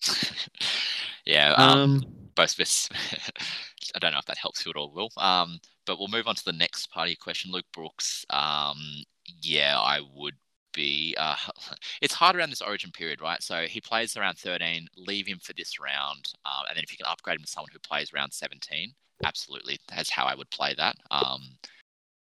[1.25, 1.53] yeah.
[1.53, 2.03] Um, Um,
[2.35, 2.89] both of us.
[3.95, 5.09] I don't know if that helps you at all, Will.
[5.17, 8.25] Um, but we'll move on to the next part of your question, Luke Brooks.
[8.29, 9.03] Um,
[9.41, 10.35] yeah, I would
[10.73, 11.15] be.
[11.17, 11.35] Uh,
[12.01, 13.41] it's hard around this Origin period, right?
[13.41, 14.87] So he plays around 13.
[14.97, 17.71] Leave him for this round, um, and then if you can upgrade him to someone
[17.71, 18.93] who plays around 17,
[19.23, 20.95] absolutely, that's how I would play that.
[21.11, 21.57] Um,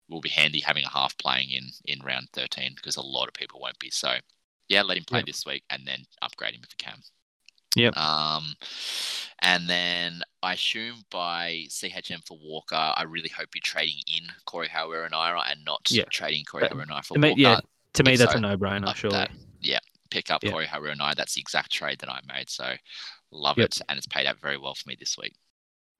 [0.08, 3.34] will be handy having a half playing in in round 13 because a lot of
[3.34, 3.90] people won't be.
[3.90, 4.16] So
[4.68, 6.98] yeah, let him play this week and then upgrade him if you can.
[7.76, 7.96] Yep.
[7.96, 8.54] Um,
[9.40, 14.68] and then I assume by CHM for Walker, I really hope you're trading in Corey
[14.68, 15.06] Harawira
[15.50, 16.04] and not Yeah.
[16.10, 17.40] trading Corey Harawira for to me, Walker.
[17.40, 17.60] yeah,
[17.94, 18.86] to me if that's so, a no-brainer.
[18.86, 19.16] love Surely.
[19.16, 19.30] that.
[20.10, 20.50] Pick up Yeah.
[20.50, 21.14] Corey Howard and I.
[21.14, 22.50] That's the exact trade that I made.
[22.50, 22.76] So
[23.30, 23.64] love Yep.
[23.66, 23.80] it.
[23.88, 25.34] And it's paid out very well for me this week.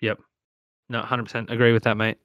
[0.03, 0.19] Yep.
[0.91, 2.19] No, hundred percent agree with that, mate.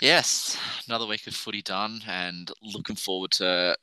[0.00, 3.76] Yes, another week of footy done and looking forward to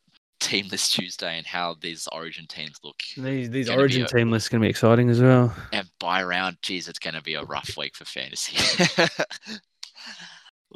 [0.45, 2.95] Team List Tuesday and how these Origin teams look.
[3.17, 5.53] These these Origin a- team lists gonna be exciting as well.
[5.73, 8.57] And by round, geez, it's going to be a rough week for fantasy.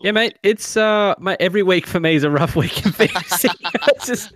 [0.02, 0.38] Yeah, mate.
[0.44, 3.50] It's uh, my Every week for me is a rough week in fantasy.
[4.06, 4.32] just,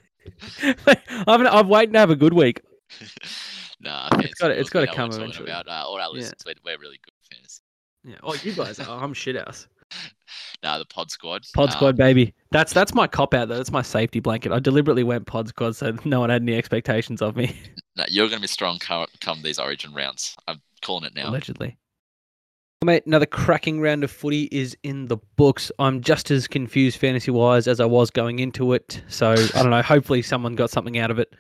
[0.62, 2.60] I've I've waiting to have a good week.
[3.80, 5.50] nah, It's gotta- fantasy, it's gotta come eventually.
[5.50, 5.68] About.
[5.70, 6.08] Uh, all our Yeah.
[6.10, 7.62] listeners, we're, we're really good fantasy.
[8.04, 8.16] Yeah.
[8.24, 9.02] Oh, you guys are.
[9.02, 9.68] I'm shit house.
[10.64, 11.46] Nah, the pod squad.
[11.54, 12.34] Pod um, squad, baby.
[12.52, 13.58] That's that's my cop out though.
[13.58, 14.54] That's my safety blanket.
[14.54, 17.56] I deliberately went pod squad so no one had any expectations of me.
[17.98, 20.36] nah, you're going to be strong come, come these Origin rounds.
[20.48, 21.30] I'm calling it now.
[21.30, 21.78] Allegedly.
[22.84, 25.72] Mate, another cracking round of footy is in the books.
[25.80, 29.02] I'm just as confused fantasy wise as I was going into it.
[29.08, 29.82] So I don't know.
[29.82, 31.34] Hopefully, someone got something out of it.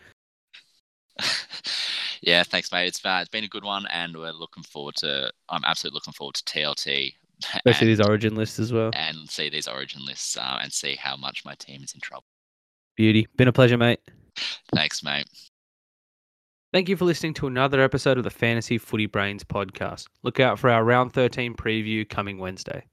[2.21, 2.87] yeah, thanks, mate.
[2.87, 5.31] It's uh, it's been a good one, and we're looking forward to.
[5.49, 7.13] I'm absolutely looking forward to TLT.
[7.55, 8.91] Especially and, these origin lists as well.
[8.93, 12.25] and see these origin lists uh, and see how much my team is in trouble.
[12.95, 13.27] Beauty.
[13.37, 13.99] Been a pleasure, mate.
[14.73, 15.25] Thanks, mate.
[16.71, 20.07] Thank you for listening to another episode of the Fantasy Footy Brains podcast.
[20.23, 22.83] Look out for our round 13 preview coming Wednesday.